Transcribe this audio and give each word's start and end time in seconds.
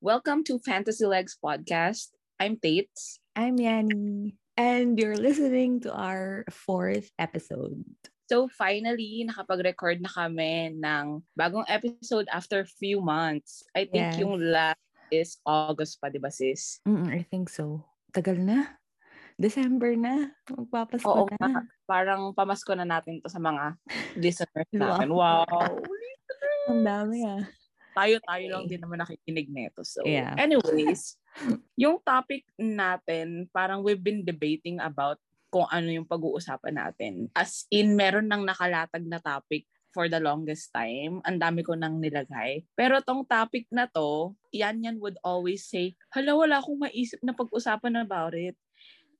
Welcome 0.00 0.44
to 0.48 0.58
Fantasy 0.64 1.04
Legs 1.04 1.36
Podcast. 1.36 2.16
I'm 2.40 2.56
Tates. 2.56 3.20
I'm 3.36 3.60
Yanni. 3.60 4.36
And 4.56 4.98
you're 4.98 5.16
listening 5.16 5.80
to 5.84 5.92
our 5.92 6.44
fourth 6.50 7.10
episode. 7.18 7.84
So 8.30 8.48
finally, 8.48 9.26
nakapag-record 9.28 10.00
na 10.00 10.08
kami 10.08 10.72
ng 10.78 11.20
bagong 11.36 11.66
episode 11.68 12.28
after 12.30 12.64
few 12.64 13.02
months. 13.02 13.64
I 13.74 13.90
think 13.90 14.14
Yes. 14.14 14.20
yung 14.22 14.38
last 14.38 14.80
is 15.10 15.36
August 15.42 15.98
pa, 15.98 16.08
di 16.08 16.22
ba 16.22 16.30
sis? 16.30 16.78
Mm, 16.86 17.10
I 17.10 17.20
think 17.26 17.50
so. 17.50 17.82
Tagal 18.14 18.38
na. 18.38 18.78
December 19.40 19.96
na. 19.98 20.30
Magpapasko 20.46 21.08
Oo, 21.08 21.26
na. 21.42 21.48
nga. 21.48 21.60
Parang 21.90 22.30
pamasko 22.30 22.70
na 22.78 22.86
natin 22.86 23.18
to 23.18 23.26
sa 23.26 23.42
mga 23.42 23.74
listeners 24.22 24.70
Wow. 24.70 24.78
natin. 24.78 25.08
Wow! 25.10 25.66
Ang 26.70 26.82
dami 26.86 27.26
ah. 27.26 27.42
Tayo-tayo 27.90 28.44
lang 28.46 28.64
din 28.70 28.78
naman 28.78 29.02
nakikinig 29.02 29.50
nito. 29.50 29.82
So, 29.82 30.06
Yeah. 30.06 30.38
anyways, 30.38 31.18
yung 31.82 31.98
topic 32.06 32.46
natin, 32.54 33.50
parang 33.50 33.82
we've 33.82 33.98
been 33.98 34.22
debating 34.22 34.78
about 34.78 35.18
kung 35.50 35.66
ano 35.66 35.90
yung 35.90 36.06
pag-uusapan 36.06 36.78
natin. 36.78 37.26
As 37.34 37.66
in, 37.74 37.98
meron 37.98 38.30
nang 38.30 38.46
nakalatag 38.46 39.02
na 39.02 39.18
topic 39.18 39.66
for 39.90 40.06
the 40.06 40.22
longest 40.22 40.70
time. 40.70 41.18
Ang 41.26 41.42
dami 41.42 41.66
ko 41.66 41.74
nang 41.74 41.98
nilagay. 41.98 42.62
Pero 42.78 43.02
tong 43.02 43.26
topic 43.26 43.66
na 43.74 43.90
to, 43.90 44.38
yan 44.54 44.86
yan 44.86 45.02
would 45.02 45.18
always 45.26 45.66
say, 45.66 45.98
hala, 46.14 46.38
wala 46.38 46.62
akong 46.62 46.78
maisip 46.78 47.18
na 47.26 47.34
pag-usapan 47.34 47.98
about 47.98 48.38
it. 48.38 48.54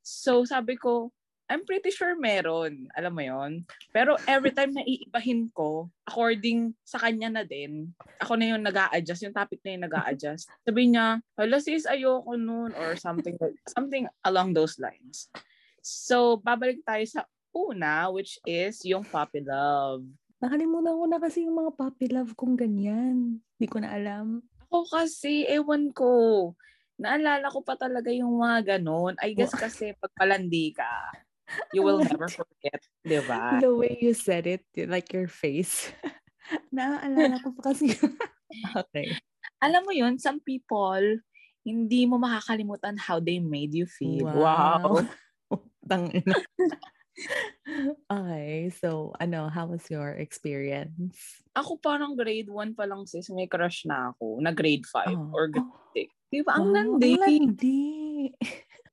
So, 0.06 0.46
sabi 0.46 0.78
ko, 0.78 1.10
I'm 1.50 1.66
pretty 1.66 1.90
sure 1.90 2.14
meron. 2.14 2.86
Alam 2.94 3.12
mo 3.12 3.22
yon 3.26 3.52
Pero 3.90 4.14
every 4.30 4.54
time 4.54 4.70
na 4.70 4.86
iibahin 4.86 5.50
ko, 5.50 5.90
according 6.06 6.78
sa 6.86 7.02
kanya 7.02 7.26
na 7.26 7.42
din, 7.42 7.90
ako 8.22 8.38
na 8.38 8.54
yung 8.54 8.62
nag 8.62 8.78
adjust 8.94 9.26
yung 9.26 9.34
topic 9.34 9.58
na 9.66 9.74
yung 9.74 9.84
nag 9.90 9.98
adjust 10.06 10.46
Sabi 10.62 10.94
niya, 10.94 11.18
hala 11.34 11.58
sis, 11.58 11.90
ayoko 11.90 12.38
nun, 12.38 12.70
or 12.78 12.94
something, 12.94 13.34
something 13.66 14.06
along 14.22 14.54
those 14.54 14.78
lines. 14.78 15.26
So, 15.82 16.38
babalik 16.38 16.86
tayo 16.86 17.02
sa 17.10 17.26
una, 17.50 18.06
which 18.14 18.38
is 18.46 18.78
yung 18.86 19.02
puppy 19.02 19.42
love. 19.42 20.06
Nakalimutan 20.38 20.94
ko 20.94 21.04
na 21.10 21.18
kasi 21.18 21.50
yung 21.50 21.58
mga 21.66 21.72
puppy 21.74 22.06
love 22.14 22.32
kong 22.38 22.54
ganyan. 22.54 23.42
Hindi 23.58 23.66
ko 23.66 23.82
na 23.82 23.90
alam. 23.90 24.38
Ako 24.70 24.86
kasi, 24.86 25.50
ewan 25.50 25.90
ko, 25.90 26.54
naalala 26.94 27.50
ko 27.50 27.64
pa 27.66 27.74
talaga 27.74 28.14
yung 28.14 28.38
mga 28.38 28.78
ganon. 28.78 29.18
I 29.18 29.34
guess 29.34 29.50
kasi 29.50 29.96
pag 29.98 30.14
palandi 30.14 30.76
ka, 30.76 30.86
you 31.74 31.82
will 31.82 31.98
never 32.00 32.28
forget, 32.28 32.80
di 33.02 33.20
ba? 33.24 33.58
The 33.60 33.72
way 33.74 33.98
you 34.00 34.14
said 34.14 34.46
it, 34.46 34.62
like 34.76 35.12
your 35.12 35.28
face. 35.28 35.90
Naaalala 36.74 37.38
ko 37.42 37.54
pa 37.54 37.70
kasi. 37.74 37.94
okay. 38.80 39.14
Alam 39.62 39.86
mo 39.86 39.92
yun, 39.94 40.18
some 40.18 40.40
people, 40.42 41.02
hindi 41.62 42.06
mo 42.08 42.18
makakalimutan 42.18 42.98
how 42.98 43.20
they 43.20 43.38
made 43.38 43.74
you 43.74 43.86
feel. 43.86 44.26
Wow. 44.26 45.04
Tangina. 45.90 46.34
okay, 48.10 48.70
so 48.72 49.12
ano, 49.20 49.48
how 49.50 49.66
was 49.66 49.84
your 49.90 50.16
experience? 50.16 51.18
Ako 51.54 51.76
parang 51.82 52.14
grade 52.16 52.48
1 52.48 52.78
pa 52.78 52.86
lang 52.86 53.04
sis, 53.04 53.28
may 53.34 53.50
crush 53.50 53.84
na 53.84 54.14
ako, 54.14 54.38
na 54.40 54.54
grade 54.54 54.86
5 54.86 55.12
Oh. 55.18 55.34
or 55.34 55.50
grade 55.50 55.74
6. 56.08 56.30
Di 56.30 56.40
ba? 56.46 56.54
Ang 56.56 56.70
Wow, 56.70 56.74
landi. 56.78 57.10
Ang 57.10 57.22
landi. 57.26 57.82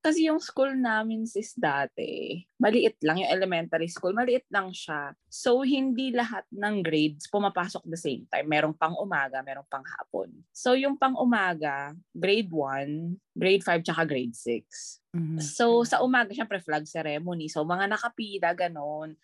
Kasi 0.08 0.32
yung 0.32 0.40
school 0.40 0.72
namin 0.72 1.28
sis 1.28 1.52
dati, 1.52 2.40
maliit 2.56 2.96
lang 3.04 3.20
yung 3.20 3.28
elementary 3.28 3.92
school, 3.92 4.16
maliit 4.16 4.48
lang 4.48 4.72
siya. 4.72 5.12
So, 5.28 5.68
hindi 5.68 6.16
lahat 6.16 6.48
ng 6.48 6.80
grades 6.80 7.28
pumapasok 7.28 7.84
the 7.92 8.00
same 8.00 8.24
time. 8.32 8.48
Merong 8.48 8.72
pang 8.72 8.96
umaga, 8.96 9.44
merong 9.44 9.68
pang 9.68 9.84
hapon. 9.84 10.32
So, 10.56 10.80
yung 10.80 10.96
pang 10.96 11.12
umaga, 11.20 11.92
grade 12.16 12.48
1, 12.48 13.20
grade 13.36 13.68
5, 13.68 13.84
tsaka 13.84 14.08
grade 14.08 14.32
6. 14.32 15.04
Mhm. 15.12 15.44
So, 15.44 15.84
sa 15.84 16.00
umaga, 16.00 16.32
syempre 16.32 16.64
flag 16.64 16.88
ceremony. 16.88 17.52
So, 17.52 17.68
mga 17.68 17.92
nakapila, 17.92 18.56
ganon. 18.56 19.20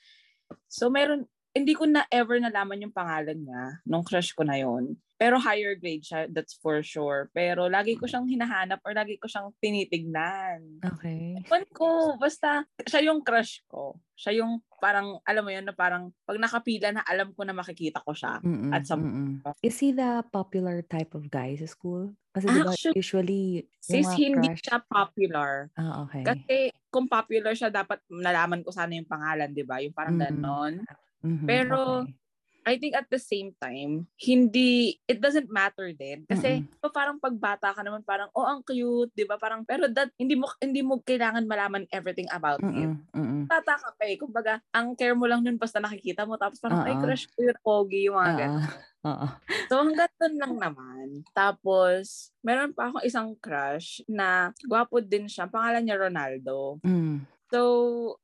So, 0.68 0.92
meron, 0.92 1.24
hindi 1.54 1.78
ko 1.78 1.86
na 1.86 2.02
ever 2.10 2.42
nalaman 2.42 2.82
yung 2.82 2.92
pangalan 2.92 3.38
niya 3.38 3.64
nung 3.86 4.02
crush 4.02 4.34
ko 4.34 4.42
na 4.42 4.58
yon. 4.58 4.98
Pero 5.14 5.38
higher 5.40 5.78
grade 5.78 6.04
siya, 6.04 6.26
that's 6.28 6.58
for 6.60 6.82
sure. 6.84 7.30
Pero 7.32 7.70
lagi 7.72 7.96
ko 7.96 8.04
siyang 8.04 8.28
hinahanap 8.28 8.82
or 8.84 8.92
lagi 8.92 9.16
ko 9.16 9.30
siyang 9.30 9.54
tinitignan. 9.62 10.82
Okay. 10.84 11.40
Ewan 11.48 11.64
ko, 11.72 12.18
basta 12.18 12.66
siya 12.84 13.08
yung 13.08 13.24
crush 13.24 13.62
ko. 13.70 13.96
Siya 14.18 14.44
yung 14.44 14.60
parang, 14.82 15.22
alam 15.24 15.46
mo 15.46 15.54
yun, 15.54 15.64
na 15.64 15.72
parang 15.72 16.12
pag 16.28 16.36
nakapila 16.36 16.92
na 16.92 17.06
alam 17.08 17.32
ko 17.32 17.46
na 17.46 17.56
makikita 17.56 18.04
ko 18.04 18.12
siya. 18.12 18.42
Mm-mm, 18.44 18.74
At 18.74 18.84
some- 18.84 19.06
mm-mm. 19.06 19.56
Is 19.64 19.80
he 19.80 19.96
the 19.96 20.26
popular 20.28 20.84
type 20.84 21.16
of 21.16 21.30
guy 21.30 21.56
sa 21.56 21.70
school? 21.70 22.12
Kasi 22.34 22.50
di 22.50 22.60
ba 22.60 22.74
Actually, 22.74 22.98
usually 22.98 23.44
Sis, 23.80 24.04
hindi 24.18 24.50
crush- 24.50 24.66
siya 24.66 24.82
popular. 24.84 25.70
Ah, 25.78 26.04
okay. 26.04 26.26
Kasi 26.26 26.56
kung 26.90 27.08
popular 27.08 27.54
siya, 27.54 27.72
dapat 27.72 28.02
nalaman 28.10 28.60
ko 28.60 28.74
sana 28.74 28.92
yung 28.92 29.08
pangalan, 29.08 29.54
di 29.54 29.64
ba? 29.64 29.80
Yung 29.80 29.94
parang 29.94 30.18
Mm. 30.18 30.24
ganon. 30.28 30.74
Mhm, 31.24 31.48
pero, 31.48 32.04
okay. 32.04 32.14
I 32.64 32.80
think 32.80 32.96
at 32.96 33.12
the 33.12 33.20
same 33.20 33.52
time, 33.60 34.08
hindi, 34.16 34.96
it 35.04 35.20
doesn't 35.20 35.52
matter 35.52 35.92
din. 35.92 36.24
Kasi 36.24 36.64
Mm-mm. 36.64 36.80
pa 36.80 36.88
parang 36.96 37.20
pagbata 37.20 37.76
ka 37.76 37.84
naman, 37.84 38.08
parang, 38.08 38.32
oh, 38.32 38.48
ang 38.48 38.64
cute, 38.64 39.12
di 39.12 39.28
ba? 39.28 39.36
Parang, 39.36 39.68
pero 39.68 39.92
that, 39.92 40.08
hindi 40.16 40.40
mo, 40.40 40.48
hindi 40.64 40.80
mo 40.80 41.04
kailangan 41.04 41.44
malaman 41.44 41.84
everything 41.92 42.28
about 42.32 42.64
him. 42.64 43.04
Mm-mm, 43.12 43.20
mm-mm. 43.20 43.44
Bata 43.52 43.76
ka 43.76 43.92
pa 44.00 44.04
eh. 44.08 44.16
Kumbaga, 44.16 44.64
ang 44.72 44.96
care 44.96 45.12
mo 45.12 45.28
lang 45.28 45.44
nun 45.44 45.60
basta 45.60 45.84
nakikita 45.84 46.24
mo. 46.24 46.40
Tapos 46.40 46.64
parang, 46.64 46.88
ay, 46.88 46.96
Oo. 46.96 47.04
crush 47.04 47.28
ko 47.36 47.44
yung 47.44 47.60
pogi, 47.60 48.08
yung 48.08 48.16
mga 48.16 48.32
Ah, 48.32 48.40
ganun. 48.40 48.64
So, 49.68 49.84
hanggang 49.84 50.12
doon 50.16 50.36
lang 50.40 50.54
naman. 50.56 51.08
Tapos, 51.36 52.32
meron 52.40 52.72
pa 52.72 52.88
akong 52.88 53.04
isang 53.04 53.36
crush 53.38 54.00
na 54.08 54.56
gwapo 54.64 55.04
din 55.04 55.28
siya. 55.28 55.52
Pangalan 55.52 55.84
niya 55.84 56.00
Ronaldo. 56.00 56.80
Mm. 56.80 57.28
So, 57.54 57.62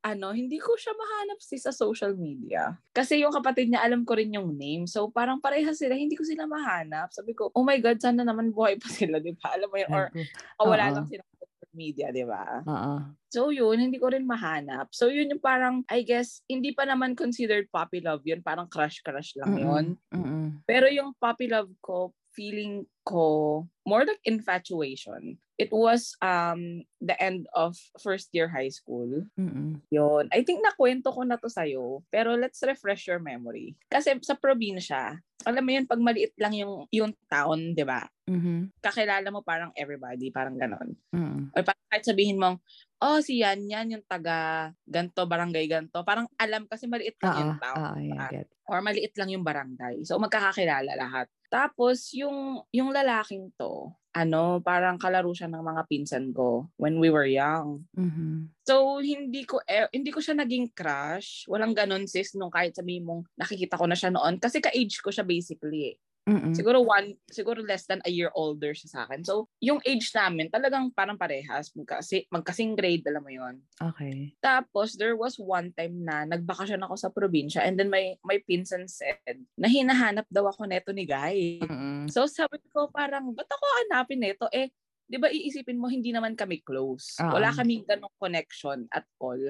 ano, 0.02 0.34
hindi 0.34 0.58
ko 0.58 0.74
siya 0.74 0.90
mahanap 0.98 1.38
si 1.38 1.62
sa 1.62 1.70
social 1.70 2.18
media. 2.18 2.74
Kasi 2.90 3.22
yung 3.22 3.30
kapatid 3.30 3.70
niya, 3.70 3.86
alam 3.86 4.02
ko 4.02 4.18
rin 4.18 4.34
yung 4.34 4.58
name. 4.58 4.90
So, 4.90 5.14
parang 5.14 5.38
pareha 5.38 5.70
sila, 5.70 5.94
hindi 5.94 6.18
ko 6.18 6.26
sila 6.26 6.50
mahanap. 6.50 7.14
Sabi 7.14 7.38
ko, 7.38 7.54
oh 7.54 7.62
my 7.62 7.78
God, 7.78 8.02
sana 8.02 8.26
naman 8.26 8.50
buhay 8.50 8.82
pa 8.82 8.90
sila, 8.90 9.22
di 9.22 9.38
ba? 9.38 9.54
Alam 9.54 9.70
mo 9.70 9.78
yun, 9.78 9.92
or 9.94 10.10
o 10.58 10.74
wala 10.74 10.90
Oo. 10.90 10.96
lang 10.98 11.06
sila 11.06 11.22
sa 11.22 11.46
social 11.46 11.74
media, 11.78 12.10
di 12.10 12.26
ba? 12.26 12.66
Oo. 12.66 12.94
So, 13.30 13.54
yun, 13.54 13.78
hindi 13.78 14.02
ko 14.02 14.10
rin 14.10 14.26
mahanap. 14.26 14.90
So, 14.98 15.14
yun 15.14 15.30
yung 15.30 15.44
parang, 15.46 15.86
I 15.86 16.02
guess, 16.02 16.42
hindi 16.50 16.74
pa 16.74 16.90
naman 16.90 17.14
considered 17.14 17.70
puppy 17.70 18.02
love 18.02 18.26
yun. 18.26 18.42
Parang 18.42 18.66
crush-crush 18.66 19.38
lang 19.38 19.62
yun. 19.62 19.86
Mm-mm, 20.10 20.18
mm-mm. 20.18 20.46
Pero 20.66 20.90
yung 20.90 21.14
puppy 21.22 21.54
love 21.54 21.70
ko, 21.86 22.18
feeling 22.40 22.88
ko, 23.04 23.68
more 23.84 24.08
like 24.08 24.24
infatuation. 24.24 25.36
It 25.60 25.76
was 25.76 26.16
um 26.24 26.88
the 27.04 27.20
end 27.20 27.52
of 27.52 27.76
first 28.00 28.32
year 28.32 28.48
high 28.48 28.72
school. 28.72 29.28
Mm-mm. 29.36 29.84
Yun. 29.92 30.32
I 30.32 30.48
think 30.48 30.64
nakwento 30.64 31.12
ko 31.12 31.28
na 31.28 31.36
to 31.36 31.52
sa'yo. 31.52 32.08
Pero 32.08 32.40
let's 32.40 32.64
refresh 32.64 33.12
your 33.12 33.20
memory. 33.20 33.76
Kasi 33.92 34.16
sa 34.24 34.40
probinsya, 34.40 35.20
alam 35.44 35.64
mo 35.68 35.72
yun, 35.76 35.84
pag 35.84 36.00
maliit 36.00 36.32
lang 36.40 36.56
yung, 36.56 36.88
yung 36.96 37.12
town, 37.28 37.76
di 37.76 37.84
ba? 37.84 38.08
Mhm. 38.32 38.72
Kakilala 38.80 39.28
mo 39.36 39.44
parang 39.44 39.76
everybody, 39.76 40.32
parang 40.32 40.56
ganon. 40.56 40.96
Mm-mm. 41.12 41.52
Or 41.52 41.62
parang 41.68 41.88
kahit 41.92 42.08
sabihin 42.08 42.40
mong, 42.40 42.64
oh, 43.04 43.20
si 43.20 43.44
yan, 43.44 43.68
yan 43.68 44.00
yung 44.00 44.06
taga 44.08 44.72
ganto, 44.88 45.28
barangay 45.28 45.68
ganto. 45.68 46.08
Parang 46.08 46.32
alam 46.40 46.72
kasi 46.72 46.88
maliit 46.88 47.20
lang 47.20 47.36
Oo. 47.36 47.40
yung 47.44 47.54
town. 47.60 47.78
Oo, 47.84 48.00
yeah, 48.00 48.48
or 48.70 48.80
maliit 48.86 49.12
lang 49.18 49.34
yung 49.34 49.44
barangay. 49.44 50.06
So 50.06 50.22
magkakakilala 50.22 50.94
lahat. 50.94 51.28
Tapos 51.50 52.14
yung 52.14 52.62
yung 52.70 52.94
lalaking 52.94 53.50
to, 53.58 53.90
ano, 54.14 54.62
parang 54.62 54.98
kalaro 55.02 55.34
siya 55.34 55.50
ng 55.50 55.62
mga 55.62 55.82
pinsan 55.90 56.30
ko 56.34 56.70
when 56.78 56.98
we 57.02 57.10
were 57.10 57.26
young. 57.26 57.86
Mhm. 57.98 58.54
So 58.66 59.02
hindi 59.02 59.46
ko 59.50 59.58
eh, 59.66 59.90
hindi 59.90 60.14
ko 60.14 60.22
siya 60.22 60.38
naging 60.38 60.70
crush. 60.74 61.50
Walang 61.50 61.74
ganon 61.74 62.06
sis 62.06 62.38
nung 62.38 62.54
kahit 62.54 62.78
sabihin 62.78 63.06
mong 63.06 63.26
nakikita 63.34 63.78
ko 63.78 63.86
na 63.90 63.98
siya 63.98 64.14
noon 64.14 64.38
kasi 64.38 64.62
ka-age 64.62 65.02
ko 65.02 65.10
siya 65.10 65.26
basically. 65.26 65.94
eh. 65.94 65.98
Mm-mm. 66.30 66.54
Siguro 66.54 66.86
one, 66.86 67.18
siguro 67.34 67.66
less 67.66 67.90
than 67.90 68.06
a 68.06 68.12
year 68.14 68.30
older 68.38 68.78
siya 68.78 68.90
sa 68.94 69.00
akin. 69.10 69.26
So 69.26 69.50
yung 69.58 69.82
age 69.82 70.14
namin 70.14 70.54
talagang 70.54 70.94
parang 70.94 71.18
parehas, 71.18 71.74
magkasi, 71.74 72.30
magkasing 72.30 72.78
grade, 72.78 73.02
alam 73.10 73.26
mo 73.26 73.34
yon. 73.34 73.58
Okay. 73.82 74.38
Tapos, 74.38 74.94
there 74.94 75.18
was 75.18 75.42
one 75.42 75.74
time 75.74 76.06
na 76.06 76.30
nagbakasyon 76.30 76.86
ako 76.86 76.96
sa 76.96 77.10
probinsya 77.10 77.66
and 77.66 77.82
then 77.82 77.90
my, 77.90 78.14
my 78.22 78.38
pinsan 78.46 78.86
said 78.86 79.42
na 79.58 79.66
hinahanap 79.66 80.30
daw 80.30 80.46
ako 80.46 80.70
neto 80.70 80.94
ni 80.94 81.10
Guy. 81.10 81.66
Mm-mm. 81.66 82.06
So, 82.14 82.30
sabi 82.30 82.62
ko 82.70 82.94
parang, 82.94 83.34
ba't 83.34 83.50
ako 83.50 83.66
hanapin 83.84 84.22
neto? 84.22 84.46
Eh, 84.54 84.70
di 85.10 85.18
ba 85.18 85.34
iisipin 85.34 85.82
mo, 85.82 85.90
hindi 85.90 86.14
naman 86.14 86.38
kami 86.38 86.62
close. 86.62 87.18
Oo. 87.18 87.42
Wala 87.42 87.50
kaming 87.50 87.90
ganong 87.90 88.14
connection 88.22 88.86
at 88.94 89.10
all 89.18 89.42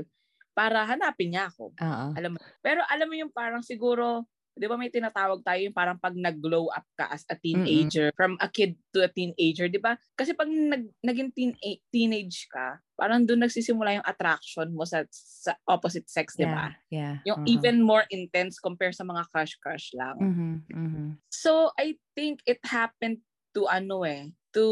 para 0.55 0.83
hanapin 0.87 1.35
niya 1.35 1.51
ako. 1.51 1.75
Oo. 1.75 2.07
Alam 2.15 2.35
mo. 2.35 2.37
Pero 2.63 2.83
alam 2.87 3.07
mo 3.07 3.15
yung 3.15 3.31
parang 3.31 3.63
siguro, 3.63 4.23
di 4.59 4.67
ba 4.67 4.75
may 4.75 4.91
tinatawag 4.91 5.39
tayo 5.39 5.59
yung 5.63 5.75
parang 5.75 5.95
pag 5.95 6.11
nag-glow 6.15 6.67
up 6.73 6.83
ka 6.99 7.07
as 7.09 7.23
a 7.31 7.35
teenager, 7.39 8.11
from 8.19 8.35
a 8.43 8.47
kid 8.51 8.75
to 8.91 8.99
a 8.99 9.09
teenager, 9.09 9.71
di 9.71 9.79
ba? 9.79 9.95
Kasi 10.19 10.35
pag 10.35 10.51
nag, 10.51 10.83
naging 10.99 11.31
teen, 11.31 11.51
eh, 11.63 11.79
teenage 11.87 12.49
ka, 12.51 12.79
parang 12.99 13.23
doon 13.23 13.47
nagsisimula 13.47 13.99
yung 13.99 14.07
attraction 14.07 14.67
mo 14.75 14.83
sa, 14.83 15.07
sa 15.11 15.55
opposite 15.63 16.11
sex, 16.11 16.35
di 16.35 16.43
ba? 16.43 16.75
Yeah. 16.91 17.23
Yung 17.23 17.47
uh-huh. 17.47 17.53
even 17.55 17.79
more 17.79 18.03
intense 18.11 18.59
compare 18.59 18.91
sa 18.91 19.07
mga 19.07 19.31
crush-crush 19.31 19.95
lang. 19.95 20.17
Mhm, 20.19 20.53
mhm. 20.67 21.05
So, 21.31 21.71
I 21.79 21.95
think 22.11 22.43
it 22.43 22.59
happened 22.67 23.23
to 23.55 23.65
ano 23.71 24.03
eh, 24.03 24.35
to, 24.51 24.65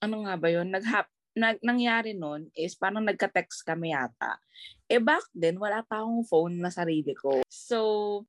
ano 0.00 0.24
nga 0.24 0.34
ba 0.40 0.48
yun? 0.48 0.72
Naghap, 0.72 1.06
nag, 1.34 1.58
nangyari 1.60 2.14
nun 2.14 2.48
is 2.54 2.78
parang 2.78 3.02
nagka-text 3.02 3.66
kami 3.66 3.90
yata. 3.90 4.38
Eh 4.86 5.02
back 5.02 5.26
then, 5.34 5.58
wala 5.58 5.82
pa 5.82 6.04
akong 6.04 6.22
phone 6.22 6.62
na 6.62 6.70
sarili 6.70 7.16
ko. 7.18 7.42
So, 7.50 7.78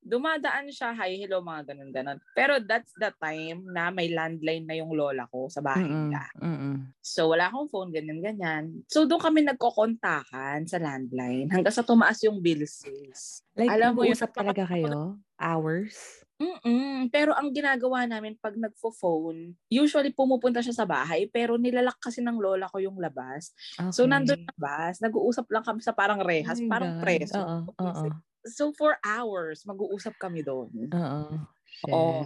dumadaan 0.01 0.73
siya, 0.73 0.95
hi, 0.97 1.21
hello, 1.21 1.43
mga 1.45 1.71
ganun-ganun. 1.71 2.17
Pero 2.33 2.57
that's 2.63 2.89
the 2.97 3.13
time 3.21 3.61
na 3.69 3.93
may 3.93 4.09
landline 4.09 4.65
na 4.65 4.73
yung 4.73 4.95
lola 4.95 5.29
ko 5.29 5.51
sa 5.51 5.61
bahay 5.61 5.85
Mm-mm, 5.85 6.09
nila. 6.09 6.23
mm-mm. 6.41 6.75
So, 7.03 7.29
wala 7.29 7.51
akong 7.51 7.69
phone, 7.69 7.93
ganyan-ganyan. 7.93 8.81
So, 8.89 9.05
doon 9.05 9.21
kami 9.21 9.45
nagkokontakan 9.45 10.65
sa 10.65 10.81
landline 10.81 11.51
hanggang 11.53 11.75
sa 11.75 11.85
tumaas 11.85 12.17
yung 12.25 12.41
bill 12.41 12.65
sis. 12.65 13.45
Like, 13.53 13.69
Alam 13.69 13.93
mo 13.93 14.01
nag-uusap 14.01 14.33
talaga 14.33 14.65
kayo? 14.65 15.19
Hours? 15.37 16.24
Mm-mm. 16.35 17.07
Pero 17.15 17.31
ang 17.31 17.47
ginagawa 17.55 18.03
namin 18.03 18.35
pag 18.35 18.59
nagfo-phone, 18.59 19.55
usually 19.71 20.11
pumupunta 20.11 20.59
siya 20.59 20.75
sa 20.75 20.83
bahay, 20.83 21.31
pero 21.31 21.55
nilalak 21.55 21.95
kasi 22.03 22.19
ng 22.19 22.35
lola 22.35 22.67
ko 22.67 22.83
yung 22.83 22.99
labas. 22.99 23.55
So, 23.95 24.03
Okay. 24.03 24.11
nandun 24.11 24.39
sa 24.43 24.51
labas, 24.59 24.93
nag-uusap 24.99 25.47
lang 25.47 25.63
kami 25.63 25.79
sa 25.79 25.95
parang 25.95 26.19
rehas, 26.19 26.59
Oh 26.59 26.67
parang 26.67 26.91
God. 26.99 27.03
preso. 27.07 27.39
Oo, 27.39 27.59
oo. 27.87 28.07
So, 28.45 28.75
for 28.75 28.99
hours, 29.01 29.63
mag-uusap 29.63 30.19
kami 30.19 30.43
doon. 30.43 30.91
Oo. 30.91 32.19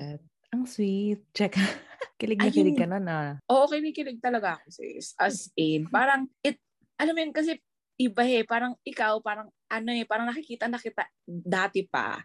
Ang 0.49 0.63
sweet. 0.65 1.29
Check. 1.37 1.53
kilig 2.19 2.41
na 2.41 2.49
Ayun. 2.49 2.55
kilig 2.57 2.77
ka 2.81 2.85
nun 2.89 3.05
ah. 3.05 3.37
Oo, 3.45 3.69
kinikilig 3.69 4.17
talaga 4.19 4.57
ako, 4.57 4.73
sis. 4.73 5.13
As 5.21 5.53
in, 5.53 5.85
parang, 5.87 6.27
it, 6.41 6.57
alam 6.97 7.13
mo 7.13 7.21
yun, 7.21 7.31
kasi 7.31 7.61
iba 8.01 8.25
eh, 8.25 8.41
parang 8.41 8.73
ikaw, 8.81 9.21
parang 9.21 9.53
ano 9.69 9.89
eh, 9.93 10.03
parang 10.09 10.25
nakikita 10.25 10.65
na 10.65 10.81
kita 10.81 11.05
dati 11.29 11.85
pa. 11.85 12.19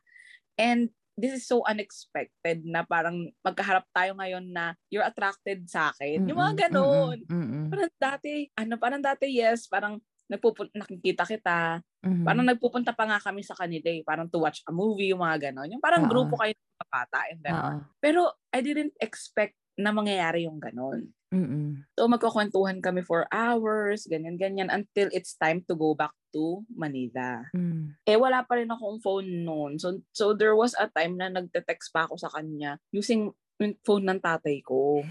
And 0.57 0.89
this 1.15 1.33
is 1.33 1.45
so 1.47 1.63
unexpected 1.65 2.67
na 2.67 2.83
parang 2.83 3.31
magkaharap 3.41 3.87
tayo 3.95 4.19
ngayon 4.19 4.51
na 4.51 4.75
you're 4.91 5.07
attracted 5.07 5.63
sa 5.71 5.95
akin. 5.95 6.27
Yung 6.27 6.39
mga 6.39 6.55
Mm-mm, 6.55 6.63
ganon. 6.69 7.19
mm-mm, 7.27 7.39
mm-mm, 7.39 7.65
Parang 7.71 7.91
dati, 7.97 8.33
ano, 8.59 8.75
parang 8.77 9.03
dati, 9.03 9.27
yes, 9.31 9.71
parang 9.71 10.03
nagpupun- 10.27 10.75
nakikita 10.75 11.23
kita. 11.23 11.79
mhm. 12.03 12.25
Parang 12.27 12.45
nagpupunta 12.45 12.91
pa 12.91 13.07
nga 13.07 13.19
kami 13.23 13.47
sa 13.47 13.55
kanila 13.55 13.89
eh, 13.89 14.03
parang 14.03 14.27
to 14.27 14.43
watch 14.43 14.61
a 14.67 14.73
movie, 14.75 15.15
yung 15.15 15.23
mga 15.23 15.51
ganon. 15.51 15.71
Yung 15.71 15.85
parang 15.85 16.05
Oo. 16.05 16.11
grupo 16.11 16.35
kayo 16.37 16.51
ng 16.53 16.71
mga 16.75 16.89
bata 16.91 17.19
and 17.31 17.41
then. 17.41 17.55
Pero 18.03 18.21
I 18.51 18.61
didn't 18.61 18.95
expect 18.99 19.55
na 19.79 19.95
mangyayari 19.95 20.47
yung 20.47 20.59
ganon. 20.59 21.15
Mm-mm. 21.35 21.83
So 21.99 22.07
magkukwentuhan 22.07 22.79
kami 22.79 23.03
for 23.03 23.27
hours, 23.31 24.07
ganyan-ganyan, 24.07 24.71
until 24.71 25.11
it's 25.11 25.35
time 25.35 25.63
to 25.67 25.75
go 25.75 25.95
back 25.95 26.15
to 26.35 26.67
Manila. 26.75 27.47
Mm. 27.55 27.95
Eh, 28.03 28.19
wala 28.19 28.43
pa 28.43 28.59
rin 28.59 28.69
akong 28.69 28.99
phone 28.99 29.47
noon. 29.47 29.79
So, 29.79 30.03
so 30.11 30.35
there 30.35 30.59
was 30.59 30.75
a 30.75 30.91
time 30.91 31.15
na 31.15 31.31
nagte-text 31.31 31.95
pa 31.95 32.11
ako 32.11 32.19
sa 32.19 32.29
kanya 32.35 32.83
using 32.91 33.31
yung 33.63 33.79
phone 33.87 34.03
ng 34.11 34.19
tatay 34.19 34.59
ko. 34.67 35.07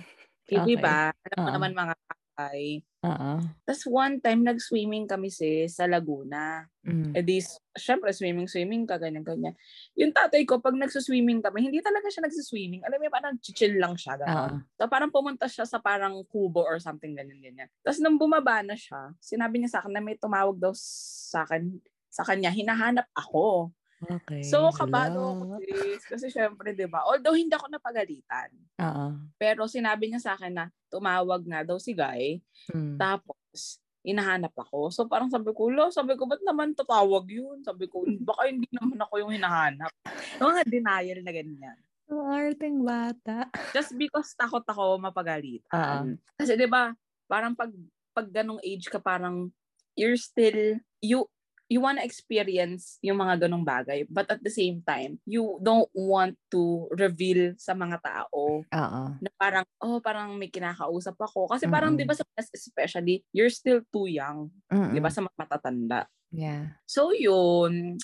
Eh, 0.51 0.59
Okay. 0.59 0.67
di 0.67 0.75
ba? 0.75 1.07
Alam 1.09 1.39
mo 1.39 1.47
Oo. 1.47 1.55
naman 1.55 1.71
mga 1.71 1.95
tatay. 2.03 2.83
Oo. 3.03 3.31
Tapos 3.67 3.83
one 3.91 4.23
time, 4.23 4.47
nag-swimming 4.47 5.03
kami 5.11 5.27
sis 5.27 5.75
sa 5.75 5.83
Laguna. 5.91 6.63
Mm. 6.87 7.11
Eh 7.11 7.23
di, 7.23 7.43
syempre, 7.75 8.15
swimming-swimming 8.15 8.87
ka, 8.87 8.95
ganyan-ganyan. 8.95 9.51
Yung 9.99 10.15
tatay 10.15 10.47
ko, 10.47 10.63
pag 10.63 10.75
nagsuswimming 10.79 11.43
kami, 11.43 11.67
hindi 11.67 11.83
talaga 11.83 12.07
siya 12.07 12.23
nagsuswimming. 12.23 12.87
Alam 12.87 13.03
mo, 13.03 13.11
parang 13.11 13.35
chill 13.43 13.75
lang 13.75 13.99
siya. 13.99 14.15
Oo. 14.23 14.23
Ganun. 14.23 14.63
So 14.79 14.87
parang 14.87 15.11
pumunta 15.11 15.51
siya 15.51 15.67
sa 15.67 15.83
parang 15.83 16.23
kubo 16.31 16.63
or 16.63 16.79
something 16.79 17.11
ganyan-ganyan. 17.11 17.67
Tapos 17.83 17.99
nung 17.99 18.15
bumaba 18.15 18.63
na 18.63 18.79
siya, 18.79 19.11
sinabi 19.19 19.59
niya 19.59 19.75
sa 19.75 19.79
akin 19.83 19.91
na 19.91 20.03
may 20.03 20.15
tumawag 20.15 20.55
daw 20.55 20.71
sa 20.75 21.43
akin 21.43 21.75
sa 22.13 22.23
kanya, 22.23 22.53
hinahanap 22.53 23.09
ako. 23.17 23.73
Okay. 24.03 24.43
So, 24.43 24.69
kabado 24.75 25.19
ako, 25.19 25.43
sis. 25.63 26.03
Kasi 26.07 26.27
syempre, 26.27 26.75
di 26.75 26.87
ba? 26.87 27.03
Although 27.07 27.35
hindi 27.35 27.53
ako 27.55 27.67
napagalitan. 27.71 28.49
Oo. 28.79 29.05
Pero 29.39 29.65
sinabi 29.65 30.11
niya 30.11 30.21
sa 30.21 30.31
akin 30.35 30.53
na 30.53 30.65
tumawag 30.91 31.41
nga 31.47 31.63
daw 31.63 31.79
si 31.79 31.95
Guy. 31.95 32.43
Mm. 32.71 32.99
Tapos, 32.99 33.79
inahanap 34.03 34.51
ako. 34.59 34.91
So 34.91 35.07
parang 35.07 35.31
sabi 35.31 35.55
ko, 35.55 35.71
lo, 35.71 35.87
sabi 35.89 36.19
ko, 36.19 36.27
ba't 36.27 36.43
naman 36.43 36.75
tatawag 36.75 37.23
yun? 37.31 37.63
Sabi 37.63 37.87
ko, 37.87 38.03
baka 38.27 38.51
hindi 38.51 38.67
naman 38.75 38.99
ako 38.99 39.23
yung 39.23 39.31
hinahanap. 39.31 39.89
Mga 40.37 40.61
denial 40.67 41.19
na 41.23 41.31
ganyan. 41.31 41.77
Ang 42.11 42.21
arteng 42.29 42.77
bata. 42.83 43.47
Just 43.71 43.95
because 43.95 44.35
takot 44.35 44.61
ako 44.67 44.99
mapagalitan. 44.99 46.19
Kasi 46.35 46.59
'di 46.59 46.67
ba, 46.67 46.91
parang 47.31 47.55
pag 47.55 47.71
pag 48.11 48.27
ganong 48.27 48.59
age 48.61 48.91
ka 48.91 48.99
parang 48.99 49.49
you're 49.95 50.19
still 50.19 50.77
you 50.99 51.25
you 51.73 51.81
want 51.81 51.97
to 51.97 52.05
experience 52.05 53.01
yung 53.01 53.17
mga 53.17 53.49
ganong 53.49 53.65
bagay 53.65 54.05
but 54.05 54.29
at 54.29 54.37
the 54.45 54.53
same 54.53 54.77
time 54.85 55.17
you 55.25 55.57
don't 55.57 55.89
want 55.97 56.37
to 56.53 56.85
reveal 56.93 57.57
sa 57.57 57.73
mga 57.73 57.97
tao 57.97 58.61
Oo. 58.61 59.03
na 59.17 59.29
parang 59.41 59.65
oh 59.81 59.97
parang 59.97 60.37
may 60.37 60.53
kinakausap 60.53 61.17
ako 61.17 61.49
kasi 61.49 61.65
parang. 61.65 61.97
'di 61.97 62.05
ba 62.05 62.13
sa 62.13 62.21
Pinas 62.29 62.53
especially 62.53 63.25
you're 63.33 63.49
still 63.49 63.81
too 63.89 64.05
young 64.05 64.53
'di 64.69 65.01
ba 65.01 65.09
sa 65.09 65.25
mga 65.25 65.33
matatanda 65.33 66.05
Yeah. 66.29 66.77
so 66.89 67.13
yun 67.13 67.97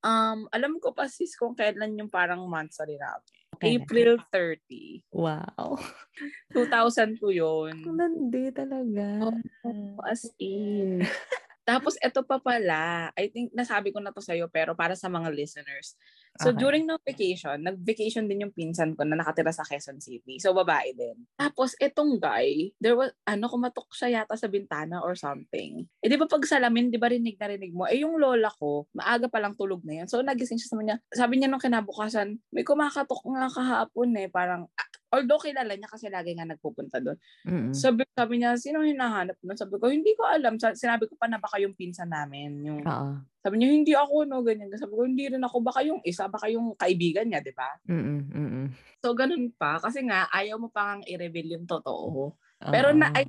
um 0.00 0.38
alam 0.54 0.78
ko 0.78 0.94
pa 0.94 1.10
sis 1.10 1.34
kung 1.34 1.54
kailan 1.54 1.98
yung 1.98 2.06
parang 2.10 2.42
monthsary 2.46 2.94
namin 2.94 3.34
Kailan? 3.58 3.82
April 3.82 4.10
30 4.30 5.02
Wow. 5.10 5.80
2002 6.54 7.18
yun 7.34 7.74
Ang 7.86 7.96
landi 7.98 8.44
talaga. 8.52 9.06
Oh, 9.66 9.98
as 10.06 10.28
in. 10.38 11.02
Tapos 11.66 11.98
ito 11.98 12.22
pa 12.22 12.38
pala, 12.38 13.10
I 13.18 13.26
think 13.26 13.50
nasabi 13.50 13.90
ko 13.90 13.98
na 13.98 14.14
to 14.14 14.22
sa'yo 14.22 14.46
pero 14.46 14.78
para 14.78 14.94
sa 14.94 15.10
mga 15.10 15.34
listeners. 15.34 15.98
So 16.38 16.52
Okay. 16.52 16.60
during 16.60 16.84
no 16.84 17.00
vacation, 17.00 17.56
nag-vacation 17.60 18.28
din 18.28 18.48
yung 18.48 18.54
pinsan 18.54 18.94
ko 18.94 19.04
na 19.04 19.16
nakatira 19.18 19.52
sa 19.52 19.64
Quezon 19.64 19.98
City. 19.98 20.36
So 20.38 20.52
babae 20.52 20.92
din. 20.92 21.26
Tapos 21.36 21.72
itong 21.76 22.20
guy, 22.20 22.72
there 22.80 22.96
was, 22.96 23.12
ano, 23.24 23.48
kumatok 23.48 23.88
siya 23.92 24.22
yata 24.22 24.36
sa 24.36 24.46
bintana 24.46 25.00
or 25.00 25.16
something. 25.16 25.84
Eh 26.00 26.08
di 26.08 26.16
ba 26.16 26.28
pag 26.28 26.44
salamin, 26.44 26.92
di 26.92 27.00
ba 27.00 27.08
rinig 27.08 27.36
na 27.36 27.48
rinig 27.50 27.72
mo? 27.72 27.88
Eh 27.88 28.04
yung 28.04 28.20
lola 28.20 28.52
ko, 28.52 28.86
maaga 28.92 29.26
pa 29.28 29.40
lang 29.40 29.56
tulog 29.56 29.80
na 29.82 30.04
yan. 30.04 30.06
So 30.06 30.20
nagising 30.20 30.60
siya 30.60 30.70
sa 30.72 30.78
kanya. 30.78 30.96
Sabi 31.10 31.40
niya 31.40 31.48
nung 31.48 31.62
kinabukasan, 31.62 32.38
may 32.52 32.62
kumakatok 32.62 33.20
nga 33.32 33.48
kahapon 33.48 34.14
eh. 34.20 34.28
Parang, 34.28 34.68
although 35.10 35.40
kilala 35.40 35.72
niya 35.72 35.88
kasi 35.88 36.10
lagi 36.12 36.34
nga 36.34 36.44
nagpupunta 36.44 37.00
doon. 37.00 37.18
Mm-mm. 37.46 37.72
Sabi, 37.72 38.04
sabi 38.12 38.42
niya, 38.42 38.58
sino 38.58 38.82
hinahanap 38.82 39.38
mo? 39.40 39.54
Sabi 39.54 39.78
ko, 39.78 39.86
hindi 39.88 40.12
ko 40.18 40.26
alam. 40.26 40.58
Sinabi 40.58 41.06
ko 41.08 41.14
pa 41.16 41.30
na 41.30 41.38
baka 41.40 41.62
yung 41.62 41.72
pinsan 41.78 42.10
namin. 42.10 42.58
Yung, 42.66 42.82
Oo. 42.82 43.22
sabi 43.40 43.54
niya, 43.56 43.68
hindi 43.70 43.92
ako, 43.94 44.26
no, 44.26 44.42
ganyan. 44.42 44.68
Sabi 44.74 44.92
ko, 44.92 45.02
hindi 45.06 45.30
rin 45.30 45.40
ako. 45.40 45.62
Baka 45.62 45.86
yung 45.86 46.02
isa, 46.02 46.25
baka 46.28 46.50
yung 46.50 46.74
kaibigan 46.74 47.26
niya, 47.26 47.40
di 47.42 47.52
ba? 47.54 47.68
So, 49.02 49.14
ganun 49.14 49.52
pa. 49.54 49.78
Kasi 49.78 50.02
nga, 50.06 50.26
ayaw 50.30 50.58
mo 50.58 50.68
pang 50.70 51.02
i-reveal 51.06 51.60
yung 51.60 51.66
totoo. 51.66 52.34
Pero 52.60 52.90
na, 52.96 53.12
Oo. 53.12 53.16
ay, 53.18 53.24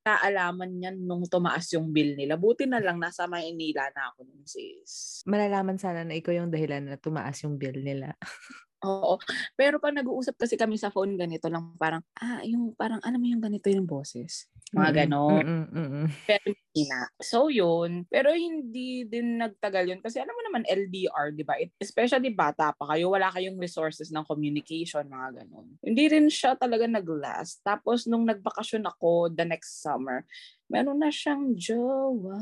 naalaman 0.00 0.80
niyan 0.80 0.96
nung 1.04 1.28
tumaas 1.28 1.68
yung 1.76 1.92
bill 1.92 2.16
nila. 2.16 2.40
Buti 2.40 2.64
na 2.64 2.80
lang, 2.80 2.96
nasa 2.96 3.28
Maynila 3.28 3.84
na 3.92 4.10
ako 4.10 4.24
nun, 4.24 4.42
sis. 4.48 5.20
malalaman 5.28 5.76
sana 5.76 6.08
na 6.08 6.16
ikaw 6.16 6.32
yung 6.32 6.48
dahilan 6.48 6.88
na 6.88 6.96
tumaas 6.96 7.44
yung 7.44 7.60
bill 7.60 7.84
nila. 7.84 8.16
Oo. 8.80 9.20
Pero 9.58 9.76
pag 9.76 9.92
nag-uusap 9.92 10.40
kasi 10.40 10.56
kami 10.56 10.80
sa 10.80 10.88
phone, 10.88 11.16
ganito 11.20 11.48
lang 11.52 11.76
parang, 11.76 12.00
ah, 12.16 12.40
yung 12.44 12.72
parang, 12.72 13.00
ano 13.04 13.16
mo 13.20 13.26
yung 13.28 13.42
ganito 13.44 13.68
yung 13.68 13.84
boses? 13.84 14.48
Mga 14.72 15.04
ganon. 15.04 15.44
Mm-mm. 15.44 15.64
Mm-mm. 15.74 16.06
pero 16.24 16.46
ina. 16.78 17.10
So 17.18 17.50
yun, 17.50 18.06
pero 18.06 18.30
hindi 18.30 19.02
din 19.02 19.42
nagtagal 19.42 19.90
yun 19.90 19.98
kasi 19.98 20.22
alam 20.22 20.30
mo 20.30 20.42
naman 20.46 20.62
LDR, 20.62 21.34
'di 21.34 21.42
ba? 21.42 21.58
It- 21.58 21.74
Especially 21.82 22.30
bata 22.30 22.70
pa 22.70 22.94
kayo, 22.94 23.10
wala 23.10 23.34
kayong 23.34 23.58
resources 23.58 24.14
ng 24.14 24.22
communication, 24.22 25.10
mga 25.10 25.42
ganun. 25.42 25.74
Hindi 25.82 26.04
rin 26.06 26.30
siya 26.30 26.54
talaga 26.54 26.86
nag-last. 26.86 27.66
Tapos 27.66 28.06
nung 28.06 28.22
nagbakasyon 28.30 28.86
ako 28.86 29.34
the 29.34 29.42
next 29.42 29.82
summer, 29.82 30.22
meron 30.70 31.02
na 31.02 31.10
siyang 31.10 31.58
jowa. 31.58 32.38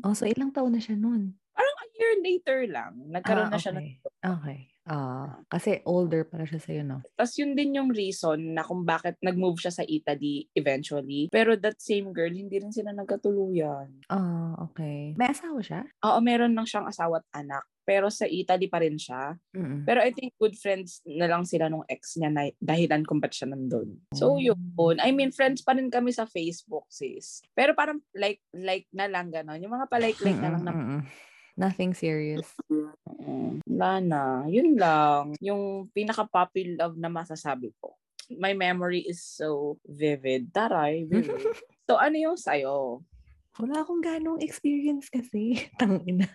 Oh, 0.00 0.16
so 0.16 0.24
ilang 0.24 0.48
taon 0.52 0.72
na 0.72 0.80
siya 0.80 0.96
nun? 0.96 1.36
Parang 1.54 1.76
a 1.78 1.86
year 1.94 2.14
later 2.20 2.58
lang, 2.66 2.92
nagkaroon 3.08 3.46
Ah, 3.46 3.52
na 3.54 3.58
siya 3.58 3.72
ng 3.72 3.86
okay. 3.86 3.96
Okay. 4.20 4.58
Ah, 4.84 5.40
kasi 5.48 5.80
older 5.88 6.28
pala 6.28 6.44
siya 6.44 6.60
sa'yo, 6.60 6.84
no? 6.84 7.00
Tapos 7.16 7.32
yun 7.40 7.56
din 7.56 7.72
yung 7.72 7.88
reason 7.88 8.52
na 8.52 8.60
kung 8.60 8.84
bakit 8.84 9.16
nag-move 9.24 9.56
siya 9.56 9.72
sa 9.72 9.80
Italy 9.80 10.44
eventually. 10.52 11.32
Pero 11.32 11.56
that 11.56 11.80
same 11.80 12.12
girl, 12.12 12.28
hindi 12.28 12.60
rin 12.60 12.68
sila 12.68 12.92
nagkatuluyan. 12.92 14.04
Ah, 14.10 14.52
okay. 14.60 15.16
May 15.16 15.32
asawa 15.32 15.64
siya? 15.64 15.88
Oo, 16.04 16.20
meron 16.20 16.52
lang 16.52 16.68
siyang 16.68 16.84
asawa 16.84 17.24
at 17.24 17.28
anak. 17.32 17.64
Pero 17.80 18.08
sa 18.08 18.24
Italy 18.24 18.68
pa 18.68 18.80
rin 18.80 18.96
siya. 18.96 19.36
Mm-mm. 19.52 19.84
Pero 19.84 20.00
I 20.00 20.12
think 20.12 20.36
good 20.36 20.56
friends 20.56 21.00
na 21.04 21.28
lang 21.28 21.44
sila 21.44 21.68
nung 21.68 21.84
ex 21.84 22.16
niya 22.16 22.28
na 22.28 22.48
dahilan 22.56 23.04
kung 23.04 23.20
ba't 23.20 23.32
siya 23.32 23.52
nandun. 23.52 24.04
So 24.12 24.36
Oh. 24.36 24.40
yun. 24.40 24.56
I 25.00 25.12
mean, 25.12 25.32
friends 25.32 25.60
pa 25.60 25.72
rin 25.72 25.88
kami 25.88 26.08
sa 26.08 26.24
Facebook, 26.24 26.88
sis. 26.88 27.40
Pero 27.52 27.72
parang 27.72 28.04
like, 28.12 28.40
like 28.52 28.84
na 28.90 29.04
lang 29.04 29.28
gano'n. 29.28 29.60
Yung 29.60 29.72
mga 29.72 29.88
pa-like-like 29.88 30.40
na 30.40 30.50
lang 30.50 30.62
na. 30.64 30.72
Nothing 31.54 31.94
serious. 31.94 32.50
Wala 33.70 34.02
na. 34.02 34.22
Yun 34.50 34.74
lang. 34.74 35.38
Yung 35.38 35.86
pinaka-puppy 35.94 36.74
love 36.74 36.98
na 36.98 37.06
masasabi 37.06 37.70
ko. 37.78 37.94
My 38.34 38.56
memory 38.56 39.06
is 39.06 39.22
so 39.22 39.78
vivid. 39.86 40.50
Taray, 40.50 41.06
vivid. 41.06 41.30
so, 41.86 41.94
ano 41.94 42.16
yung 42.18 42.34
sa'yo? 42.34 43.06
Wala 43.62 43.86
akong 43.86 44.02
ganong 44.02 44.42
experience 44.42 45.06
kasi. 45.06 45.54
Tangina. 45.78 46.26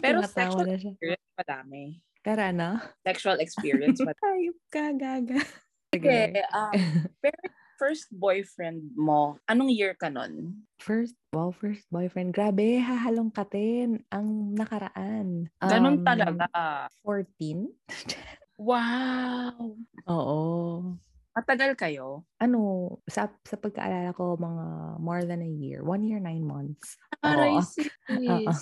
Pero 0.00 0.24
sexual 0.24 0.64
na 0.64 0.80
siya. 0.80 0.96
experience, 0.96 1.28
madami. 1.36 1.82
Pero 2.24 2.40
ano? 2.40 2.68
Sexual 3.04 3.38
experience, 3.44 4.00
madami. 4.08 4.24
Hayop 4.24 4.58
ka, 4.72 4.84
gaga. 4.96 5.40
Okay, 5.94 6.42
um, 6.50 6.74
pero 7.22 7.38
first 7.84 8.08
boyfriend 8.08 8.96
mo, 8.96 9.36
anong 9.44 9.68
year 9.68 9.92
ka 9.92 10.08
nun? 10.08 10.64
First, 10.80 11.20
wow, 11.36 11.52
first 11.52 11.84
boyfriend. 11.92 12.32
Grabe, 12.32 12.80
hahalongkatin 12.80 14.08
ang 14.08 14.56
nakaraan. 14.56 15.52
Ganun 15.60 16.00
Um, 16.00 16.04
talaga. 16.04 16.48
14? 17.04 17.68
Wow! 18.54 19.74
Oo. 20.06 20.40
Matagal 21.34 21.74
kayo? 21.74 22.22
Ano, 22.38 22.58
sa, 23.04 23.26
sa 23.42 23.58
pagkaalala 23.58 24.14
ko, 24.14 24.38
mga 24.38 24.64
more 25.02 25.26
than 25.26 25.42
a 25.42 25.50
year. 25.50 25.82
One 25.82 26.06
year, 26.06 26.22
nine 26.22 26.46
months. 26.46 26.94
Aray, 27.18 27.58
Oo. 27.58 27.66
sis. 27.66 27.90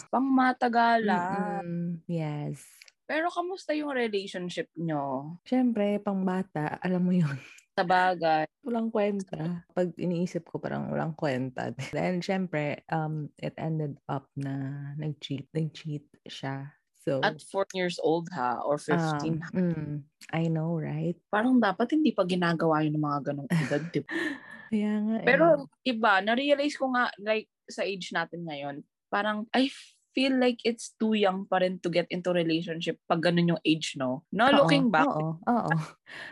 Pang 0.09 0.25
matagalan. 0.25 1.61
Mm-mm. 1.61 2.09
Yes. 2.09 2.65
Pero 3.05 3.29
kamusta 3.29 3.77
yung 3.77 3.93
relationship 3.93 4.73
nyo? 4.73 5.37
Siyempre, 5.45 6.01
pang 6.01 6.25
bata, 6.25 6.81
alam 6.81 7.05
mo 7.05 7.13
yun. 7.13 7.37
Sa 7.73 7.85
bagay. 7.89 8.45
Walang 8.69 8.93
kwenta. 8.93 9.65
Pag 9.73 9.97
iniisip 9.97 10.45
ko, 10.45 10.61
parang 10.61 10.93
walang 10.93 11.17
kwenta. 11.17 11.73
Then, 11.97 12.21
syempre, 12.21 12.85
um, 12.93 13.33
it 13.41 13.57
ended 13.57 13.97
up 14.13 14.29
na 14.37 14.93
nag-cheat. 15.01 15.49
Nag-cheat 15.57 16.05
siya. 16.29 16.77
So, 17.03 17.19
At 17.25 17.43
4 17.43 17.67
years 17.75 17.99
old 17.99 18.31
ha? 18.31 18.63
Or 18.63 18.79
15 18.79 18.95
um, 18.95 19.43
mm, 19.51 19.93
I 20.31 20.47
know, 20.47 20.79
right? 20.79 21.19
Parang 21.35 21.59
dapat 21.59 21.99
hindi 21.99 22.15
pa 22.15 22.23
ginagawa 22.23 22.87
yun 22.87 22.95
ng 22.95 23.03
mga 23.03 23.21
ganong 23.33 23.51
edad, 23.51 23.83
di 23.91 24.01
ba? 24.05 24.11
Kaya 24.71 24.93
nga, 25.03 25.17
eh. 25.19 25.27
Pero 25.27 25.45
iba, 25.83 26.13
na-realize 26.23 26.77
ko 26.79 26.93
nga, 26.95 27.11
like, 27.19 27.51
sa 27.67 27.83
age 27.83 28.15
natin 28.15 28.47
ngayon, 28.47 28.77
parang, 29.11 29.51
I 29.57 29.67
feel 30.13 30.37
like 30.39 30.61
it's 30.63 30.93
too 31.01 31.17
young 31.17 31.49
pa 31.49 31.59
rin 31.59 31.81
to 31.81 31.89
get 31.89 32.07
into 32.13 32.31
relationship 32.31 33.01
pag 33.09 33.25
ganun 33.25 33.57
yung 33.57 33.63
age, 33.67 33.97
no? 33.99 34.23
No, 34.31 34.53
Oo, 34.53 34.63
looking 34.63 34.93
back, 34.93 35.09
Oo, 35.09 35.41
oo. 35.41 35.71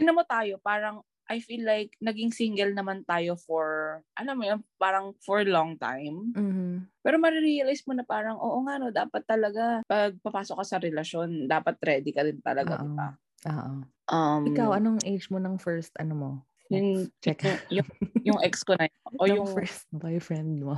mo 0.16 0.22
tayo, 0.28 0.60
parang, 0.62 1.02
I 1.30 1.38
feel 1.38 1.62
like 1.62 1.94
naging 2.02 2.34
single 2.34 2.74
naman 2.74 3.06
tayo 3.06 3.38
for, 3.38 4.02
alam 4.18 4.34
mo 4.34 4.44
yun, 4.50 4.60
parang 4.74 5.14
for 5.22 5.46
long 5.46 5.78
time. 5.78 6.34
Mhm. 6.34 6.90
Pero 7.06 7.16
marirealize 7.22 7.86
mo 7.86 7.94
na 7.94 8.02
parang, 8.02 8.34
oo 8.34 8.58
nga 8.66 8.82
no, 8.82 8.90
dapat 8.90 9.22
talaga, 9.22 9.78
pag 9.86 10.18
papasok 10.18 10.58
ka 10.58 10.64
sa 10.66 10.82
relasyon, 10.82 11.46
dapat 11.46 11.78
ready 11.86 12.10
ka 12.10 12.26
din 12.26 12.42
talaga, 12.42 12.82
di 12.82 12.90
ba? 12.90 13.14
Oo. 13.46 13.86
Um, 14.10 14.44
Ikaw, 14.50 14.74
anong 14.74 14.98
age 15.06 15.30
mo 15.30 15.38
ng 15.38 15.54
first, 15.56 15.94
ano 16.02 16.12
mo? 16.18 16.30
yung, 16.66 17.06
Check. 17.22 17.46
yung, 17.70 17.86
yung 18.26 18.38
ex 18.42 18.66
ko 18.66 18.74
na 18.74 18.90
yun. 18.90 18.98
O 19.22 19.26
Yung 19.30 19.46
first 19.46 19.86
boyfriend 19.94 20.66
mo. 20.66 20.76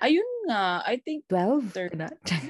ayun 0.00 0.26
nga, 0.48 0.80
I 0.88 0.96
think 0.96 1.28
12? 1.28 1.76
Thir- 1.76 1.92
Na? 1.92 2.08
Check. 2.24 2.48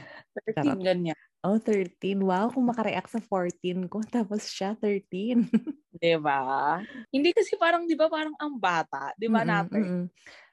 13 0.54 0.78
ganyan. 0.87 1.19
Oh, 1.44 1.56
13. 1.56 2.20
Wow, 2.20 2.52
kung 2.52 2.68
makareact 2.68 3.09
sa 3.16 3.20
14 3.25 3.88
ko, 3.88 4.04
tapos 4.14 4.44
siya 4.44 4.76
13. 4.76 5.49
Di 5.92 6.14
ba? 6.23 6.78
Hindi 7.11 7.35
kasi 7.35 7.59
parang, 7.59 7.82
di 7.90 7.99
ba, 7.99 8.06
parang 8.06 8.35
ang 8.38 8.54
bata. 8.62 9.11
Di 9.18 9.26
ba 9.26 9.42
Mm-mm, 9.42 9.42
natin? 9.42 9.75
mm-mm. 9.75 10.02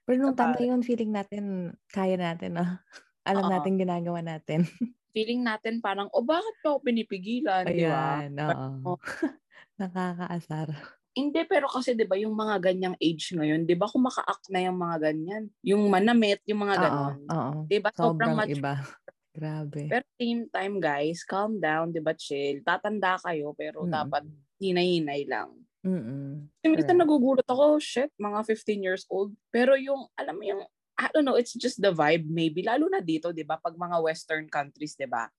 Pero 0.03 0.17
nung 0.19 0.35
Sa 0.35 0.35
time 0.35 0.51
na 0.55 0.63
bagay. 0.63 0.67
yun, 0.67 0.81
feeling 0.83 1.11
natin, 1.15 1.43
kaya 1.91 2.15
natin, 2.19 2.59
ah. 2.59 2.83
Alam 3.27 3.47
Oo. 3.47 3.51
natin 3.51 3.79
ginagawa 3.79 4.19
natin. 4.23 4.63
Feeling 5.15 5.41
natin 5.47 5.79
parang, 5.79 6.11
o 6.11 6.19
bakit 6.23 6.55
pa 6.59 6.75
ako 6.75 6.79
pinipigilan? 6.83 7.67
Di 7.71 7.83
ba? 7.87 8.19
Oo. 8.47 8.97
Nakakaasar. 9.79 10.69
Hindi, 11.15 11.41
pero 11.47 11.69
kasi 11.71 11.95
'di 11.95 12.05
ba 12.09 12.17
yung 12.19 12.35
mga 12.35 12.59
ganyang 12.61 12.95
age 12.99 13.31
ngayon, 13.37 13.63
'di 13.63 13.75
ba 13.79 13.87
kung 13.87 14.03
maka-act 14.05 14.51
na 14.51 14.59
yung 14.67 14.77
mga 14.77 14.97
ganyan, 15.11 15.43
yung 15.63 15.83
manamit, 15.87 16.41
yung 16.49 16.59
mga 16.67 16.89
ganon. 16.91 17.31
oo. 17.35 17.69
'Di 17.69 17.77
ba 17.79 17.91
sobrang 17.95 18.33
Sobrang 18.33 18.35
mature. 18.35 18.65
iba. 18.65 18.73
Grabe. 19.37 19.85
Pero 19.85 20.03
same 20.17 20.49
time 20.49 20.81
guys, 20.81 21.21
calm 21.21 21.61
down, 21.61 21.93
'di 21.93 22.01
ba 22.01 22.17
chill. 22.17 22.65
Tatanda 22.65 23.21
kayo 23.21 23.53
pero 23.53 23.85
Mm. 23.85 23.93
dapat 23.93 24.23
hinay-hinay 24.57 25.29
lang. 25.29 25.53
Mm-mm. 25.85 26.49
Kasi 26.57 26.65
minsan 26.73 26.97
nagugulat 26.97 27.45
ako, 27.45 27.77
shit, 27.77 28.09
mga 28.17 28.41
15 28.43 28.81
years 28.81 29.05
old. 29.13 29.31
Pero 29.53 29.77
yung, 29.77 30.09
alam 30.17 30.35
mo 30.35 30.43
yung, 30.43 30.65
I 30.97 31.07
don't 31.13 31.21
know, 31.23 31.37
it's 31.37 31.53
just 31.53 31.77
the 31.77 31.93
vibe 31.93 32.25
maybe. 32.25 32.65
Lalo 32.65 32.89
na 32.89 32.97
dito, 32.97 33.29
di 33.29 33.45
ba? 33.45 33.61
Pag 33.61 33.77
mga 33.77 34.01
western 34.01 34.49
countries, 34.49 34.97
di 34.97 35.05
ba? 35.05 35.29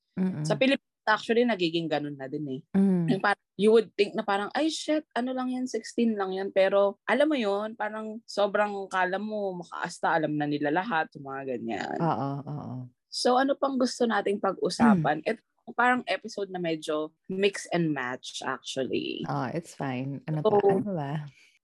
Sa 0.46 0.54
Pilipinas, 0.54 1.04
actually, 1.10 1.42
nagiging 1.42 1.90
ganun 1.90 2.14
na 2.14 2.30
din 2.30 2.46
eh. 2.48 2.60
Mm. 2.78 3.06
Yung 3.18 3.22
parang, 3.22 3.44
you 3.58 3.74
would 3.74 3.90
think 3.98 4.14
na 4.14 4.22
parang, 4.22 4.48
ay 4.54 4.70
shit, 4.70 5.02
ano 5.18 5.34
lang 5.34 5.50
yan, 5.50 5.66
16 5.66 6.14
lang 6.14 6.30
yan. 6.32 6.48
Pero, 6.54 7.02
alam 7.04 7.26
mo 7.26 7.34
yon 7.36 7.74
parang 7.74 8.22
sobrang 8.24 8.86
kala 8.86 9.18
mo, 9.18 9.58
makaasta, 9.58 10.14
alam 10.14 10.38
na 10.38 10.46
nila 10.46 10.70
lahat, 10.70 11.10
mga 11.18 11.58
ganyan. 11.58 11.98
Oo, 11.98 12.30
oo. 12.46 12.76
So, 13.18 13.34
ano 13.34 13.58
pang 13.58 13.74
gusto 13.74 14.06
nating 14.06 14.38
pag-usapan? 14.38 15.26
Ito 15.26 15.42
parang 15.74 16.06
episode 16.06 16.54
na 16.54 16.62
medyo 16.62 17.10
mix 17.26 17.66
and 17.74 17.90
match, 17.90 18.38
actually. 18.46 19.26
Oh, 19.26 19.50
it's 19.50 19.74
fine. 19.74 20.22
Ano 20.30 20.46
So, 20.46 20.54
pa? 20.54 20.70
Ano 20.70 20.92
ba? 20.94 21.12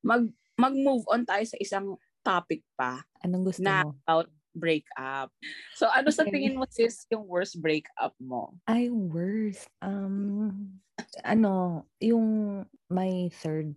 mag 0.03 0.27
mag-move 0.59 1.07
on 1.07 1.23
tayo 1.23 1.47
sa 1.47 1.57
isang 1.63 1.95
topic 2.27 2.63
pa 2.75 3.07
Anong 3.23 3.47
gusto 3.47 3.63
na 3.63 3.87
mo? 3.87 3.95
about 4.03 4.29
breakup. 4.55 5.31
So 5.75 5.91
ano 5.91 6.15
sa 6.15 6.23
Okay. 6.23 6.31
tingin 6.31 6.55
mo 6.59 6.67
sis 6.71 7.07
yung 7.11 7.27
worst 7.27 7.59
breakup 7.59 8.15
mo? 8.23 8.55
Ay, 8.71 8.87
worst. 8.87 9.67
Um, 9.83 10.79
ano, 11.27 11.83
yung 11.99 12.63
my 12.87 13.31
third 13.43 13.75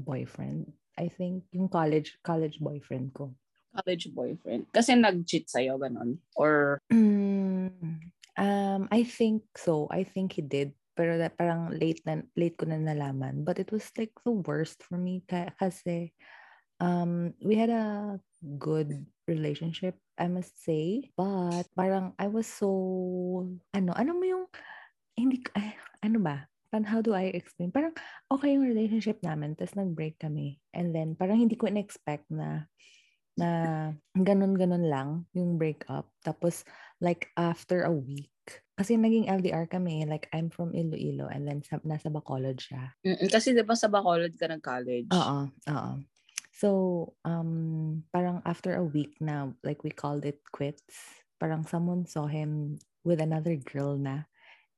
boyfriend. 0.00 0.72
I 0.96 1.12
think 1.12 1.44
yung 1.52 1.68
college 1.68 2.16
college 2.24 2.56
boyfriend 2.62 3.12
ko. 3.12 3.34
College 3.74 4.14
boyfriend. 4.14 4.70
Kasi 4.70 4.94
nag-cheat 4.94 5.50
sa'yo, 5.50 5.76
ganon? 5.82 6.22
Or, 6.38 6.78
Mm, 6.94 7.98
um, 8.38 8.82
I 8.90 9.02
think 9.02 9.42
so. 9.58 9.90
I 9.90 10.06
think 10.06 10.38
he 10.38 10.42
did. 10.46 10.72
Pero 10.94 11.18
that, 11.18 11.34
parang 11.34 11.74
late 11.74 11.98
na 12.06 12.22
late 12.38 12.54
ko 12.54 12.70
na 12.70 12.78
nalaman. 12.78 13.42
But 13.42 13.58
it 13.58 13.74
was 13.74 13.90
like 13.98 14.14
the 14.22 14.30
worst 14.30 14.86
for 14.86 14.94
me 14.94 15.26
ka- 15.26 15.50
kasi 15.58 16.14
um, 16.78 17.34
we 17.42 17.58
had 17.58 17.70
a 17.70 18.18
good 18.62 19.02
relationship, 19.26 19.98
I 20.14 20.30
must 20.30 20.54
say. 20.62 21.10
But 21.18 21.66
parang 21.74 22.14
I 22.14 22.30
was 22.30 22.46
so 22.46 23.50
ano, 23.74 23.90
ano 23.90 24.10
mo 24.14 24.24
yung 24.24 24.44
hindi 25.18 25.42
ay, 25.58 25.74
ano 26.06 26.22
ba? 26.22 26.46
Parang 26.70 26.86
how 26.86 27.02
do 27.02 27.14
I 27.14 27.30
explain? 27.34 27.70
Parang 27.70 27.94
okay 28.30 28.54
yung 28.54 28.66
relationship 28.66 29.22
namin, 29.22 29.54
tapos 29.54 29.78
nag-break 29.78 30.18
kami. 30.18 30.58
And 30.74 30.94
then 30.94 31.14
parang 31.14 31.38
hindi 31.38 31.54
ko 31.54 31.70
in-expect 31.70 32.26
na 32.30 32.66
na 33.34 33.90
ganun-ganun 34.14 34.86
lang 34.86 35.08
yung 35.34 35.58
breakup. 35.58 36.10
Tapos, 36.22 36.62
like, 37.02 37.30
after 37.34 37.82
a 37.86 37.92
week, 37.92 38.30
kasi 38.74 38.98
naging 38.98 39.30
LDR 39.30 39.66
kami, 39.70 40.06
like, 40.06 40.30
I'm 40.34 40.50
from 40.50 40.74
Iloilo, 40.74 41.30
and 41.30 41.46
then 41.46 41.62
sa, 41.62 41.78
nasa 41.82 42.10
Bacolod 42.10 42.58
siya. 42.58 42.94
Mm-mm, 43.02 43.30
kasi 43.30 43.54
di 43.54 43.62
ba 43.66 43.74
sa 43.74 43.90
Bacolod 43.90 44.34
ka 44.38 44.46
nag-college? 44.50 45.10
Oo, 45.10 45.50
oo. 45.50 45.92
So, 46.54 46.68
um, 47.26 48.02
parang 48.14 48.38
after 48.46 48.78
a 48.78 48.86
week 48.86 49.18
na, 49.18 49.50
like, 49.66 49.82
we 49.82 49.90
called 49.90 50.22
it 50.22 50.38
quits, 50.54 51.22
parang 51.42 51.66
someone 51.66 52.06
saw 52.06 52.30
him 52.30 52.78
with 53.02 53.18
another 53.18 53.58
girl 53.58 53.98
na. 53.98 54.30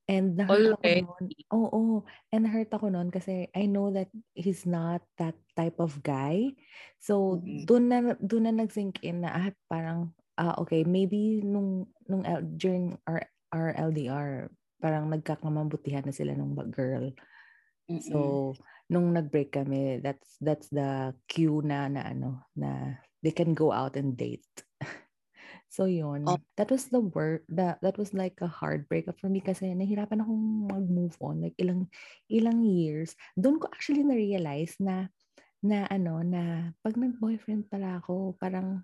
And 0.06 0.38
na-hurt 0.38 0.78
ako 0.78 0.86
Already? 0.86 1.02
noon. 1.02 1.24
Oo, 1.50 1.82
and 2.30 2.46
na-hurt 2.46 2.70
ako 2.70 2.86
noon 2.94 3.10
kasi 3.10 3.50
I 3.50 3.66
know 3.66 3.90
that 3.90 4.06
he's 4.38 4.62
not 4.62 5.02
that 5.18 5.34
type 5.58 5.82
of 5.82 5.98
guy. 6.06 6.54
So, 7.02 7.42
Mm-mm. 7.42 7.66
doon 7.66 7.84
na, 7.90 7.98
doon 8.22 8.44
na 8.46 8.54
nag-sink 8.54 9.02
in 9.02 9.26
na, 9.26 9.34
ah, 9.34 9.50
parang, 9.66 10.14
ah, 10.38 10.54
okay, 10.62 10.86
maybe 10.86 11.42
nung, 11.42 11.90
nung 12.06 12.22
during 12.54 12.94
our, 13.10 13.26
our 13.50 13.74
LDR, 13.74 14.46
parang 14.78 15.10
nagkakamabutihan 15.10 16.06
na 16.06 16.14
sila 16.14 16.38
nung 16.38 16.54
ba- 16.54 16.70
girl. 16.70 17.10
Mm-mm. 17.90 18.02
So, 18.06 18.54
nung 18.86 19.10
nag-break 19.10 19.54
kami, 19.54 19.98
that's 20.02 20.38
that's 20.38 20.70
the 20.70 21.14
cue 21.26 21.62
na 21.62 21.90
na 21.90 22.06
ano 22.06 22.46
na 22.54 22.98
they 23.22 23.34
can 23.34 23.54
go 23.54 23.74
out 23.74 23.98
and 23.98 24.14
date. 24.14 24.46
so 25.76 25.84
yun. 25.84 26.24
Oh. 26.24 26.40
That 26.56 26.72
was 26.72 26.88
the 26.88 27.04
work 27.04 27.44
that 27.52 27.84
that 27.84 28.00
was 28.00 28.16
like 28.16 28.40
a 28.40 28.48
hard 28.48 28.88
breakup 28.88 29.20
for 29.20 29.28
me 29.28 29.44
kasi 29.44 29.68
nahirapan 29.76 30.24
akong 30.24 30.72
mag-move 30.72 31.12
on 31.20 31.44
like 31.44 31.52
ilang 31.60 31.92
ilang 32.32 32.64
years. 32.64 33.12
Doon 33.36 33.60
ko 33.60 33.68
actually 33.68 34.00
na-realize 34.00 34.80
na 34.80 35.12
na 35.60 35.84
ano 35.92 36.24
na 36.24 36.72
pag 36.80 36.96
nag-boyfriend 36.96 37.68
pala 37.68 38.00
ako, 38.00 38.32
parang 38.40 38.80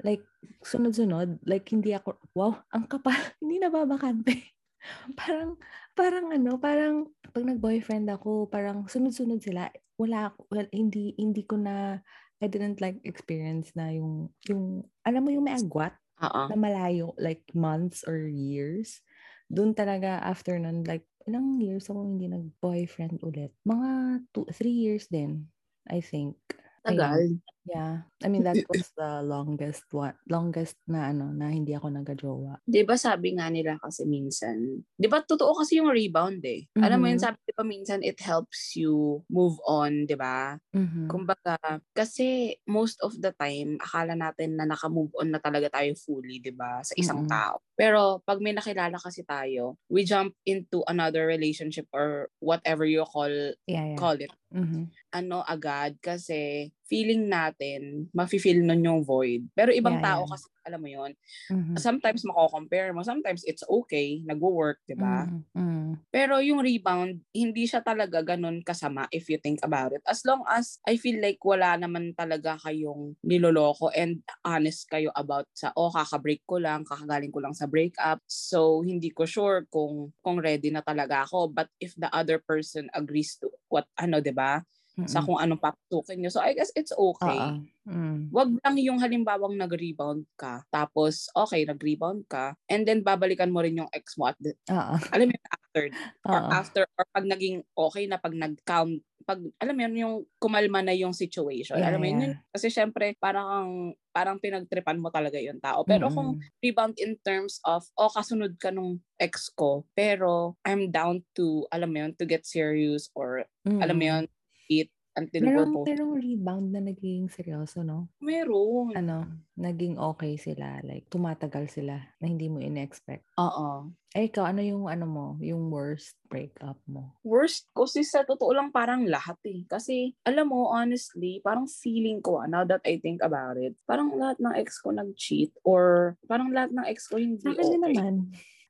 like 0.00 0.24
sunod-sunod, 0.64 1.44
like 1.44 1.68
hindi 1.68 1.92
ako 1.92 2.16
wow, 2.32 2.56
ang 2.72 2.88
kapal, 2.88 3.12
hindi 3.44 3.60
nababakante. 3.60 4.56
parang 5.20 5.60
parang 5.92 6.32
ano, 6.32 6.56
parang 6.56 7.12
pag 7.28 7.44
nag-boyfriend 7.44 8.08
ako, 8.08 8.48
parang 8.48 8.88
sunod-sunod 8.88 9.44
sila. 9.44 9.68
Wala 10.00 10.32
ako, 10.32 10.48
well, 10.48 10.68
hindi 10.72 11.12
hindi 11.20 11.44
ko 11.44 11.60
na 11.60 12.00
I 12.40 12.48
didn't 12.48 12.80
like 12.80 13.00
experience 13.04 13.72
na 13.76 13.92
yung 13.92 14.32
yung 14.48 14.84
alam 15.04 15.24
mo 15.24 15.32
yung 15.32 15.48
may 15.48 15.56
agwat 15.56 15.96
Oo. 16.22 16.52
na 16.52 16.56
malayo 16.58 17.14
like 17.18 17.44
months 17.54 18.04
or 18.06 18.26
years. 18.28 19.02
Dun 19.50 19.74
talaga, 19.74 20.18
after 20.22 20.58
nun, 20.58 20.84
like, 20.86 21.06
ilang 21.28 21.58
years 21.62 21.90
ako 21.90 22.02
hindi 22.06 22.26
nag-boyfriend 22.30 23.22
ulit. 23.22 23.54
Mga 23.66 23.90
two, 24.34 24.46
three 24.54 24.74
years 24.74 25.06
din, 25.10 25.50
I 25.90 26.00
think. 26.02 26.38
Tagal. 26.84 27.26
Ayun. 27.26 27.42
Yeah. 27.66 28.02
I 28.22 28.28
mean, 28.28 28.44
that 28.44 28.62
was 28.68 28.92
the 28.96 29.22
longest 29.22 29.90
one, 29.92 30.14
longest 30.30 30.78
na 30.86 31.10
ano, 31.10 31.34
na 31.34 31.50
hindi 31.50 31.74
ako 31.74 31.90
nagka-jowa. 31.90 32.62
'Di 32.66 32.82
ba 32.82 32.98
sabi 32.98 33.38
nga 33.38 33.46
nila 33.46 33.78
kasi 33.78 34.02
minsan, 34.10 34.82
'di 34.98 35.06
ba 35.06 35.22
totoo 35.22 35.54
kasi 35.62 35.78
yung 35.78 35.94
rebound 35.94 36.42
eh. 36.42 36.66
Alam 36.82 36.98
mo 36.98 37.06
yun, 37.06 37.18
Mhm. 37.18 37.22
sabi 37.22 37.38
'di 37.46 37.54
ba 37.54 37.62
minsan 37.62 38.02
it 38.02 38.18
helps 38.18 38.74
you 38.74 39.22
move 39.30 39.54
on, 39.70 40.02
'di 40.10 40.18
ba? 40.18 40.58
Mhm. 40.72 41.06
Kumbaga, 41.06 41.54
kasi 41.94 42.58
most 42.66 42.98
of 43.06 43.14
the 43.22 43.30
time, 43.38 43.78
akala 43.78 44.18
natin 44.18 44.58
na 44.58 44.66
naka-move 44.66 45.14
on 45.14 45.30
na 45.30 45.38
talaga 45.38 45.70
tayo 45.78 45.94
fully, 45.94 46.42
'di 46.42 46.50
ba, 46.58 46.82
sa 46.82 46.90
isang 46.98 47.22
Mm-mm. 47.22 47.28
tao. 47.30 47.62
Pero 47.78 48.18
pag 48.26 48.42
may 48.42 48.50
nakilala 48.50 48.98
kasi 48.98 49.22
tayo, 49.22 49.78
we 49.86 50.02
jump 50.02 50.34
into 50.42 50.82
another 50.90 51.22
relationship 51.30 51.86
or 51.94 52.34
whatever 52.42 52.82
you 52.82 53.06
call 53.06 53.30
Yeah, 53.66 53.84
yeah. 53.86 54.02
call 54.02 54.18
it 54.20 54.34
Mhm. 54.52 54.96
ano 55.14 55.40
agad 55.46 55.96
kasi 56.04 56.68
feeling 56.86 57.28
natin 57.30 58.08
mafe-feel 58.14 58.62
nun 58.64 58.82
yung 58.86 59.00
void. 59.06 59.46
Pero 59.54 59.70
ibang 59.74 59.98
Yeah, 59.98 60.02
tao 60.02 60.24
yeah. 60.24 60.30
kasi 60.30 60.46
alam 60.66 60.80
mo 60.82 60.88
yon 60.90 61.12
Mhm. 61.50 61.78
sometimes 61.78 62.24
mako-compare 62.26 62.92
mo, 62.96 63.02
sometimes 63.06 63.42
it's 63.48 63.64
okay, 63.68 64.22
nagwo-work, 64.26 64.80
'di 64.88 64.96
ba? 64.98 65.28
Mhm. 65.28 65.44
Mhm. 65.54 66.06
Pero 66.14 66.40
yung 66.40 66.64
rebound, 66.64 67.20
hindi 67.36 67.68
siya 67.68 67.84
talaga 67.84 68.24
ganun 68.24 68.64
kasama 68.64 69.04
if 69.12 69.28
you 69.28 69.36
think 69.36 69.60
about 69.60 69.92
it. 69.92 70.00
As 70.08 70.24
long 70.24 70.40
as 70.48 70.80
I 70.88 70.96
feel 70.96 71.20
like 71.20 71.36
wala 71.44 71.76
naman 71.76 72.16
talaga 72.16 72.56
kayong 72.64 73.18
niloloko 73.20 73.92
and 73.92 74.24
honest 74.40 74.88
kayo 74.88 75.12
about 75.12 75.44
sa, 75.52 75.76
oh, 75.76 75.92
kaka-break 75.92 76.40
ko 76.48 76.56
lang, 76.62 76.88
kakagaling 76.88 77.34
ko 77.34 77.44
lang 77.44 77.52
sa 77.52 77.68
breakup. 77.68 78.24
So, 78.30 78.80
hindi 78.80 79.12
ko 79.12 79.28
sure 79.28 79.68
kung 79.68 80.16
kung 80.24 80.40
ready 80.40 80.72
na 80.72 80.80
talaga 80.80 81.28
ako. 81.28 81.52
But 81.52 81.68
if 81.84 81.92
the 82.00 82.08
other 82.14 82.40
person 82.40 82.88
agrees 82.96 83.36
to 83.44 83.52
what, 83.68 83.84
ano, 84.00 84.22
'di 84.24 84.32
ba? 84.32 84.64
Sa 85.04 85.20
Mm-mm. 85.20 85.26
kung 85.28 85.36
anong 85.36 85.60
papasukin 85.60 86.24
nyo. 86.24 86.32
So, 86.32 86.40
I 86.40 86.56
guess 86.56 86.72
it's 86.72 86.94
okay. 86.96 87.52
Mm. 87.84 88.32
Wag 88.32 88.50
lang 88.64 88.76
yung 88.80 88.98
halimbawang 88.98 89.54
nag-rebound 89.60 90.24
ka, 90.40 90.64
tapos 90.72 91.28
okay, 91.36 91.62
nag-rebound 91.68 92.24
ka, 92.26 92.56
and 92.66 92.88
then 92.88 93.04
babalikan 93.04 93.52
mo 93.52 93.60
rin 93.62 93.78
yung 93.78 93.92
ex 93.94 94.16
mo 94.18 94.26
at 94.32 94.38
the, 94.42 94.56
Oo. 94.72 94.96
alam 95.14 95.30
mo 95.30 95.36
after, 95.52 95.84
or 96.32 96.40
Oo. 96.42 96.50
after, 96.50 96.82
or 96.98 97.04
pag 97.14 97.26
naging 97.28 97.62
okay 97.78 98.08
na, 98.10 98.18
pag 98.18 98.34
nag-calm, 98.34 98.98
pag, 99.26 99.38
alam 99.62 99.74
mo 99.78 99.82
yun, 99.86 99.94
yung 99.94 100.14
kumalma 100.42 100.82
na 100.82 100.94
yung 100.94 101.14
situation. 101.14 101.78
Yeah, 101.78 101.90
alam 101.92 102.02
mo 102.02 102.06
yun, 102.10 102.18
yeah. 102.18 102.24
yun, 102.26 102.34
kasi 102.50 102.66
syempre, 102.72 103.14
parang, 103.22 103.94
parang 104.10 104.42
pinagtripan 104.42 104.98
mo 104.98 105.10
talaga 105.14 105.38
yung 105.38 105.62
tao. 105.62 105.86
Pero 105.86 106.10
kung 106.10 106.34
Mm-mm. 106.34 106.42
rebound 106.62 106.98
in 106.98 107.14
terms 107.22 107.62
of, 107.62 107.86
oh, 107.94 108.10
kasunod 108.10 108.58
ka 108.58 108.74
nung 108.74 108.98
ex 109.22 109.50
ko, 109.54 109.86
pero 109.94 110.58
I'm 110.66 110.90
down 110.90 111.22
to, 111.38 111.66
alam 111.70 111.94
mo 111.94 112.06
yun, 112.06 112.12
to 112.18 112.26
get 112.26 112.46
serious, 112.46 113.10
or, 113.14 113.46
alam 113.78 113.98
mo 113.98 114.04
Mm-mm. 114.04 114.10
yun, 114.10 114.24
eat 114.68 114.90
until 115.16 115.48
Merong, 115.48 115.72
both, 115.72 115.88
merong 115.88 116.12
rebound 116.20 116.66
na 116.76 116.80
naging 116.84 117.32
seryoso, 117.32 117.80
no? 117.80 118.12
meron. 118.20 118.92
Ano, 118.92 119.24
naging 119.56 119.96
okay 119.96 120.36
sila. 120.36 120.84
Like, 120.84 121.08
tumatagal 121.08 121.72
sila 121.72 121.96
na 122.20 122.26
hindi 122.28 122.52
mo 122.52 122.60
in-expect. 122.60 123.24
Oo. 123.40 123.96
Eh, 124.12 124.28
ikaw, 124.28 124.48
ano 124.48 124.60
yung, 124.60 124.92
ano 124.92 125.04
mo, 125.08 125.26
yung 125.40 125.72
worst 125.72 126.20
breakup 126.28 126.76
mo? 126.84 127.16
worst 127.24 127.68
ko 127.72 127.84
sis 127.88 128.12
sa 128.12 128.24
totoo 128.28 128.52
lang 128.52 128.68
parang 128.72 129.08
lahat 129.08 129.40
eh. 129.48 129.64
Kasi 129.64 130.12
alam 130.24 130.52
mo 130.52 130.68
honestly, 130.72 131.40
parang 131.40 131.64
feeling 131.64 132.20
ko 132.20 132.44
ah, 132.44 132.48
now 132.48 132.64
that 132.68 132.80
I 132.84 133.00
think 133.00 133.24
about 133.24 133.56
it, 133.56 133.76
parang 133.88 134.12
lahat 134.16 134.36
ng 134.40 134.54
ex 134.56 134.80
ko 134.84 134.92
nag-cheat 134.92 135.52
or 135.64 136.14
parang 136.28 136.52
lahat 136.52 136.76
ng 136.76 136.86
ex 136.86 137.08
ko 137.08 137.16
hindi 137.16 137.44
Sa 137.44 137.56
din 137.56 137.80
okay. 137.80 137.96
naman. 137.96 138.14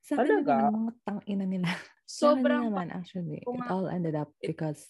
Sa 0.07 0.15
akin 0.23 0.47
naman, 0.47 0.71
mga 0.71 0.93
tangina 1.03 1.45
nila. 1.47 1.69
Sa 2.07 2.39
Sobrang 2.39 2.71
naman, 2.71 2.95
actually. 2.95 3.43
It 3.43 3.67
all 3.67 3.91
ended 3.91 4.15
up 4.15 4.31
it- 4.39 4.55
because, 4.55 4.87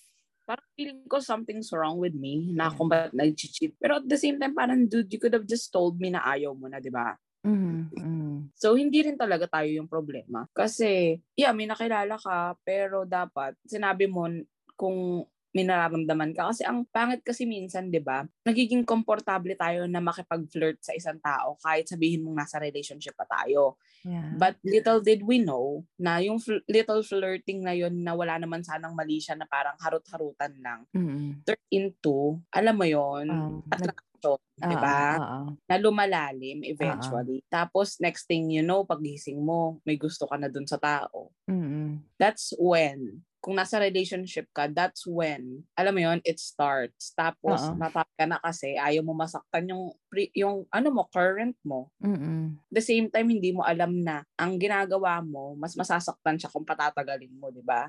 parang 0.46 0.68
feeling 0.78 1.02
ko 1.10 1.18
something's 1.18 1.74
wrong 1.74 1.98
with 1.98 2.14
me 2.14 2.54
na 2.54 2.70
kung 2.70 2.86
ba't 2.86 3.10
nag-cheat. 3.10 3.74
Pero 3.82 3.98
at 3.98 4.06
the 4.06 4.16
same 4.16 4.38
time, 4.38 4.54
parang 4.54 4.86
dude, 4.86 5.10
you 5.10 5.18
could 5.18 5.34
have 5.34 5.44
just 5.44 5.74
told 5.74 5.98
me 5.98 6.14
na 6.14 6.22
ayaw 6.22 6.54
mo 6.54 6.70
na, 6.70 6.78
di 6.78 6.88
ba? 6.88 7.18
mm, 7.42 7.78
mm, 7.92 8.36
So, 8.56 8.78
hindi 8.78 9.04
rin 9.04 9.18
talaga 9.18 9.50
tayo 9.50 9.68
yung 9.68 9.90
problema. 9.90 10.46
Kasi, 10.54 11.20
yeah, 11.36 11.52
may 11.52 11.66
nakilala 11.68 12.16
ka, 12.16 12.56
pero 12.64 13.04
dapat, 13.04 13.58
sinabi 13.66 14.06
mo 14.08 14.30
kung 14.78 15.28
may 15.56 15.64
nararamdaman 15.64 16.36
ka. 16.36 16.52
Kasi 16.52 16.68
ang 16.68 16.84
pangit 16.92 17.24
kasi 17.24 17.48
minsan, 17.48 17.88
di 17.88 17.96
ba, 17.96 18.28
nagiging 18.44 18.84
komportable 18.84 19.56
tayo 19.56 19.88
na 19.88 20.04
makipag-flirt 20.04 20.84
sa 20.84 20.92
isang 20.92 21.16
tao 21.16 21.56
kahit 21.64 21.88
sabihin 21.88 22.20
mong 22.20 22.44
nasa 22.44 22.60
relationship 22.60 23.16
pa 23.16 23.24
tayo. 23.24 23.80
Yeah. 24.06 24.30
But 24.38 24.54
little 24.62 25.02
did 25.02 25.26
we 25.26 25.42
know 25.42 25.82
na 25.98 26.22
yung 26.22 26.38
fl- 26.38 26.62
little 26.70 27.02
flirting 27.02 27.66
na 27.66 27.74
yun 27.74 28.06
na 28.06 28.14
wala 28.14 28.38
naman 28.38 28.62
sanang 28.62 28.94
mali 28.94 29.18
siya 29.18 29.34
na 29.34 29.50
parang 29.50 29.74
harut-harutan 29.82 30.54
lang 30.62 30.86
Mm, 30.94 31.42
turn 31.42 31.62
into, 31.74 32.38
alam 32.54 32.74
mo 32.78 32.86
yon 32.86 33.26
um, 33.26 33.62
nag, 33.66 33.90
attraction, 33.90 34.38
di 34.56 34.76
ah, 34.76 34.82
ba? 34.82 35.00
ah, 35.18 35.26
ah, 35.42 35.48
Na 35.66 35.76
lumalalim 35.82 36.62
eventually. 36.62 37.42
Tapos 37.50 37.98
next 37.98 38.30
thing 38.30 38.50
you 38.54 38.62
know, 38.62 38.86
pagising 38.86 39.42
mo, 39.42 39.82
may 39.82 39.98
gusto 39.98 40.30
ka 40.30 40.38
na 40.38 40.46
dun 40.46 40.66
sa 40.66 40.78
tao. 40.78 41.34
mm, 41.50 41.66
mm. 41.66 41.92
That's 42.16 42.54
when, 42.56 43.25
kung 43.46 43.54
nasa 43.54 43.78
relationship 43.78 44.50
ka, 44.50 44.66
that's 44.66 45.06
when, 45.06 45.62
alam 45.78 45.94
mo 45.94 46.02
yon 46.02 46.18
it 46.26 46.42
starts. 46.42 47.14
Tapos, 47.14 47.62
Oo. 47.62 47.78
natap 47.78 48.10
ka 48.18 48.26
na 48.26 48.42
kasi, 48.42 48.74
ayaw 48.74 49.06
mo 49.06 49.14
masaktan 49.14 49.70
yung, 49.70 49.94
pre- 50.10 50.34
yung 50.34 50.66
ano 50.74 50.90
mo, 50.90 51.06
current 51.14 51.54
mo. 51.62 51.94
Mm-mm. 52.02 52.58
the 52.74 52.82
same 52.82 53.06
time, 53.06 53.30
hindi 53.30 53.54
mo 53.54 53.62
alam 53.62 54.02
na 54.02 54.26
ang 54.34 54.58
ginagawa 54.58 55.22
mo, 55.22 55.54
mas 55.54 55.78
masasaktan 55.78 56.42
siya 56.42 56.50
kung 56.50 56.66
patatagalin 56.66 57.38
mo, 57.38 57.54
di 57.54 57.62
ba? 57.62 57.86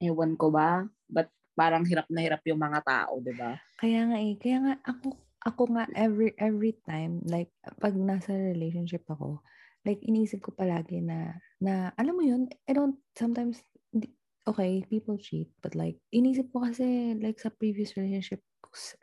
Ewan 0.00 0.40
ko 0.40 0.48
ba? 0.48 0.88
But 1.04 1.28
parang 1.52 1.84
hirap 1.84 2.08
na 2.08 2.24
hirap 2.24 2.40
yung 2.48 2.64
mga 2.64 2.80
tao, 2.80 3.20
di 3.20 3.36
ba? 3.36 3.60
Kaya 3.76 4.08
nga 4.08 4.18
eh, 4.24 4.40
kaya 4.40 4.56
nga 4.64 4.74
ako, 4.88 5.20
ako 5.44 5.62
nga 5.76 5.84
every, 5.92 6.32
every 6.40 6.72
time, 6.88 7.20
like, 7.28 7.52
pag 7.76 7.92
nasa 7.92 8.32
relationship 8.32 9.04
ako, 9.04 9.44
like, 9.84 10.00
inisip 10.00 10.40
ko 10.40 10.56
palagi 10.56 11.04
na, 11.04 11.36
na, 11.60 11.92
alam 12.00 12.14
mo 12.16 12.24
yun, 12.24 12.48
I 12.64 12.72
don't, 12.72 12.96
sometimes, 13.12 13.60
okay, 14.48 14.82
people 14.90 15.16
cheat, 15.18 15.48
but 15.62 15.74
like, 15.74 15.98
inisip 16.14 16.50
ko 16.52 16.66
kasi, 16.66 17.14
like, 17.20 17.38
sa 17.38 17.50
previous 17.54 17.94
relationship, 17.94 18.42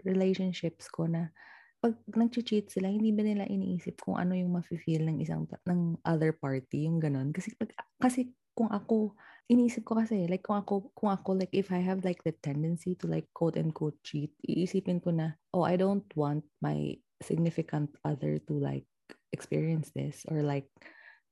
relationships 0.03 0.87
ko 0.91 1.07
na, 1.07 1.31
pag 1.79 1.95
nag-cheat 2.11 2.67
sila, 2.67 2.91
hindi 2.91 3.15
ba 3.15 3.23
nila 3.23 3.47
iniisip 3.47 4.03
kung 4.03 4.19
ano 4.19 4.35
yung 4.35 4.51
mafe-feel 4.51 4.99
ng 5.07 5.23
isang, 5.23 5.47
ng 5.63 5.95
other 6.03 6.35
party, 6.35 6.85
yung 6.91 6.99
ganon. 6.99 7.31
Kasi, 7.31 7.55
pag, 7.55 7.71
kasi 8.03 8.35
kung 8.51 8.67
ako, 8.67 9.15
iniisip 9.47 9.87
ko 9.87 9.95
kasi, 9.95 10.27
like, 10.27 10.43
kung 10.43 10.59
ako, 10.59 10.91
kung 10.91 11.07
ako, 11.15 11.39
like, 11.39 11.53
if 11.55 11.71
I 11.71 11.79
have, 11.79 12.03
like, 12.03 12.19
the 12.27 12.35
tendency 12.43 12.99
to, 12.99 13.07
like, 13.07 13.31
quote-unquote 13.31 13.95
cheat, 14.03 14.35
iisipin 14.43 14.99
ko 14.99 15.15
na, 15.15 15.39
oh, 15.55 15.63
I 15.63 15.79
don't 15.79 16.05
want 16.19 16.43
my 16.59 16.99
significant 17.23 17.95
other 18.03 18.43
to, 18.51 18.53
like, 18.59 18.83
experience 19.31 19.95
this, 19.95 20.27
or, 20.27 20.43
like, 20.43 20.67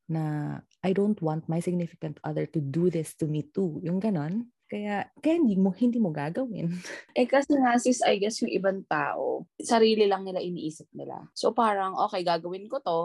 na, 0.08 0.58
I 0.84 0.92
don't 0.96 1.20
want 1.22 1.48
my 1.52 1.60
significant 1.60 2.20
other 2.24 2.48
to 2.48 2.60
do 2.60 2.90
this 2.90 3.14
to 3.20 3.28
me 3.28 3.48
too. 3.48 3.80
Yung 3.84 4.00
ganon. 4.00 4.48
Kaya, 4.68 5.08
kaya 5.24 5.40
hindi 5.40 5.56
mo, 5.56 5.72
hindi 5.72 5.96
mo 5.96 6.12
gagawin. 6.12 6.68
Eh 7.20 7.24
kasi 7.24 7.56
nga 7.56 7.80
sis, 7.80 8.04
I 8.04 8.20
guess 8.20 8.44
yung 8.44 8.52
ibang 8.52 8.84
tao, 8.84 9.48
sarili 9.56 10.06
lang 10.06 10.28
nila 10.28 10.44
iniisip 10.44 10.92
nila. 10.92 11.24
So 11.32 11.56
parang, 11.56 11.96
okay, 12.08 12.24
gagawin 12.28 12.68
ko 12.68 12.84
to. 12.84 13.00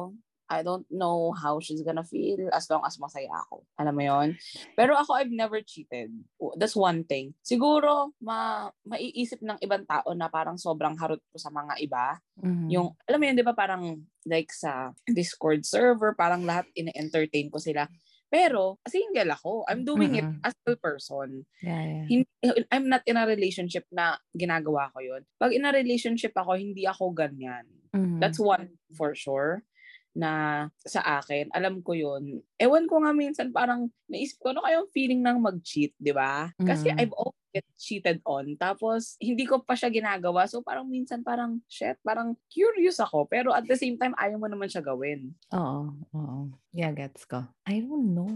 I 0.53 0.61
don't 0.61 0.85
know 0.93 1.33
how 1.33 1.57
she's 1.65 1.81
gonna 1.81 2.05
feel 2.05 2.53
as 2.53 2.69
long 2.69 2.85
as 2.85 3.01
masaya 3.01 3.33
ako. 3.49 3.65
Alam 3.81 3.95
mo 3.97 4.03
yon 4.05 4.29
Pero 4.77 4.93
ako, 5.01 5.17
I've 5.17 5.33
never 5.33 5.65
cheated. 5.65 6.13
That's 6.61 6.77
one 6.77 7.09
thing. 7.09 7.33
Siguro, 7.41 8.13
ma 8.21 8.69
maiisip 8.85 9.41
ng 9.41 9.57
ibang 9.65 9.89
tao 9.89 10.13
na 10.13 10.29
parang 10.29 10.61
sobrang 10.61 10.93
harot 11.01 11.25
ko 11.33 11.37
sa 11.41 11.49
mga 11.49 11.81
iba. 11.81 12.21
Mhm. 12.37 12.69
Yung, 12.69 12.93
alam 13.09 13.17
mo 13.17 13.25
yun, 13.25 13.41
di 13.41 13.47
ba 13.49 13.57
parang 13.57 13.97
like 14.29 14.53
sa 14.53 14.93
Discord 15.09 15.65
server, 15.65 16.13
parang 16.13 16.45
lahat 16.45 16.69
ine-entertain 16.77 17.49
ko 17.49 17.57
sila. 17.57 17.89
Pero, 18.29 18.81
single 18.89 19.29
ako. 19.33 19.65
I'm 19.69 19.85
doing 19.85 20.17
it 20.17 20.25
Mm-mm. 20.25 20.41
as 20.45 20.57
a 20.65 20.73
person 20.77 21.45
Yeah, 21.61 21.85
yeah. 21.85 22.07
hindi, 22.09 22.29
I'm 22.73 22.89
not 22.89 23.05
in 23.05 23.21
a 23.21 23.29
relationship 23.29 23.85
na 23.93 24.17
ginagawa 24.33 24.89
ko 24.93 25.05
yun. 25.05 25.25
Pag 25.37 25.53
in 25.53 25.69
a 25.69 25.73
relationship 25.73 26.33
ako, 26.33 26.57
hindi 26.57 26.89
ako 26.89 27.13
ganyan. 27.13 27.69
Mhm. 27.93 28.21
That's 28.25 28.41
one 28.41 28.81
for 28.97 29.13
sure 29.13 29.65
na 30.13 30.67
sa 30.85 31.21
akin, 31.21 31.49
alam 31.53 31.81
ko 31.81 31.97
yun. 31.97 32.45
Ewan 32.61 32.85
ko 32.85 33.01
nga 33.01 33.17
minsan 33.17 33.49
parang 33.49 33.89
naisip 34.07 34.39
ko, 34.39 34.53
ano 34.53 34.61
kayang 34.61 34.89
feeling 34.93 35.25
ng 35.25 35.41
mag-cheat, 35.41 35.97
di 35.97 36.13
ba? 36.13 36.53
Kasi 36.61 36.93
Mm. 36.93 36.99
I've 37.01 37.17
always 37.17 37.49
get 37.53 37.67
cheated 37.77 38.19
on. 38.29 38.57
Tapos, 38.57 39.17
hindi 39.17 39.49
ko 39.49 39.65
pa 39.65 39.73
siya 39.73 39.89
ginagawa. 39.89 40.45
So, 40.45 40.61
parang 40.61 40.89
minsan 40.89 41.25
parang, 41.25 41.65
shit, 41.65 41.97
parang 42.05 42.37
curious 42.49 43.01
ako. 43.01 43.25
Pero 43.25 43.57
at 43.57 43.65
the 43.65 43.77
same 43.77 43.97
time, 43.97 44.13
ayaw 44.21 44.37
mo 44.37 44.49
naman 44.49 44.69
siya 44.69 44.85
gawin. 44.85 45.33
Oo, 45.53 45.97
oo. 46.13 46.37
Yeah, 46.73 46.93
gets 46.93 47.25
ko. 47.25 47.49
I 47.65 47.81
don't 47.81 48.13
know. 48.13 48.29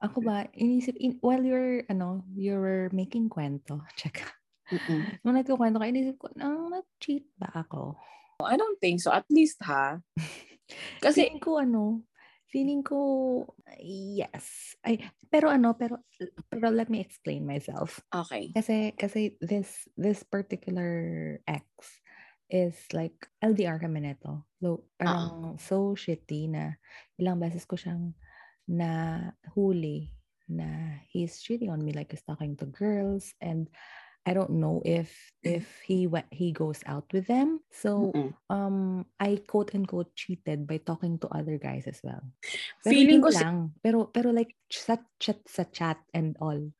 Ako 0.00 0.24
ba, 0.24 0.48
inisip, 0.56 0.96
in, 0.98 1.20
while 1.20 1.44
you're, 1.44 1.84
ano, 1.86 2.24
you 2.34 2.56
were 2.56 2.88
making 2.90 3.28
kwento, 3.28 3.84
check. 4.00 4.24
Nung 5.20 5.36
nagkukwento 5.36 5.76
ka, 5.76 5.86
inisip 5.92 6.16
ko, 6.16 6.32
nang 6.32 6.72
nag-cheat 6.72 7.28
ba 7.36 7.52
ako? 7.52 8.00
I 8.42 8.56
don't 8.56 8.80
think 8.80 8.98
so. 8.98 9.12
At 9.12 9.28
least, 9.30 9.60
ha? 9.62 10.00
Kasi, 11.02 11.26
Feeling 11.26 11.42
ko, 11.42 11.50
ano, 11.58 11.82
Feeling 12.52 12.84
ko, 12.84 12.98
yes. 13.80 14.76
Ay, 14.84 15.00
pero 15.32 15.48
ano, 15.48 15.72
pero, 15.72 16.04
pero 16.52 16.68
let 16.68 16.92
me 16.92 17.00
explain 17.00 17.48
myself. 17.48 18.04
Okay. 18.12 18.52
Kasi, 18.52 18.92
kasi 18.92 19.40
this, 19.40 19.88
this 19.96 20.20
particular 20.20 21.40
ex 21.48 21.64
is 22.52 22.76
like, 22.92 23.16
LDR 23.40 23.80
kami 23.80 24.04
neto. 24.04 24.44
So, 24.60 24.84
parang 25.00 25.56
so 25.56 25.96
shitty 25.96 26.52
na 26.52 26.76
ilang 27.16 27.40
beses 27.40 27.64
ko 27.64 27.80
siyang 27.80 28.12
na 28.68 29.32
huli 29.56 30.12
na 30.46 31.00
he's 31.08 31.40
cheating 31.40 31.72
on 31.72 31.80
me 31.80 31.96
like 31.96 32.12
he's 32.12 32.22
talking 32.22 32.52
to 32.60 32.68
girls 32.68 33.32
and 33.40 33.72
I 34.22 34.32
don't 34.38 34.62
know 34.62 34.78
if 34.86 35.10
if 35.42 35.66
he 35.82 36.06
went 36.06 36.30
he 36.30 36.54
goes 36.54 36.78
out 36.86 37.10
with 37.10 37.26
them. 37.26 37.58
So 37.74 38.14
Mm-mm. 38.14 38.30
um 38.46 39.02
I 39.18 39.42
quote 39.42 39.74
unquote 39.74 40.14
cheated 40.14 40.66
by 40.66 40.78
talking 40.78 41.18
to 41.22 41.28
other 41.34 41.58
guys 41.58 41.90
as 41.90 41.98
well. 42.06 42.22
Pero 42.86 42.94
Feeling 42.94 43.18
ko 43.18 43.30
si- 43.34 43.42
lang. 43.42 43.74
Pero 43.82 44.06
pero 44.14 44.30
like 44.30 44.54
sa 44.70 45.02
chat 45.18 45.42
sa 45.50 45.66
chat 45.66 45.98
and 46.14 46.38
all. 46.38 46.70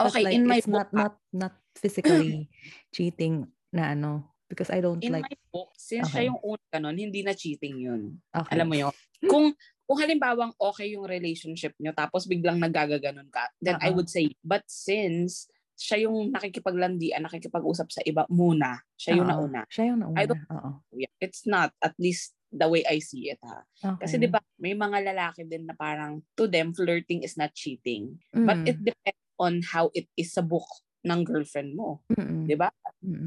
Okay, 0.00 0.24
like, 0.26 0.34
in 0.34 0.48
my 0.48 0.58
it's 0.58 0.66
not 0.66 0.90
book, 0.90 0.98
not 0.98 1.14
not 1.30 1.54
physically 1.78 2.50
cheating 2.94 3.46
na 3.70 3.94
ano 3.94 4.34
because 4.50 4.74
I 4.74 4.82
don't 4.82 4.98
in 4.98 5.14
like 5.14 5.30
my 5.30 5.36
book, 5.54 5.70
since 5.78 6.10
Okay. 6.10 6.26
siya 6.26 6.34
yung 6.34 6.40
una 6.42 6.64
ganon, 6.74 6.98
hindi 6.98 7.22
na 7.22 7.38
cheating 7.38 7.78
yun. 7.78 8.18
okay. 8.34 8.50
Alam 8.58 8.66
mo 8.66 8.74
yun? 8.74 8.94
Kung 9.30 9.54
kung 9.86 9.98
halimbawang 10.00 10.54
okay 10.58 10.94
yung 10.98 11.06
relationship 11.06 11.74
nyo 11.78 11.94
tapos 11.94 12.26
biglang 12.26 12.58
nagagaganon 12.58 13.30
ka, 13.30 13.46
then 13.62 13.78
I 13.78 13.94
Oo. 13.94 14.00
would 14.00 14.10
say, 14.10 14.34
but 14.42 14.66
since 14.66 15.46
siya 15.80 16.04
yung 16.04 16.28
nakikipaglandian, 16.28 17.24
nakikipag-usap 17.24 17.88
sa 17.88 18.04
iba 18.04 18.28
muna, 18.28 18.84
siya 19.00 19.16
yung 19.16 19.28
Oo. 19.32 19.48
nauna. 19.48 19.64
Siya 19.72 19.84
yung 19.88 20.04
nauna. 20.04 20.18
I 20.20 20.24
don't- 20.28 20.44
Oo. 20.52 20.70
Yeah, 20.92 21.08
It's 21.18 21.48
not, 21.48 21.72
at 21.80 21.96
least 21.96 22.36
the 22.50 22.68
way 22.68 22.84
I 22.84 23.00
see 23.00 23.32
it 23.32 23.40
ha. 23.40 23.64
Okay. 23.78 24.04
Kasi 24.04 24.14
di 24.18 24.28
ba 24.28 24.42
may 24.58 24.76
mga 24.76 25.00
lalaki 25.14 25.48
din 25.48 25.64
na 25.64 25.72
parang 25.72 26.20
to 26.36 26.44
them, 26.44 26.76
flirting 26.76 27.24
is 27.24 27.40
not 27.40 27.56
cheating. 27.56 28.20
But 28.34 28.60
Mm. 28.60 28.68
it 28.68 28.78
depends 28.82 29.24
on 29.40 29.64
how 29.64 29.88
it 29.96 30.10
is 30.16 30.36
sa 30.36 30.44
book 30.44 30.66
ng 31.00 31.24
girlfriend 31.24 31.72
mo. 31.72 32.04
Di 32.44 32.52
ba? 32.52 32.68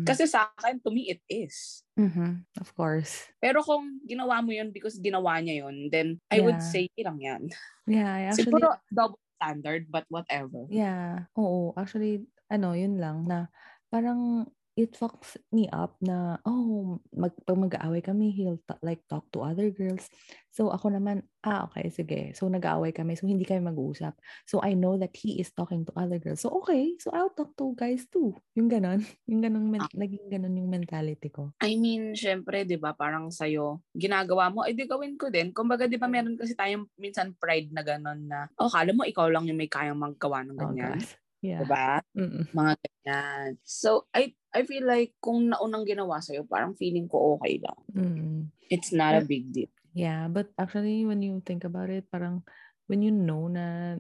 Kasi 0.06 0.30
sa 0.30 0.54
akin, 0.54 0.78
to 0.86 0.94
me, 0.94 1.10
it 1.10 1.26
is. 1.26 1.82
Mhm. 1.98 2.46
Of 2.62 2.70
course. 2.78 3.34
Pero 3.42 3.66
kung 3.66 3.98
ginawa 4.06 4.46
mo 4.46 4.54
yun 4.54 4.70
because 4.70 5.02
ginawa 5.02 5.42
niya 5.42 5.66
yun, 5.66 5.90
then 5.90 6.22
I 6.30 6.38
would 6.38 6.62
Yeah. 6.62 6.70
say 6.70 6.86
lang 7.02 7.18
yan. 7.18 7.42
Yeah, 7.90 8.10
I 8.14 8.22
actually 8.30 8.46
Siguro 8.54 8.78
double 8.94 9.18
standard, 9.42 9.90
but 9.90 10.06
whatever. 10.08 10.70
Yeah. 10.70 11.26
Oo. 11.34 11.74
Actually, 11.74 12.28
ano, 12.54 12.78
yun 12.78 13.02
lang 13.02 13.26
na 13.26 13.50
parang 13.90 14.46
it 14.74 14.98
fucks 14.98 15.38
me 15.54 15.70
up 15.70 15.94
na, 16.02 16.42
oh, 16.50 16.98
mag, 17.14 17.30
pag 17.46 17.58
mag-aaway 17.62 18.02
kami, 18.02 18.34
he'll 18.34 18.58
ta- 18.66 18.82
like 18.82 19.06
talk 19.06 19.22
to 19.30 19.46
other 19.46 19.70
girls. 19.70 20.10
So 20.50 20.74
ako 20.74 20.98
naman, 20.98 21.30
ah, 21.46 21.70
okay, 21.70 21.94
sige. 21.94 22.34
So 22.34 22.50
nag-aaway 22.50 22.90
kami, 22.90 23.14
so 23.14 23.30
hindi 23.30 23.46
kami 23.46 23.70
mag-uusap. 23.70 24.18
So 24.50 24.66
I 24.66 24.74
know 24.74 24.98
that 24.98 25.14
he 25.14 25.38
is 25.38 25.54
talking 25.54 25.86
to 25.86 25.94
other 25.94 26.18
girls. 26.18 26.42
So 26.42 26.50
okay, 26.66 26.98
so 26.98 27.14
I'll 27.14 27.30
talk 27.38 27.54
to 27.62 27.78
guys 27.78 28.10
too. 28.10 28.34
Yung 28.58 28.66
ganon. 28.66 29.06
Yung 29.30 29.46
ganon, 29.46 29.70
men- 29.70 29.86
Ah. 29.86 29.94
naging 29.94 30.26
ganon 30.30 30.58
yung 30.58 30.70
mentality 30.74 31.30
ko. 31.30 31.54
I 31.62 31.78
mean, 31.78 32.18
syempre, 32.18 32.66
di 32.66 32.78
ba, 32.82 32.98
parang 32.98 33.30
sa'yo, 33.30 33.78
ginagawa 33.94 34.50
mo, 34.50 34.66
eh 34.66 34.74
di 34.74 34.90
gawin 34.90 35.22
ko 35.22 35.30
din. 35.30 35.54
Kumbaga, 35.54 35.86
di 35.86 36.02
ba, 36.02 36.10
meron 36.10 36.34
kasi 36.34 36.58
tayong 36.58 36.90
minsan 36.98 37.38
pride 37.38 37.70
na 37.70 37.86
gano'n 37.86 38.20
na, 38.26 38.50
oh, 38.58 38.74
kala 38.74 38.90
mo, 38.90 39.06
ikaw 39.06 39.30
lang 39.30 39.46
yung 39.46 39.58
may 39.62 39.70
kayang 39.70 40.02
maggawa 40.02 40.42
ng 40.50 40.58
Oh, 40.58 40.74
ganyan. 40.74 40.98
Yeah. 41.44 41.60
Di 41.60 41.68
ba? 41.68 42.00
Mm-mm. 42.16 42.56
Mga 42.56 42.74
ganyan. 42.80 43.50
So, 43.68 44.08
I 44.16 44.32
I 44.56 44.64
feel 44.64 44.88
like 44.88 45.20
kung 45.20 45.52
naunang 45.52 45.84
ginawa 45.84 46.24
sa'yo, 46.24 46.48
parang 46.48 46.72
feeling 46.80 47.12
ko 47.12 47.36
okay 47.36 47.60
lang. 47.60 47.80
Mm. 47.92 48.40
It's 48.72 48.96
not 48.96 49.20
a 49.20 49.28
big 49.28 49.52
deal. 49.52 49.70
Yeah, 49.92 50.32
but 50.32 50.50
actually, 50.56 51.04
when 51.04 51.20
you 51.20 51.44
think 51.44 51.68
about 51.68 51.92
it, 51.92 52.08
parang 52.08 52.48
when 52.88 53.04
you 53.04 53.12
know 53.12 53.52
na 53.52 54.00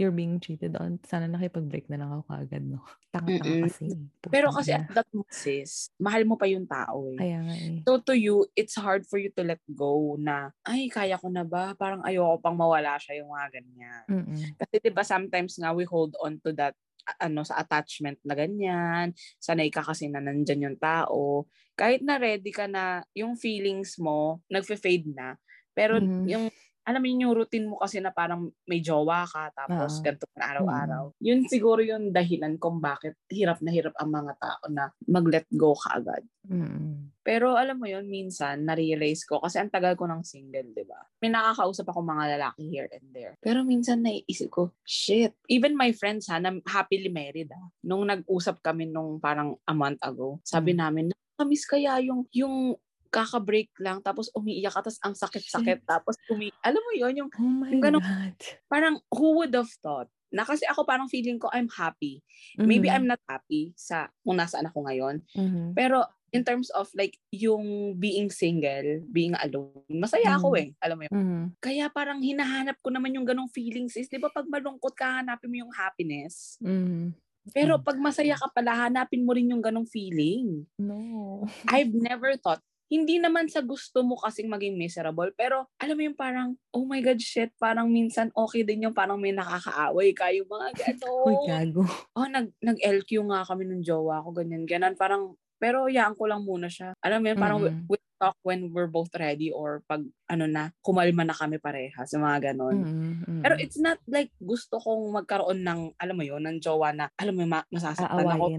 you're 0.00 0.14
being 0.14 0.40
cheated 0.40 0.76
on, 0.80 0.98
sana 1.06 1.28
nakipag-break 1.28 1.86
na 1.92 2.00
lang 2.00 2.10
ako 2.16 2.22
kaagad, 2.32 2.64
no? 2.66 2.80
Tanga-tanga 3.14 3.56
kasi. 3.60 3.86
Pero 4.30 4.48
Putang 4.48 4.54
kasi 4.54 4.70
at 4.74 4.86
that 4.90 5.08
moment, 5.10 5.30
sis, 5.34 5.90
mahal 5.98 6.22
mo 6.26 6.38
pa 6.38 6.46
yung 6.46 6.66
tao 6.70 7.10
eh. 7.10 7.26
Kaya 7.26 7.38
nga 7.46 7.56
eh. 7.68 7.80
So 7.86 7.98
to 8.04 8.14
you, 8.14 8.46
it's 8.54 8.76
hard 8.78 9.06
for 9.08 9.18
you 9.18 9.32
to 9.34 9.42
let 9.46 9.62
go 9.72 10.14
na, 10.20 10.52
ay, 10.68 10.88
kaya 10.92 11.18
ko 11.18 11.28
na 11.32 11.42
ba? 11.46 11.74
Parang 11.74 12.02
ayoko 12.06 12.38
pang 12.42 12.54
mawala 12.58 12.96
siya 13.02 13.22
yung 13.24 13.32
mga 13.34 13.48
ganyan. 13.60 14.06
Mm-mm. 14.10 14.56
Kasi 14.60 14.74
'di 14.82 14.90
ba 14.94 15.02
sometimes 15.06 15.56
nga 15.58 15.72
we 15.74 15.84
hold 15.88 16.14
on 16.22 16.38
to 16.44 16.52
that 16.56 16.76
ano 17.18 17.42
sa 17.46 17.58
attachment 17.62 18.20
na 18.24 18.36
ganyan. 18.38 19.12
Sanay 19.42 19.68
ka 19.72 19.82
kasi 19.82 20.06
na 20.12 20.20
nandyan 20.22 20.70
yung 20.72 20.78
tao. 20.80 21.48
Kahit 21.74 22.04
na 22.06 22.20
ready 22.20 22.52
ka 22.54 22.68
na 22.70 23.02
yung 23.16 23.34
feelings 23.40 23.96
mo 23.98 24.44
nagfe-fade 24.52 25.10
na. 25.16 25.36
Pero 25.74 25.98
Mhm. 25.98 26.26
yung 26.26 26.52
alam 26.86 27.00
mo 27.00 27.06
yun, 27.06 27.22
yung 27.28 27.36
routine 27.36 27.66
mo 27.68 27.76
kasi 27.78 28.00
na 28.00 28.10
parang 28.10 28.48
may 28.64 28.80
jowa 28.80 29.28
ka 29.28 29.52
tapos 29.52 30.00
Oo. 30.00 30.04
ganito 30.04 30.26
na 30.34 30.44
araw-araw. 30.56 31.04
Yun 31.20 31.44
siguro 31.46 31.84
yung 31.84 32.10
dahilan 32.10 32.56
kung 32.56 32.80
bakit 32.80 33.14
hirap 33.28 33.60
na 33.60 33.70
hirap 33.70 33.92
ang 34.00 34.10
mga 34.10 34.32
tao 34.40 34.62
na 34.72 34.88
mag-let 35.06 35.46
go 35.52 35.76
ka 35.76 36.00
agad. 36.00 36.24
Mm-mm. 36.48 37.12
Pero 37.20 37.52
alam 37.54 37.76
mo 37.76 37.84
yun, 37.84 38.08
minsan, 38.08 38.64
na-realize 38.64 39.28
ko, 39.28 39.44
kasi 39.44 39.60
ang 39.60 39.68
tagal 39.68 39.92
ko 39.92 40.08
ng 40.08 40.24
single, 40.24 40.72
di 40.72 40.88
ba? 40.88 40.98
May 41.20 41.28
nakakausap 41.28 41.84
ako 41.92 42.00
mga 42.00 42.40
lalaki 42.40 42.64
here 42.72 42.88
and 42.90 43.12
there. 43.12 43.36
Pero 43.44 43.60
minsan 43.60 44.00
naiisip 44.00 44.48
ko, 44.48 44.72
shit. 44.82 45.36
Even 45.52 45.76
my 45.76 45.92
friends 45.92 46.32
ha, 46.32 46.40
na 46.40 46.56
happily 46.64 47.12
married 47.12 47.52
ha, 47.52 47.60
nung 47.84 48.08
nag-usap 48.08 48.64
kami 48.64 48.88
nung 48.88 49.20
parang 49.20 49.52
a 49.68 49.74
month 49.76 50.00
ago, 50.00 50.40
sabi 50.42 50.72
Mm. 50.72 50.80
namin, 50.80 51.04
nakamiss 51.12 51.68
kaya 51.68 52.00
yung, 52.00 52.24
yung 52.32 52.72
kaka-break 53.10 53.74
lang, 53.82 53.98
tapos 54.00 54.30
umiiyak 54.32 54.72
ka, 54.72 54.86
tapos 54.86 54.98
ang 55.02 55.14
sakit-sakit, 55.14 55.82
tapos 55.84 56.14
umi... 56.30 56.48
Alam 56.62 56.78
mo 56.78 56.92
yun, 56.94 57.14
yung 57.26 57.30
Oh 57.34 57.66
Yung 57.66 57.82
ganun- 57.82 58.02
God. 58.02 58.38
parang, 58.70 59.02
who 59.10 59.36
would 59.36 59.52
have 59.52 59.70
thought? 59.82 60.06
Na 60.30 60.46
kasi 60.46 60.62
ako 60.62 60.86
parang 60.86 61.10
feeling 61.10 61.42
ko 61.42 61.50
I'm 61.50 61.66
happy. 61.66 62.22
Maybe 62.54 62.86
Mhm. 62.86 62.94
I'm 62.94 63.06
not 63.10 63.18
happy 63.26 63.74
sa 63.74 64.06
kung 64.22 64.38
nasaan 64.38 64.70
ako 64.70 64.86
ngayon. 64.86 65.26
Mhm. 65.34 65.74
Pero 65.74 66.06
in 66.30 66.46
terms 66.46 66.70
of 66.70 66.86
like 66.94 67.18
yung 67.34 67.98
being 67.98 68.30
single, 68.30 69.02
being 69.10 69.34
alone, 69.42 69.82
masaya 69.90 70.38
ako 70.38 70.54
Mm. 70.54 70.60
eh. 70.62 70.68
Alam 70.86 70.96
mo 70.96 71.02
yun? 71.02 71.12
Mhm. 71.12 71.42
Kaya 71.58 71.90
parang 71.90 72.22
hinahanap 72.22 72.78
ko 72.78 72.94
naman 72.94 73.10
yung 73.10 73.26
ganong 73.26 73.50
feelings 73.50 73.98
is, 73.98 74.06
di 74.06 74.22
ba 74.22 74.30
pag 74.30 74.46
malungkot 74.46 74.94
ka, 74.94 75.18
hanapin 75.18 75.50
mo 75.50 75.66
yung 75.66 75.74
happiness. 75.74 76.62
Mhm. 76.62 77.10
Pero 77.50 77.74
Mm. 77.74 77.82
pag 77.82 77.98
masaya 77.98 78.38
ka 78.38 78.46
pala, 78.54 78.86
hanapin 78.86 79.26
mo 79.26 79.34
rin 79.34 79.50
yung 79.50 79.58
ganong 79.58 79.90
feeling. 79.90 80.62
No. 80.78 81.42
I've 81.66 81.90
never 81.90 82.38
thought, 82.38 82.62
hindi 82.90 83.22
naman 83.22 83.46
sa 83.46 83.62
gusto 83.62 84.02
mo 84.02 84.18
kasing 84.18 84.50
maging 84.50 84.74
miserable, 84.74 85.30
pero 85.38 85.70
alam 85.78 85.94
mo 85.94 86.02
yung 86.10 86.18
parang, 86.18 86.58
oh 86.74 86.82
my 86.82 86.98
God, 86.98 87.22
shit, 87.22 87.54
parang 87.54 87.86
minsan 87.86 88.34
okay 88.34 88.66
din 88.66 88.90
yung 88.90 88.96
parang 88.98 89.14
may 89.14 89.30
nakakaaway 89.30 90.10
ka, 90.10 90.34
yung 90.34 90.50
mga 90.50 90.66
Uy, 90.74 91.38
gano'n. 91.38 91.46
gago. 91.46 91.86
oh, 92.18 92.26
nag, 92.26 92.50
nag-LQ 92.58 93.30
nga 93.30 93.46
kami 93.46 93.62
ng 93.70 93.86
jowa 93.86 94.26
ko, 94.26 94.34
ganyan, 94.34 94.66
ganyan. 94.66 94.98
Parang, 94.98 95.38
pero 95.62 95.86
yaan 95.86 96.18
ko 96.18 96.26
lang 96.26 96.42
muna 96.42 96.66
siya. 96.66 96.98
Alam 96.98 97.22
mo 97.22 97.26
yun, 97.30 97.38
parang 97.38 97.58
we, 97.62 97.70
Mm-mm. 97.70 97.86
we 97.86 97.96
talk 98.18 98.34
when 98.42 98.74
we're 98.74 98.90
both 98.90 99.14
ready 99.14 99.54
or 99.54 99.86
pag, 99.86 100.02
ano 100.26 100.50
na, 100.50 100.74
kumalma 100.82 101.22
na 101.22 101.32
kami 101.32 101.62
pareha 101.62 102.02
sa 102.04 102.18
mga 102.18 102.52
ganon. 102.52 102.84
Mhm. 102.84 103.40
Pero 103.46 103.54
it's 103.56 103.78
not 103.78 104.02
like 104.10 104.34
gusto 104.42 104.82
kong 104.82 105.14
magkaroon 105.14 105.62
ng, 105.62 105.94
alam 105.94 106.16
mo 106.18 106.26
yun, 106.26 106.42
ng 106.42 106.58
jowa 106.58 106.90
na, 106.90 107.06
alam 107.14 107.38
mo, 107.38 107.46
ma- 107.46 107.70
masasaktan 107.70 108.26
ako. 108.26 108.50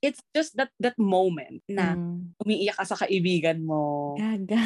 It's 0.00 0.24
just 0.32 0.56
that 0.56 0.72
that 0.80 0.96
moment 0.96 1.60
na 1.68 1.92
Mm. 1.92 2.32
umiiyak 2.40 2.80
ka 2.80 2.88
sa 2.88 2.96
kaibigan 2.96 3.60
mo. 3.60 4.16
Gaga. 4.16 4.56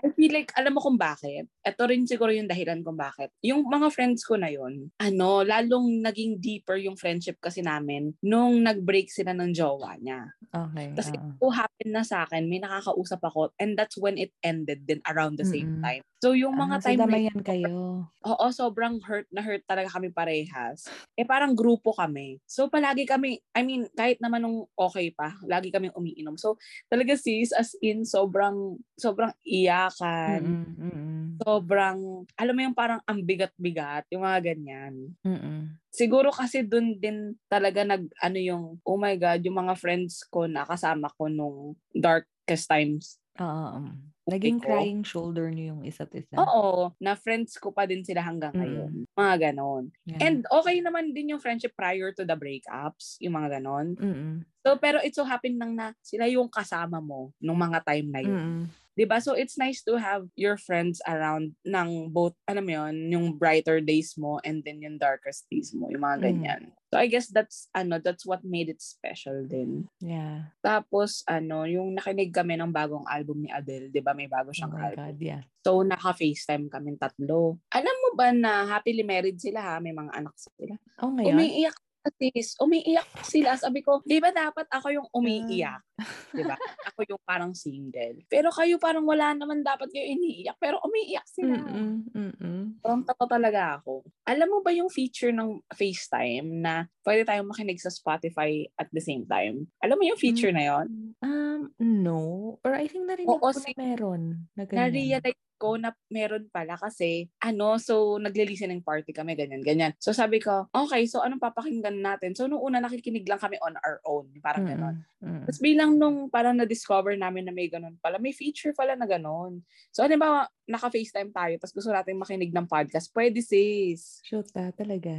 I 0.00 0.08
feel 0.16 0.32
like, 0.32 0.48
alam 0.56 0.72
mo 0.72 0.80
kung 0.80 0.96
bakit? 0.96 1.44
Ito 1.60 1.84
rin 1.84 2.08
siguro 2.08 2.32
yung 2.32 2.48
dahilan 2.48 2.80
kung 2.80 2.96
bakit. 2.96 3.28
Yung 3.44 3.68
mga 3.68 3.92
friends 3.92 4.24
ko 4.24 4.40
na 4.40 4.48
yun, 4.48 4.88
ano, 4.96 5.44
lalong 5.44 6.00
naging 6.00 6.40
deeper 6.40 6.80
yung 6.80 6.96
friendship 6.96 7.36
kasi 7.36 7.60
namin 7.60 8.16
nung 8.24 8.64
nag-break 8.64 9.12
sila 9.12 9.36
ng 9.36 9.52
jowa 9.52 10.00
niya. 10.00 10.32
Okay. 10.48 10.96
Kasi 10.96 11.12
oo. 11.20 11.36
ito 11.36 11.46
happened 11.52 11.92
na 11.92 12.04
sa 12.06 12.24
akin, 12.24 12.48
may 12.48 12.56
nakakausap 12.58 13.20
ako, 13.20 13.52
and 13.60 13.76
that's 13.76 14.00
when 14.00 14.16
it 14.16 14.32
ended 14.40 14.88
din 14.88 15.04
around 15.04 15.36
the 15.36 15.44
same 15.44 15.78
Mm-mm. 15.78 15.84
time. 15.84 16.02
So 16.18 16.34
yung 16.34 16.58
mga 16.58 16.76
Ah, 16.76 16.82
so 16.82 16.86
time 16.90 16.98
na 16.98 17.02
damayan 17.06 17.40
kayo. 17.46 18.10
Oo, 18.26 18.46
sobrang 18.50 18.98
hurt 19.06 19.30
na 19.30 19.38
hurt 19.38 19.62
talaga 19.70 19.86
kami 19.94 20.10
parehas. 20.10 20.90
Eh 21.14 21.22
parang 21.22 21.54
grupo 21.54 21.94
kami. 21.94 22.42
So 22.42 22.66
palagi 22.66 23.06
kami, 23.06 23.38
I 23.54 23.62
mean, 23.62 23.86
kahit 23.94 24.18
naman 24.18 24.42
nung 24.42 24.66
okay 24.74 25.14
pa, 25.14 25.38
lagi 25.46 25.70
kami 25.70 25.94
umiinom. 25.94 26.34
So 26.34 26.58
talaga 26.90 27.14
sis, 27.14 27.54
as 27.54 27.78
in, 27.78 28.02
sobrang, 28.02 28.82
sobrang 28.98 29.30
iyakan. 29.46 30.42
Mm-mm. 30.42 30.74
Mm-mm. 30.74 31.18
Sobrang, 31.38 32.26
alam 32.34 32.54
mo 32.58 32.60
yung 32.66 32.74
parang 32.74 32.98
ang 33.06 33.22
bigat-bigat, 33.22 34.10
yung 34.10 34.26
mga 34.26 34.42
ganyan. 34.42 35.14
Mm-mm. 35.22 35.78
Siguro 35.94 36.34
kasi 36.34 36.66
dun 36.66 36.98
din 36.98 37.38
talaga 37.46 37.86
nag, 37.86 38.10
ano 38.18 38.38
yung, 38.42 38.64
oh 38.82 38.98
my 38.98 39.14
God, 39.14 39.46
yung 39.46 39.62
mga 39.62 39.78
friends 39.78 40.26
ko 40.26 40.50
na 40.50 40.66
kasama 40.66 41.06
ko 41.14 41.30
nung 41.30 41.78
darkest 41.94 42.66
times. 42.66 43.22
Oo. 43.38 43.46
um, 43.86 43.94
Naging 44.28 44.60
ko. 44.60 44.68
crying 44.68 45.02
shoulder 45.02 45.48
niyo 45.48 45.72
yung 45.74 45.82
isa't 45.88 46.12
isa. 46.12 46.36
Oo, 46.36 46.92
na 47.00 47.16
friends 47.16 47.56
ko 47.56 47.72
pa 47.72 47.88
din 47.88 48.04
sila 48.04 48.20
hanggang 48.20 48.52
Mm. 48.52 48.60
ngayon. 48.60 48.92
Mga 49.16 49.34
ganon. 49.50 49.84
Yeah. 50.04 50.20
And 50.20 50.38
okay 50.52 50.84
naman 50.84 51.16
din 51.16 51.32
yung 51.32 51.40
friendship 51.40 51.72
prior 51.72 52.12
to 52.12 52.28
the 52.28 52.36
breakups, 52.36 53.16
yung 53.24 53.34
mga 53.40 53.58
ganon. 53.58 53.96
Mm-mm. 53.96 54.44
So, 54.60 54.76
pero 54.76 55.00
it 55.00 55.16
so 55.16 55.24
happen 55.24 55.56
lang 55.56 55.72
na 55.72 55.96
sila 56.04 56.28
yung 56.28 56.52
kasama 56.52 57.00
mo 57.00 57.32
nung 57.40 57.56
mga 57.56 57.80
time 57.88 58.08
na 58.12 58.20
yun. 58.20 58.36
Mm-mm. 58.36 58.62
'Di 58.98 59.06
ba? 59.06 59.22
So 59.22 59.38
it's 59.38 59.54
nice 59.54 59.78
to 59.86 59.94
have 59.94 60.26
your 60.34 60.58
friends 60.58 60.98
around 61.06 61.54
ng 61.62 62.10
both, 62.10 62.34
alam 62.50 62.66
mo 62.66 62.72
yun, 62.82 62.94
yung 63.14 63.26
brighter 63.38 63.78
days 63.78 64.18
mo 64.18 64.42
and 64.42 64.66
then 64.66 64.82
yung 64.82 64.98
darkest 64.98 65.46
days 65.46 65.70
mo, 65.70 65.86
yung 65.86 66.02
mga 66.02 66.18
Mm. 66.18 66.24
ganyan. 66.26 66.62
So 66.90 66.98
I 66.98 67.06
guess 67.06 67.30
that's 67.30 67.70
ano, 67.70 68.02
that's 68.02 68.26
what 68.26 68.42
made 68.42 68.66
it 68.66 68.82
special 68.82 69.46
din. 69.46 69.86
Yeah. 70.02 70.50
Tapos 70.66 71.22
ano, 71.30 71.62
yung 71.62 71.94
nakinig 71.94 72.34
kami 72.34 72.58
ng 72.58 72.74
bagong 72.74 73.06
album 73.06 73.46
ni 73.46 73.54
Adele, 73.54 73.86
'di 73.94 74.02
ba? 74.02 74.18
May 74.18 74.26
bago 74.26 74.50
Oh 74.50 74.56
siyang 74.58 74.74
my 74.74 74.90
album. 74.90 74.98
God, 75.06 75.16
yeah. 75.22 75.42
So 75.62 75.84
naka-FaceTime 75.86 76.66
kami 76.66 76.98
tatlo. 76.98 77.62
Alam 77.70 77.94
mo 78.02 78.08
ba 78.18 78.34
na 78.34 78.66
happily 78.66 79.06
married 79.06 79.38
sila 79.38 79.62
ha? 79.62 79.74
May 79.78 79.94
mga 79.94 80.10
anak 80.10 80.34
sila. 80.34 80.74
Oh, 80.98 81.14
ngayon? 81.14 81.38
Umiiyak 81.38 81.76
sis, 82.08 82.56
umiiyak 82.58 83.04
sila. 83.22 83.54
Sabi 83.54 83.82
ko, 83.82 84.00
di 84.02 84.18
ba 84.18 84.30
dapat 84.30 84.64
ako 84.70 84.86
yung 84.90 85.08
umiiyak? 85.12 85.82
di 86.30 86.46
ba? 86.46 86.54
Ako 86.94 87.02
yung 87.04 87.22
parang 87.26 87.52
single. 87.58 88.22
Pero 88.30 88.54
kayo 88.54 88.78
parang 88.78 89.02
wala 89.02 89.34
naman 89.34 89.66
dapat 89.66 89.90
kayo 89.90 90.06
iniiyak. 90.06 90.54
Pero 90.62 90.78
umiiyak 90.86 91.26
sila. 91.26 91.58
Mm-mm, 91.58 92.06
mm-mm. 92.14 92.60
Parang 92.78 93.02
tato 93.02 93.26
talaga 93.26 93.82
ako. 93.82 94.06
Alam 94.22 94.46
mo 94.46 94.58
ba 94.62 94.70
yung 94.70 94.88
feature 94.88 95.34
ng 95.34 95.58
FaceTime 95.68 96.62
na 96.62 96.86
pwede 97.02 97.26
tayong 97.26 97.50
makinig 97.50 97.82
sa 97.82 97.90
Spotify 97.90 98.62
at 98.78 98.86
the 98.94 99.02
same 99.02 99.26
time? 99.26 99.66
Alam 99.82 99.98
mo 99.98 100.04
yung 100.06 100.20
feature 100.20 100.54
na 100.54 100.64
yon? 100.70 100.86
Um, 101.18 101.74
no. 101.82 102.20
Or 102.62 102.72
I 102.78 102.86
think 102.86 103.04
narinig 103.10 103.28
Oo, 103.28 103.42
ko 103.42 103.50
si- 103.50 103.74
na 103.74 103.82
meron. 103.82 104.46
Na 104.54 104.64
ganyan. 104.64 104.94
Na-realize 104.94 105.47
ko 105.58 105.74
na 105.76 105.92
meron 106.08 106.46
pala 106.48 106.78
kasi 106.78 107.26
ano, 107.42 107.76
so 107.76 108.16
nagle-listening 108.16 108.80
party 108.80 109.10
kami, 109.10 109.34
ganyan, 109.34 109.60
ganyan. 109.60 109.92
So 109.98 110.14
sabi 110.14 110.38
ko, 110.38 110.70
okay, 110.70 111.04
so 111.10 111.20
anong 111.20 111.42
papakinggan 111.42 111.98
natin? 111.98 112.32
So 112.38 112.46
nung 112.46 112.62
una 112.62 112.78
nakikinig 112.78 113.26
lang 113.26 113.42
kami 113.42 113.58
on 113.60 113.74
our 113.82 113.98
own, 114.06 114.30
parang 114.38 114.64
Mm-mm, 114.64 114.72
ganon. 114.78 114.96
Mm-mm. 115.22 115.44
Tapos 115.46 115.60
bilang 115.60 115.94
nung 115.98 116.30
parang 116.30 116.54
na-discover 116.54 117.14
namin 117.18 117.46
na 117.46 117.54
may 117.54 117.70
ganun 117.70 117.96
pala, 117.98 118.18
may 118.18 118.34
feature 118.34 118.72
pala 118.74 118.94
na 118.94 119.06
ganun. 119.06 119.62
So 119.90 120.06
ba, 120.18 120.50
naka-FaceTime 120.68 121.32
tayo, 121.32 121.54
tapos 121.56 121.74
gusto 121.74 121.90
natin 121.90 122.20
makinig 122.20 122.52
ng 122.52 122.68
podcast, 122.68 123.08
pwede 123.16 123.40
sis. 123.40 124.20
Shoot 124.28 124.52
ah, 124.60 124.68
talaga. 124.76 125.16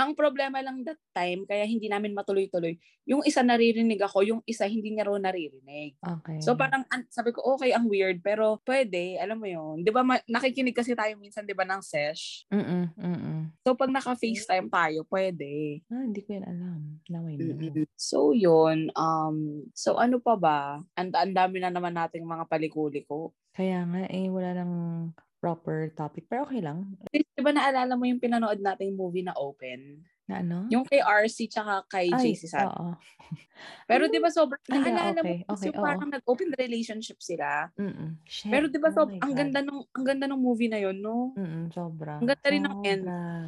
Ang 0.00 0.16
problema 0.16 0.64
lang 0.64 0.80
that 0.88 0.96
time, 1.12 1.44
kaya 1.44 1.68
hindi 1.68 1.92
namin 1.92 2.16
matuloy-tuloy, 2.16 2.80
yung 3.04 3.20
isa 3.28 3.44
naririnig 3.44 4.00
ako, 4.00 4.24
yung 4.24 4.40
isa 4.48 4.64
hindi 4.64 4.96
niya 4.96 5.12
raw 5.12 5.16
naririnig. 5.20 6.00
Okay. 6.00 6.40
So 6.40 6.56
parang 6.56 6.88
an- 6.88 7.08
sabi 7.12 7.36
ko, 7.36 7.44
okay, 7.56 7.76
ang 7.76 7.84
weird, 7.84 8.24
pero 8.24 8.64
pwede, 8.64 9.20
alam 9.20 9.36
mo 9.36 9.48
yun. 9.48 9.84
Di 9.84 9.92
ba, 9.92 10.00
ma- 10.00 10.24
nakikinig 10.24 10.72
kasi 10.72 10.96
tayo 10.96 11.12
minsan, 11.20 11.44
di 11.44 11.52
ba, 11.52 11.68
ng 11.68 11.84
sesh. 11.84 12.48
Mm-mm, 12.48 12.96
mm-mm. 12.96 13.40
So 13.60 13.76
pag 13.76 13.92
naka-FaceTime 13.92 14.72
tayo, 14.72 15.04
pwede. 15.12 15.84
Ah, 15.92 16.08
hindi 16.08 16.24
ko 16.24 16.32
yan 16.32 16.48
alam. 16.48 16.80
Now 17.12 17.28
I 17.28 17.36
know. 17.36 17.60
Mm-mm. 17.60 17.84
So 18.00 18.32
yun, 18.32 18.88
um, 18.96 19.27
so 19.74 19.96
ano 19.96 20.18
pa 20.18 20.34
ba? 20.36 20.58
Ang, 20.94 21.08
ang 21.12 21.32
dami 21.34 21.58
na 21.58 21.72
naman 21.72 21.94
nating 21.94 22.24
mga 22.24 22.44
paliko-liko. 22.46 23.32
Kaya 23.54 23.82
nga, 23.86 24.06
eh, 24.06 24.30
wala 24.30 24.54
nang 24.54 24.74
proper 25.38 25.90
topic. 25.94 26.26
Pero 26.26 26.46
okay 26.46 26.58
lang. 26.62 26.98
Di 27.10 27.42
ba 27.42 27.54
naalala 27.54 27.94
mo 27.94 28.04
yung 28.06 28.22
pinanood 28.22 28.58
nating 28.58 28.94
movie 28.94 29.22
na 29.22 29.34
Open? 29.38 30.02
Na 30.28 30.44
ano? 30.44 30.68
Yung 30.68 30.84
kay 30.84 31.00
RC 31.00 31.48
tsaka 31.48 31.86
kay 31.88 32.12
Ay, 32.12 32.34
JC 32.36 32.52
San. 32.52 32.68
oo. 32.68 32.92
Pero 33.88 34.06
di 34.12 34.20
ba 34.20 34.28
sobrang, 34.28 34.60
Ay, 34.68 34.76
yeah, 34.82 34.92
naalala 34.92 35.20
okay, 35.24 35.38
mo, 35.40 35.52
okay, 35.56 35.66
yung 35.72 35.78
oo. 35.80 35.86
parang 35.88 36.10
nag-open 36.12 36.50
relationship 36.58 37.18
sila. 37.22 37.70
Mm-mm. 37.80 38.20
Shit. 38.28 38.52
Pero 38.52 38.68
di 38.68 38.76
ba 38.76 38.92
Oh 38.92 38.96
sob, 39.02 39.08
my 39.08 39.18
ang 39.24 39.32
God. 39.32 39.38
ganda 39.40 39.58
nung 39.64 39.80
ang 39.88 40.04
ganda 40.04 40.26
ng 40.28 40.40
movie 40.42 40.68
na 40.68 40.78
yon, 40.78 41.00
no? 41.00 41.32
Mm-mm, 41.32 41.72
sobra. 41.72 42.20
Ang 42.20 42.28
ganda 42.28 42.48
rin 42.50 42.62
ng 42.66 42.76
end. 42.84 43.04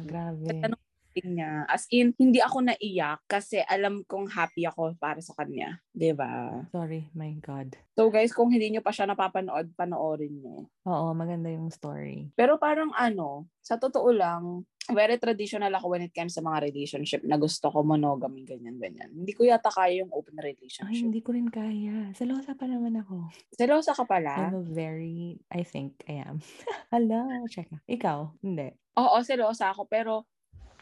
Grabe. 0.09 0.43
Ganda 0.47 0.67
ng 0.73 0.81
niya. 1.19 1.67
As 1.67 1.83
in, 1.91 2.15
hindi 2.15 2.39
ako 2.39 2.71
naiyak 2.71 3.19
kasi 3.27 3.59
alam 3.67 4.07
kong 4.07 4.31
happy 4.31 4.63
ako 4.63 4.95
para 4.95 5.19
sa 5.19 5.35
kanya. 5.35 5.83
ba? 6.15 6.63
Sorry, 6.71 7.11
my 7.11 7.35
God. 7.43 7.75
So 7.99 8.07
guys, 8.07 8.31
kung 8.31 8.49
hindi 8.49 8.71
niyo 8.71 8.81
pa 8.81 8.95
siya 8.95 9.11
napapanood, 9.11 9.75
panoorin 9.75 10.39
niyo. 10.39 10.71
Oo, 10.87 11.11
maganda 11.11 11.51
yung 11.51 11.67
story. 11.69 12.31
Pero 12.39 12.55
parang 12.55 12.95
ano, 12.95 13.51
sa 13.59 13.75
totoo 13.75 14.09
lang, 14.15 14.63
very 14.89 15.21
traditional 15.21 15.69
ako 15.77 15.93
when 15.93 16.03
it 16.09 16.13
comes 16.15 16.33
sa 16.33 16.41
mga 16.41 16.65
relationship 16.71 17.21
na 17.21 17.37
gusto 17.37 17.69
ko 17.69 17.85
monogamy, 17.85 18.41
ganyan, 18.47 18.81
ganyan. 18.81 19.13
Hindi 19.13 19.31
ko 19.37 19.45
yata 19.45 19.69
kaya 19.69 20.01
yung 20.01 20.09
open 20.09 20.41
Ay, 20.41 20.53
relationship. 20.55 21.03
hindi 21.05 21.21
ko 21.21 21.37
rin 21.37 21.47
kaya. 21.53 22.09
Selosa 22.17 22.57
pa 22.57 22.65
naman 22.65 22.97
ako. 22.97 23.29
Selosa 23.53 23.93
ka 23.93 24.09
pala? 24.09 24.49
I'm 24.49 24.57
a 24.57 24.65
very, 24.65 25.37
I 25.53 25.61
think 25.61 26.01
I 26.09 26.25
am. 26.25 26.41
Hala, 26.93 27.45
check. 27.47 27.69
Ikaw? 27.85 28.41
Hindi. 28.41 28.73
Oo, 28.97 29.17
selosa 29.21 29.71
ako. 29.71 29.85
Pero, 29.87 30.25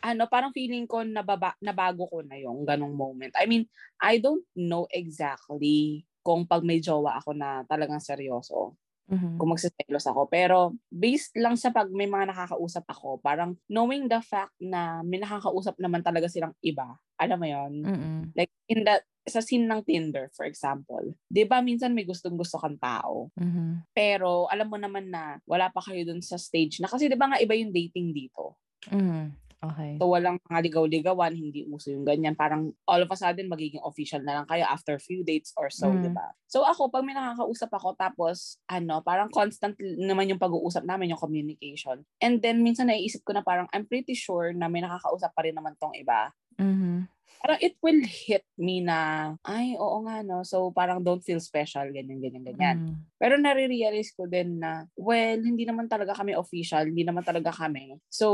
ano, 0.01 0.25
parang 0.27 0.51
feeling 0.55 0.87
ko 0.87 1.03
nababa, 1.03 1.55
nabago 1.59 2.07
ko 2.09 2.23
na 2.23 2.35
yung 2.39 2.63
ganong 2.63 2.95
moment. 2.95 3.31
I 3.35 3.45
mean, 3.45 3.67
I 3.99 4.17
don't 4.19 4.43
know 4.55 4.87
exactly 4.89 6.03
kung 6.23 6.45
pag 6.45 6.63
may 6.63 6.79
jowa 6.79 7.19
ako 7.19 7.33
na 7.35 7.63
talagang 7.65 7.99
seryoso, 8.03 8.75
Mhm. 9.09 9.41
kung 9.41 9.49
magsiselos 9.55 10.05
ako. 10.05 10.29
Pero, 10.29 10.77
based 10.91 11.33
lang 11.39 11.57
sa 11.57 11.73
pag 11.73 11.89
may 11.89 12.05
mga 12.05 12.29
nakakausap 12.31 12.85
ako, 12.87 13.17
parang 13.19 13.57
knowing 13.67 14.05
the 14.05 14.21
fact 14.21 14.53
na 14.61 15.01
may 15.01 15.17
nakakausap 15.17 15.75
naman 15.81 16.03
talaga 16.05 16.29
silang 16.29 16.53
iba, 16.61 16.99
alam 17.17 17.37
mo 17.39 17.47
yon 17.49 17.73
Mm-mm. 17.83 18.21
Like, 18.37 18.51
in 18.69 18.85
that, 18.85 19.03
sa 19.29 19.41
scene 19.45 19.65
ng 19.69 19.85
Tinder, 19.85 20.29
for 20.33 20.45
example, 20.45 21.13
di 21.29 21.45
ba 21.45 21.61
minsan 21.61 21.93
may 21.93 22.05
gustong-gusto 22.05 22.57
kang 22.57 22.77
tao, 22.81 23.29
Mhm. 23.37 23.89
pero 23.93 24.45
alam 24.49 24.69
mo 24.69 24.77
naman 24.77 25.09
na 25.13 25.37
wala 25.45 25.69
pa 25.69 25.81
kayo 25.85 26.01
dun 26.05 26.21
sa 26.21 26.37
stage 26.37 26.81
na, 26.81 26.89
kasi 26.89 27.05
di 27.09 27.17
ba 27.17 27.29
nga 27.29 27.41
iba 27.41 27.53
yung 27.53 27.69
dating 27.73 28.09
dito. 28.13 28.57
Mhm. 28.89 29.48
Okay. 29.59 29.99
So, 29.99 30.07
walang 30.07 30.39
mga 30.47 30.63
ligaw-ligawan, 30.71 31.35
hindi 31.35 31.67
uso 31.67 31.91
yung 31.91 32.07
ganyan. 32.07 32.31
Parang 32.31 32.71
all 32.87 33.03
of 33.03 33.11
a 33.11 33.17
sudden, 33.19 33.51
magiging 33.51 33.83
official 33.83 34.23
na 34.23 34.39
lang 34.39 34.47
kayo 34.47 34.63
after 34.63 34.95
few 34.95 35.27
dates 35.27 35.51
or 35.59 35.67
so, 35.67 35.91
Mm. 35.91 35.99
di 35.99 36.11
ba? 36.15 36.31
So, 36.47 36.63
ako, 36.63 36.87
pag 36.87 37.03
may 37.03 37.11
nakakausap 37.11 37.67
ako, 37.75 37.99
tapos, 37.99 38.55
ano, 38.71 39.03
parang 39.03 39.27
constant 39.27 39.75
naman 39.99 40.31
yung 40.31 40.39
pag-uusap 40.39 40.87
namin, 40.87 41.11
yung 41.11 41.19
communication. 41.19 42.07
And 42.23 42.39
then, 42.39 42.63
minsan 42.63 42.87
naiisip 42.87 43.27
ko 43.27 43.35
na 43.35 43.43
parang, 43.43 43.67
I'm 43.75 43.83
pretty 43.83 44.15
sure 44.15 44.55
na 44.55 44.71
may 44.71 44.79
nakakausap 44.79 45.35
pa 45.35 45.43
rin 45.43 45.59
naman 45.59 45.75
tong 45.75 45.91
iba. 45.91 46.31
Mhm. 46.55 47.18
Parang 47.39 47.59
it 47.61 47.77
will 47.79 48.01
hit 48.03 48.43
me 48.57 48.81
na, 48.81 49.31
ay, 49.45 49.77
oo 49.77 50.01
nga, 50.03 50.19
no? 50.21 50.41
So, 50.43 50.73
parang 50.73 50.99
don't 50.99 51.21
feel 51.21 51.39
special, 51.39 51.87
ganyan, 51.89 52.19
ganyan, 52.19 52.43
ganyan. 52.43 52.77
Mhm. 52.81 52.93
Pero 53.19 53.35
nare-realize 53.35 54.15
ko 54.15 54.25
din 54.25 54.59
na, 54.59 54.87
well, 54.95 55.39
hindi 55.39 55.63
naman 55.63 55.87
talaga 55.87 56.15
kami 56.15 56.35
official, 56.35 56.87
hindi 56.87 57.03
naman 57.03 57.23
talaga 57.23 57.51
kami. 57.51 57.99
So, 58.07 58.27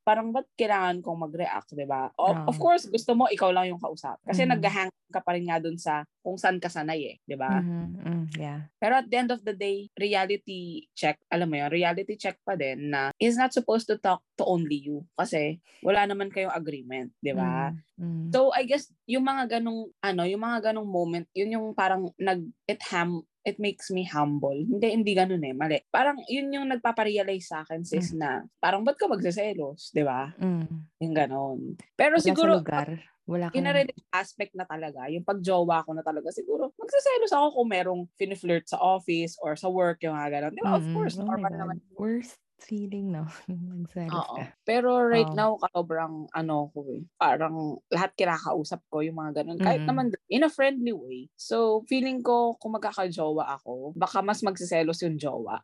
parang 0.00 0.32
ba't 0.32 0.48
kailangan 0.56 1.00
kong 1.00 1.28
mag-react, 1.28 1.72
di 1.72 1.84
ba? 1.84 2.08
O- 2.16 2.32
Oo. 2.32 2.48
Of 2.48 2.56
course, 2.56 2.88
gusto 2.88 3.12
mo, 3.12 3.28
ikaw 3.28 3.52
lang 3.52 3.68
yung 3.68 3.80
kausap. 3.80 4.16
Kasi 4.24 4.44
Mhm. 4.44 4.50
nag-hang 4.56 4.92
ka 5.10 5.20
pa 5.20 5.34
rin 5.36 5.44
nga 5.48 5.58
dun 5.60 5.76
sa 5.76 6.04
kung 6.20 6.36
saan 6.36 6.60
ka 6.60 6.68
sanay 6.68 7.00
eh, 7.04 7.16
di 7.24 7.36
ba? 7.36 7.60
Mhm. 7.60 7.84
Mm, 8.00 8.24
Yeah. 8.38 8.70
Pero 8.78 8.94
at 8.96 9.10
the 9.10 9.16
end 9.18 9.28
of 9.28 9.42
the 9.42 9.52
day, 9.52 9.90
reality 9.92 10.86
check, 10.94 11.18
alam 11.28 11.50
mo 11.50 11.58
yun, 11.58 11.68
reality 11.68 12.14
check 12.14 12.38
pa 12.40 12.54
din 12.54 12.88
na 12.88 13.10
is 13.18 13.34
not 13.34 13.50
supposed 13.50 13.84
to 13.84 13.98
talk 13.98 14.22
to 14.36 14.46
only 14.46 14.78
you. 14.78 15.02
Kasi 15.18 15.58
wala 15.82 16.06
naman 16.06 16.30
kayong 16.30 16.54
agreement, 16.54 17.10
di 17.18 17.34
ba? 17.34 17.74
Mhm. 18.00 18.30
So 18.34 18.54
I 18.54 18.62
guess 18.64 18.86
yung 19.10 19.26
mga 19.26 19.58
ganong 19.60 19.90
ano, 20.06 20.22
yung 20.22 20.42
mga 20.42 20.70
ganong 20.70 20.86
moment, 20.86 21.26
yun 21.34 21.50
yung 21.58 21.66
parang 21.74 22.14
nag 22.18 22.46
it 22.70 22.78
ham 22.90 23.26
it 23.42 23.58
makes 23.58 23.90
me 23.90 24.06
humble. 24.06 24.54
Hindi 24.54 24.86
hindi 24.94 25.12
ganun 25.18 25.42
eh, 25.42 25.54
mali. 25.56 25.82
Parang 25.90 26.18
yun 26.30 26.52
yung 26.54 26.66
nagpapa-realize 26.70 27.46
sa 27.50 27.66
akin 27.66 27.82
sis 27.82 28.14
na 28.14 28.46
parang 28.62 28.86
ba't 28.86 28.94
ka 29.00 29.10
magseselos, 29.10 29.90
'di 29.90 30.04
ba? 30.06 30.30
Mm. 30.38 30.90
Yung 31.02 31.14
ganon. 31.16 31.58
Pero 31.98 32.18
Wala 32.24 32.34
siguro 32.34 32.60
sa 32.70 32.86
lugar. 32.86 32.88
Wala 33.26 33.50
in 33.54 33.66
a 33.66 33.72
kang... 33.74 33.90
aspect 34.14 34.54
na 34.54 34.66
talaga, 34.66 35.10
yung 35.10 35.26
pagjowa 35.26 35.82
ko 35.86 35.90
na 35.96 36.02
talaga, 36.06 36.30
siguro 36.34 36.70
magseselos 36.78 37.34
ako 37.34 37.46
kung 37.62 37.68
merong 37.70 38.02
flirt 38.38 38.66
sa 38.70 38.78
office 38.78 39.34
or 39.42 39.54
sa 39.58 39.66
work, 39.70 39.98
yung 40.06 40.14
mga 40.14 40.30
ganon. 40.42 40.54
Di 40.54 40.62
ba? 40.62 40.72
Of 40.78 40.86
Mm, 40.86 40.94
course, 40.94 41.18
oh 41.18 41.26
normal 41.26 41.54
naman. 41.54 41.78
Worst 41.98 42.38
feeling, 42.64 43.12
no? 43.12 43.26
Magselos 43.48 44.26
Oo. 44.26 44.36
ka. 44.36 44.52
Pero 44.66 44.96
right 45.06 45.28
Oo. 45.28 45.36
now, 45.36 45.54
sobrang 45.74 46.26
ano 46.34 46.72
ko 46.74 46.82
eh. 46.90 47.04
Parang 47.20 47.78
lahat 47.92 48.10
kinakausap 48.18 48.80
ko 48.90 49.04
yung 49.04 49.18
mga 49.20 49.42
ganun. 49.44 49.60
Kahit 49.62 49.82
Mm. 49.82 49.86
naman 49.86 50.10
in 50.32 50.42
a 50.46 50.50
friendly 50.50 50.92
way. 50.94 51.28
So, 51.38 51.84
feeling 51.86 52.24
ko 52.24 52.56
kung 52.58 52.74
magkakajowa 52.74 53.60
ako, 53.60 53.94
baka 53.94 54.18
mas 54.24 54.40
magsiselos 54.42 54.98
yung 55.04 55.16
jowa 55.20 55.62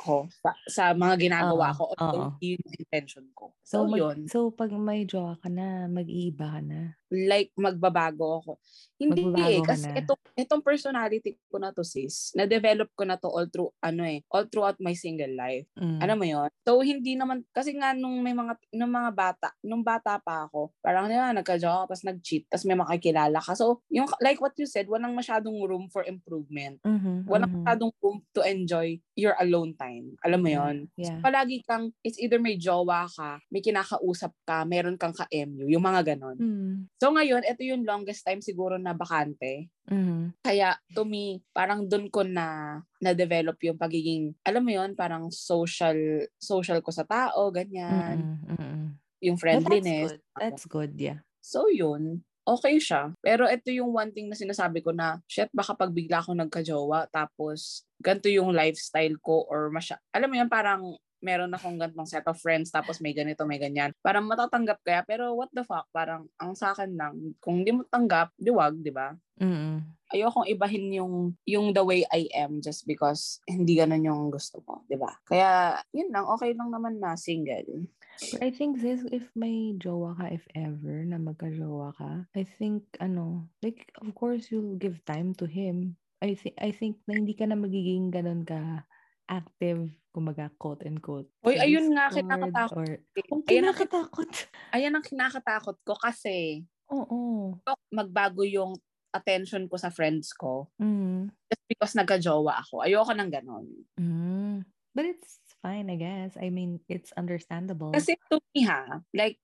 ko 0.00 0.26
sa, 0.42 0.52
sa 0.70 0.84
mga 0.96 1.16
ginagawa 1.30 1.70
Oo, 1.70 1.76
ko. 1.76 1.92
Although, 1.94 2.26
oo. 2.26 2.44
yung 2.44 2.62
intention 2.78 3.26
ko. 3.36 3.54
So, 3.64 3.84
So, 3.84 3.88
mag- 3.88 4.00
yun. 4.00 4.18
so 4.28 4.52
pag 4.52 4.70
may 4.76 5.04
jowa 5.08 5.40
ka 5.40 5.48
na, 5.48 5.88
mag-iiba 5.88 6.46
ka 6.54 6.60
na. 6.60 6.80
Like, 7.12 7.52
magbabago 7.56 8.40
ako. 8.40 8.52
Hindi 8.94 9.26
Magbabago 9.26 9.50
eh. 9.50 9.60
ka 9.60 9.68
Kasi 9.74 9.86
na. 9.90 9.96
itong, 10.00 10.20
itong 10.38 10.62
personality 10.62 11.30
ko 11.50 11.58
na 11.58 11.74
to 11.74 11.82
sis, 11.82 12.30
na-develop 12.38 12.88
ko 12.94 13.02
na 13.02 13.18
to 13.18 13.26
all 13.26 13.46
through, 13.50 13.70
ano 13.82 14.06
eh, 14.06 14.22
all 14.30 14.46
throughout 14.46 14.78
my 14.78 14.94
single 14.94 15.30
life. 15.34 15.66
Mm. 15.74 15.98
Alam 15.98 16.16
mo 16.16 16.26
yon 16.26 16.50
So, 16.62 16.80
hindi 16.80 17.18
naman, 17.18 17.42
kasi 17.50 17.74
nga 17.74 17.92
nung 17.92 18.22
may 18.22 18.32
mga, 18.32 18.54
nung 18.72 18.94
mga 18.94 19.10
bata, 19.10 19.48
nung 19.66 19.82
bata 19.82 20.16
pa 20.22 20.46
ako, 20.46 20.70
parang 20.78 21.10
di 21.10 21.18
ba, 21.18 21.34
nagka-jowa 21.34 21.90
tapos 21.90 22.06
nag-cheat, 22.06 22.46
tapos 22.48 22.64
may 22.70 22.78
makikilala 22.78 23.38
ka. 23.42 23.52
So, 23.58 23.82
yung, 23.90 24.06
like 24.22 24.38
what 24.38 24.54
you 24.56 24.66
said, 24.70 24.86
walang 24.86 25.12
masyadong 25.18 25.58
room 25.66 25.90
for 25.90 26.06
improvement. 26.06 26.78
Mhm, 26.86 27.26
Walang 27.26 27.50
mhm. 27.50 27.56
masyadong 27.66 27.92
room 27.98 28.22
to 28.30 28.40
enjoy 28.46 28.96
your 29.18 29.34
alone 29.42 29.74
time. 29.74 30.14
Alam 30.22 30.40
mo 30.40 30.50
yon 30.50 30.76
yeah. 30.94 31.18
Palagi 31.18 31.66
kang, 31.66 31.90
it's 32.06 32.18
either 32.22 32.38
may 32.38 32.54
jowa 32.54 33.10
ka, 33.10 33.42
may 33.50 33.60
kinakausap 33.60 34.30
ka, 34.46 34.62
meron 34.62 34.94
kang 34.94 35.14
ka-MU, 35.14 35.66
yung 35.66 35.82
mga 35.82 36.14
ganon. 36.14 36.38
Mm. 36.38 36.76
So 37.02 37.10
ngayon, 37.10 37.42
ito 37.44 37.62
yung 37.66 37.82
longest 37.82 38.22
time 38.22 38.40
siguro 38.40 38.78
na 38.78 38.94
bakante. 38.94 39.68
Mhm. 39.90 40.40
Kaya 40.40 40.78
to 40.94 41.02
me, 41.04 41.42
parang 41.50 41.84
dun 41.84 42.08
ko 42.08 42.22
na 42.22 42.78
na-develop 43.02 43.58
yung 43.66 43.76
pagiging, 43.76 44.32
alam 44.46 44.62
mo 44.64 44.72
yun, 44.72 44.96
parang 44.96 45.28
social 45.28 46.24
social 46.38 46.80
ko 46.80 46.90
sa 46.94 47.04
tao, 47.04 47.50
ganyan. 47.50 48.40
Mm-mm, 48.46 48.56
mm-mm. 48.56 48.86
Yung 49.24 49.38
friendliness. 49.40 50.16
That's 50.16 50.20
good. 50.20 50.40
That's 50.40 50.64
good, 50.70 50.92
yeah. 50.96 51.18
So 51.44 51.68
yun, 51.68 52.24
okay 52.44 52.80
siya. 52.80 53.12
Pero 53.20 53.48
ito 53.48 53.68
yung 53.72 53.92
one 53.92 54.12
thing 54.12 54.28
na 54.32 54.36
sinasabi 54.38 54.80
ko 54.80 54.92
na, 54.92 55.20
shit, 55.28 55.48
baka 55.52 55.76
pag 55.76 55.92
bigla 55.92 56.24
ako 56.24 56.36
nagka-jowa, 56.36 57.08
tapos 57.12 57.84
ganito 58.00 58.28
yung 58.28 58.52
lifestyle 58.52 59.16
ko 59.20 59.44
or 59.48 59.68
masya, 59.72 60.00
alam 60.12 60.28
mo 60.28 60.36
yan, 60.40 60.48
parang 60.48 60.96
meron 61.24 61.56
akong 61.56 61.80
gantong 61.80 62.04
set 62.04 62.28
of 62.28 62.36
friends 62.36 62.68
tapos 62.68 63.00
may 63.00 63.16
ganito, 63.16 63.48
may 63.48 63.56
ganyan. 63.56 63.96
Parang 64.04 64.28
matatanggap 64.28 64.84
kaya, 64.84 65.00
pero 65.08 65.32
what 65.32 65.48
the 65.56 65.64
fuck, 65.64 65.88
parang 65.88 66.28
ang 66.36 66.52
sa 66.52 66.76
akin 66.76 66.92
lang, 66.92 67.16
kung 67.40 67.64
di 67.64 67.72
mo 67.72 67.88
tanggap, 67.88 68.28
di 68.36 68.52
wag, 68.52 68.76
di 68.76 68.92
ba? 68.92 69.16
Mm-mm. 69.40 69.80
Ayokong 70.14 70.46
ibahin 70.46 70.94
yung 70.94 71.34
yung 71.48 71.74
the 71.74 71.82
way 71.82 72.06
I 72.12 72.28
am 72.36 72.60
just 72.60 72.86
because 72.86 73.42
hindi 73.48 73.80
ganun 73.80 74.04
yung 74.06 74.28
gusto 74.28 74.60
ko, 74.62 74.84
di 74.84 75.00
ba? 75.00 75.10
Kaya, 75.24 75.80
yun 75.90 76.12
lang, 76.12 76.28
okay 76.28 76.52
lang 76.52 76.68
naman 76.68 77.00
na 77.00 77.16
single. 77.16 77.88
But 78.30 78.46
I 78.46 78.54
think 78.54 78.78
this, 78.78 79.02
if 79.10 79.26
may 79.34 79.74
jowa 79.74 80.14
ka, 80.14 80.30
if 80.30 80.46
ever, 80.54 81.02
na 81.02 81.18
magka-jowa 81.18 81.98
ka, 81.98 82.30
I 82.30 82.46
think, 82.46 82.86
ano, 83.02 83.50
like, 83.58 83.90
of 83.98 84.14
course, 84.14 84.54
you'll 84.54 84.78
give 84.78 85.02
time 85.02 85.34
to 85.42 85.50
him. 85.50 85.98
I, 86.22 86.38
thi- 86.38 86.56
I 86.56 86.70
think 86.70 87.02
na 87.10 87.18
hindi 87.18 87.34
ka 87.34 87.50
na 87.50 87.58
magiging 87.58 88.14
ganun 88.14 88.46
ka 88.46 88.86
active, 89.28 89.90
kumbaga, 90.12 90.50
quote 90.58 90.84
and 90.84 91.00
quote. 91.00 91.28
Uy, 91.44 91.56
ayun 91.56 91.92
nga, 91.96 92.12
kinakatakot. 92.12 92.76
Or, 92.76 92.88
ang, 93.32 93.42
kinakatakot. 93.46 94.30
ayan 94.76 94.94
ang 94.94 95.04
kinakatakot 95.04 95.76
ko 95.82 95.94
kasi 95.96 96.64
Oo. 96.92 97.56
magbago 97.90 98.44
yung 98.44 98.76
attention 99.14 99.70
ko 99.70 99.78
sa 99.78 99.94
friends 99.94 100.34
ko 100.34 100.68
Mm. 100.82 101.30
just 101.46 101.64
because 101.70 101.94
nagka-jowa 101.94 102.58
ako. 102.66 102.82
Ayoko 102.82 103.14
nang 103.14 103.30
ganon. 103.30 103.66
Mm. 103.94 104.66
But 104.94 105.06
it's 105.06 105.38
fine, 105.62 105.90
I 105.90 105.96
guess. 105.98 106.34
I 106.38 106.50
mean, 106.50 106.78
it's 106.90 107.10
understandable. 107.18 107.90
Kasi 107.94 108.14
to 108.30 108.38
me 108.54 108.62
ha, 108.66 109.02
like, 109.14 109.38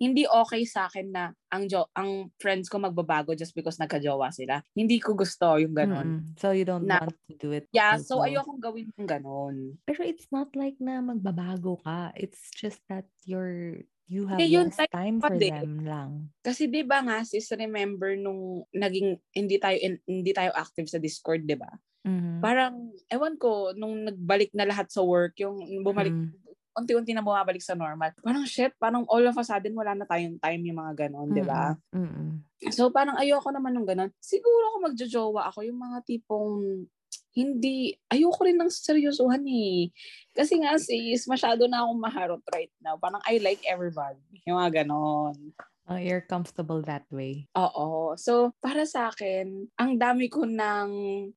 hindi 0.00 0.24
okay 0.24 0.64
sa 0.64 0.88
akin 0.88 1.12
na 1.12 1.24
ang 1.52 1.68
jo 1.68 1.84
ang 1.92 2.32
friends 2.40 2.72
ko 2.72 2.80
magbabago 2.80 3.36
just 3.36 3.52
because 3.52 3.76
nagka-jowa 3.76 4.32
sila. 4.32 4.64
Hindi 4.72 4.96
ko 4.96 5.12
gusto 5.12 5.60
yung 5.60 5.76
ganon. 5.76 6.24
Mm-mm. 6.24 6.40
So 6.40 6.56
you 6.56 6.64
don't 6.64 6.88
Na- 6.88 7.04
want 7.04 7.20
to 7.28 7.36
do 7.36 7.52
it. 7.52 7.68
Yeah, 7.70 8.00
so 8.00 8.16
also. 8.18 8.24
ayokong 8.24 8.58
gawin 8.58 8.88
yung 8.96 9.04
ganon. 9.04 9.76
Pero 9.84 10.00
it's 10.02 10.24
not 10.32 10.56
like 10.56 10.80
na 10.80 11.04
magbabago 11.04 11.84
ka. 11.84 12.16
It's 12.16 12.48
just 12.50 12.80
that 12.88 13.04
you're 13.28 13.84
you 14.08 14.26
have 14.26 14.40
Hindi, 14.40 14.56
yun 14.56 14.72
less 14.72 14.88
time 14.90 15.20
for 15.20 15.36
din. 15.36 15.52
them 15.52 15.74
lang. 15.84 16.10
Kasi 16.40 16.66
'di 16.66 16.82
ba 16.82 16.98
nga 16.98 17.20
sis, 17.22 17.46
remember 17.52 18.16
nung 18.16 18.64
naging 18.72 19.20
hindi 19.30 19.60
tayo 19.60 19.76
in- 19.78 20.02
hindi 20.02 20.32
tayo 20.32 20.50
active 20.50 20.88
sa 20.88 20.98
Discord, 20.98 21.44
'di 21.44 21.54
ba? 21.54 21.70
Mhm. 22.02 22.40
Parang 22.40 22.90
ewan 23.06 23.36
ko 23.36 23.76
nung 23.76 24.02
nagbalik 24.02 24.50
na 24.50 24.64
lahat 24.64 24.88
sa 24.88 25.04
work, 25.04 25.36
yung 25.36 25.60
bumalik 25.84 26.10
Mm. 26.10 26.32
Unti-unti 26.76 27.12
na 27.14 27.24
bumabalik 27.24 27.62
sa 27.62 27.74
normal. 27.74 28.14
Parang 28.22 28.46
shit, 28.46 28.72
parang 28.78 29.04
all 29.10 29.24
of 29.26 29.36
a 29.36 29.44
sudden 29.44 29.74
wala 29.74 29.94
na 29.94 30.06
tayong 30.06 30.38
time 30.38 30.62
yung 30.66 30.78
mga 30.80 31.08
ganon, 31.08 31.30
'di 31.32 31.44
ba? 31.46 31.74
Mm-mm. 31.94 32.42
So 32.70 32.92
parang 32.92 33.16
ayoko 33.16 33.48
naman 33.50 33.72
nung 33.72 33.88
ganon. 33.88 34.12
Siguro 34.20 34.76
kung 34.76 34.92
magjojowa 34.92 35.48
ako, 35.52 35.64
yung 35.64 35.80
mga 35.80 35.98
tipong 36.04 36.84
hindi, 37.30 37.94
ayoko 38.10 38.42
rin 38.42 38.58
ng 38.58 38.70
seryosohan 38.70 39.42
eh. 39.46 39.90
Kasi 40.34 40.58
nga 40.62 40.74
sis, 40.78 41.26
masyado 41.30 41.66
na 41.70 41.86
akong 41.86 42.00
maharot 42.02 42.42
right 42.50 42.70
now. 42.82 42.98
Parang 42.98 43.22
I 43.22 43.38
like 43.38 43.62
everybody. 43.66 44.18
Yung 44.50 44.58
mga 44.58 44.82
ganon. 44.82 45.54
Oh, 45.90 45.98
you're 45.98 46.22
comfortable 46.22 46.82
that 46.86 47.02
way. 47.10 47.50
Oo. 47.58 48.14
So, 48.14 48.54
para 48.62 48.86
sa 48.86 49.10
akin, 49.10 49.66
ang 49.74 49.98
dami 49.98 50.30
ko 50.30 50.46
nang 50.46 50.90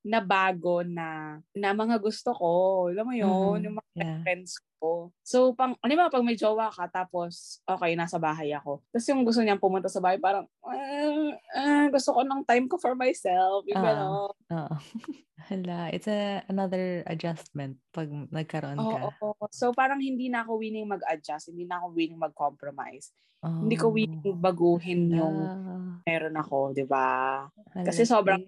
nabago 0.06 0.86
na, 0.86 1.42
na 1.58 1.74
mga 1.74 1.98
gusto 1.98 2.30
ko. 2.38 2.52
Alam 2.94 3.06
mo 3.10 3.14
yun? 3.18 3.58
Mhm. 3.58 3.66
Yung 3.66 3.78
mga 3.82 3.92
Yeah. 3.98 4.20
friends 4.22 4.62
ko. 4.78 4.93
So, 5.26 5.52
pang, 5.58 5.74
ano 5.82 5.94
ba, 5.98 6.08
pag 6.14 6.24
may 6.24 6.38
jowa 6.38 6.70
ka, 6.72 6.86
tapos, 6.88 7.60
okay, 7.66 7.98
nasa 7.98 8.22
bahay 8.22 8.54
ako. 8.54 8.80
Tapos 8.94 9.08
yung 9.10 9.26
gusto 9.26 9.42
niyang 9.42 9.60
pumunta 9.60 9.90
sa 9.90 10.00
bahay, 10.00 10.22
parang, 10.22 10.46
ah, 10.64 11.34
ah, 11.58 11.86
gusto 11.90 12.14
ko 12.14 12.22
ng 12.24 12.46
time 12.46 12.66
ko 12.70 12.78
for 12.78 12.94
myself. 12.94 13.66
Yung 13.68 13.82
Ah. 13.82 13.86
gano'n. 13.90 14.34
Oo. 14.54 14.76
Hala, 15.44 15.92
it's 15.92 16.08
a 16.08 16.40
another 16.48 17.04
adjustment 17.04 17.76
pag 17.92 18.08
nagkaroon 18.08 18.80
ka. 18.80 19.12
Oo. 19.20 19.36
So, 19.52 19.76
parang 19.76 20.00
hindi 20.00 20.32
na 20.32 20.48
ako 20.48 20.56
willing 20.60 20.88
mag-adjust. 20.88 21.52
Hindi 21.52 21.68
na 21.68 21.84
ako 21.84 21.92
willing 21.92 22.20
mag-compromise. 22.20 23.12
Hindi 23.44 23.76
ko 23.76 23.92
Oh. 23.92 23.96
willing 23.96 24.24
baguhin 24.40 25.12
yung 25.12 25.36
Hala, 25.36 26.00
meron 26.08 26.36
ako, 26.40 26.72
di 26.72 26.88
ba? 26.88 27.44
Kasi 27.76 28.08
sobrang- 28.08 28.48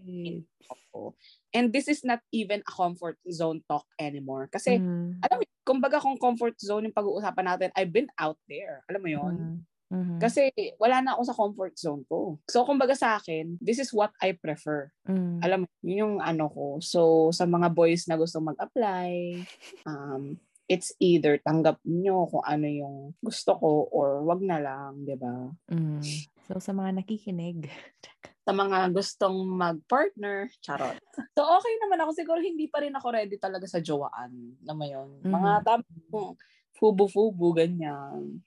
ako. 0.65 1.13
And 1.51 1.69
this 1.69 1.86
is 1.86 2.01
not 2.01 2.23
even 2.31 2.63
a 2.63 2.71
comfort 2.71 3.19
zone 3.27 3.62
talk 3.67 3.86
anymore. 3.99 4.47
Kasi, 4.47 4.79
Mm, 4.79 5.19
alam 5.21 5.36
mo, 5.38 5.43
kumbaga 5.62 5.99
kung 5.99 6.17
comfort 6.17 6.55
zone 6.58 6.89
yung 6.89 6.95
pag-uusapan 6.95 7.45
natin, 7.45 7.69
I've 7.75 7.91
been 7.91 8.10
out 8.17 8.39
there. 8.47 8.81
Alam 8.88 9.01
mo 9.03 9.10
yon 9.12 9.34
mm, 9.36 9.58
mhm, 9.95 10.19
Kasi 10.19 10.51
wala 10.75 10.99
na 10.99 11.15
ako 11.15 11.21
sa 11.23 11.34
comfort 11.34 11.73
zone 11.75 12.03
ko. 12.05 12.36
So, 12.45 12.67
kumbaga 12.67 12.93
sa 12.93 13.15
akin, 13.15 13.55
this 13.63 13.79
is 13.79 13.89
what 13.89 14.12
I 14.19 14.36
prefer. 14.36 14.91
mm. 15.08 15.39
Alam 15.39 15.63
mo, 15.63 15.67
yun 15.79 15.95
yung 15.95 16.15
ano 16.19 16.51
ko. 16.51 16.65
So, 16.84 17.31
sa 17.31 17.47
mga 17.47 17.71
boys 17.71 18.05
na 18.05 18.19
gusto 18.19 18.43
mag-apply, 18.43 19.39
um, 19.86 20.36
it's 20.65 20.91
either 20.97 21.38
tanggap 21.39 21.77
nyo 21.86 22.25
kung 22.25 22.41
ano 22.43 22.65
yung 22.65 22.97
gusto 23.21 23.53
ko 23.55 23.86
or 23.89 24.25
wag 24.25 24.41
na 24.41 24.58
lang, 24.60 25.05
di 25.05 25.15
ba? 25.15 25.49
Mm. 25.71 26.01
So, 26.45 26.60
sa 26.60 26.75
mga 26.75 27.01
nakikinig, 27.01 27.65
Sa 28.45 28.53
mga 28.53 28.93
gustong 28.93 29.41
mag-partner, 29.41 30.45
charot. 30.62 31.01
So, 31.34 31.41
okay 31.41 31.73
naman 31.81 31.97
ako. 31.97 32.13
Siguro 32.13 32.38
hindi 32.38 32.69
pa 32.69 32.86
rin 32.86 32.93
ako 32.93 33.08
ready 33.10 33.41
talaga 33.41 33.65
sa 33.65 33.81
jowaan. 33.81 34.29
Mo 34.62 34.86
yun? 34.86 35.17
Mga 35.25 35.51
Mhm. 35.58 35.65
tamang 35.65 36.38
fubu-fubu, 36.76 37.56
ganyan. 37.56 38.44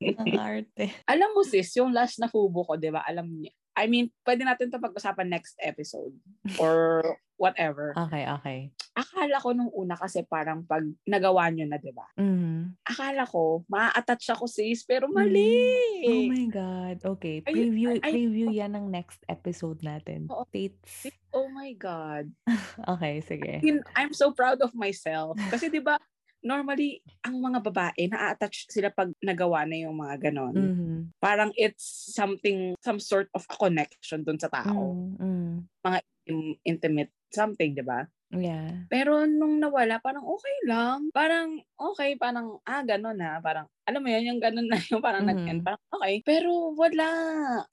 ang 0.00 0.28
arte. 0.34 0.90
Alam 1.12 1.34
mo 1.34 1.42
sis, 1.42 1.74
yung 1.76 1.90
last 1.90 2.18
na 2.18 2.26
fubo 2.26 2.62
ko, 2.62 2.74
di 2.74 2.88
ba? 2.88 3.02
Alam 3.02 3.42
niya. 3.42 3.52
I 3.72 3.88
mean, 3.88 4.12
pwede 4.22 4.44
natin 4.44 4.68
to 4.68 4.76
pag-usapan 4.76 5.32
next 5.32 5.56
episode 5.56 6.12
or 6.60 7.00
whatever. 7.40 7.96
Okay, 7.96 8.28
okay. 8.28 8.58
Akala 8.92 9.40
ko 9.40 9.56
nung 9.56 9.72
una 9.72 9.96
kasi 9.96 10.20
parang 10.22 10.60
pag 10.62 10.84
nagawa 11.08 11.48
nyo 11.48 11.64
na, 11.64 11.80
di 11.80 11.88
ba? 11.88 12.04
Mhm. 12.14 12.76
Akala 12.84 13.24
ko, 13.24 13.64
ma-attach 13.66 14.28
ako 14.30 14.44
sis, 14.44 14.84
pero 14.84 15.08
mali. 15.08 15.56
Oh 16.04 16.22
my 16.28 16.46
God. 16.52 16.96
Okay. 17.16 17.40
Ay- 17.42 17.54
Preview, 17.56 17.88
ay- 17.96 18.12
preview 18.12 18.48
yan 18.52 18.76
ng 18.76 18.92
next 18.92 19.24
episode 19.24 19.80
natin. 19.80 20.28
Oo. 20.28 20.44
Dates. 20.52 21.08
Oh 21.32 21.48
my 21.48 21.72
God. 21.72 22.28
Okay, 22.92 23.24
sige. 23.24 23.64
In- 23.64 23.84
I'm 23.94 24.12
so 24.12 24.32
proud 24.32 24.60
of 24.60 24.72
myself. 24.72 25.40
Kasi 25.48 25.68
di 25.68 25.80
ba, 25.80 25.96
normally, 26.42 27.00
ang 27.22 27.38
mga 27.38 27.58
babae, 27.62 28.10
na-attach 28.10 28.66
sila 28.68 28.90
pag 28.90 29.10
nagawa 29.22 29.64
na 29.64 29.78
yung 29.78 29.96
mga 29.96 30.30
ganon. 30.30 30.54
Mhm. 30.54 30.98
Parang 31.18 31.54
it's 31.54 32.12
something, 32.12 32.74
some 32.82 32.98
sort 32.98 33.30
of 33.32 33.46
a 33.48 33.54
connection 33.56 34.26
dun 34.26 34.38
sa 34.38 34.50
tao. 34.50 34.92
Mm, 35.18 35.18
mm. 35.18 36.02
Im- 36.22 36.58
Intimate 36.62 37.10
something, 37.34 37.74
di 37.74 37.82
ba? 37.82 38.06
Yeah. 38.32 38.88
Pero 38.88 39.28
nung 39.28 39.60
nawala, 39.60 40.00
parang 40.00 40.24
okay 40.24 40.56
lang. 40.64 41.12
Parang 41.12 41.60
okay, 41.76 42.16
parang 42.16 42.56
ah, 42.64 42.80
ganun 42.80 43.20
na. 43.20 43.36
Parang, 43.44 43.68
alam 43.84 44.00
mo 44.00 44.08
yun, 44.08 44.24
yung 44.32 44.40
ganun 44.40 44.72
na 44.72 44.80
yung 44.88 45.04
parang 45.04 45.28
Mhm. 45.28 45.30
nag-end. 45.34 45.60
Parang 45.60 45.82
okay. 45.92 46.24
Pero 46.24 46.72
wala. 46.72 47.08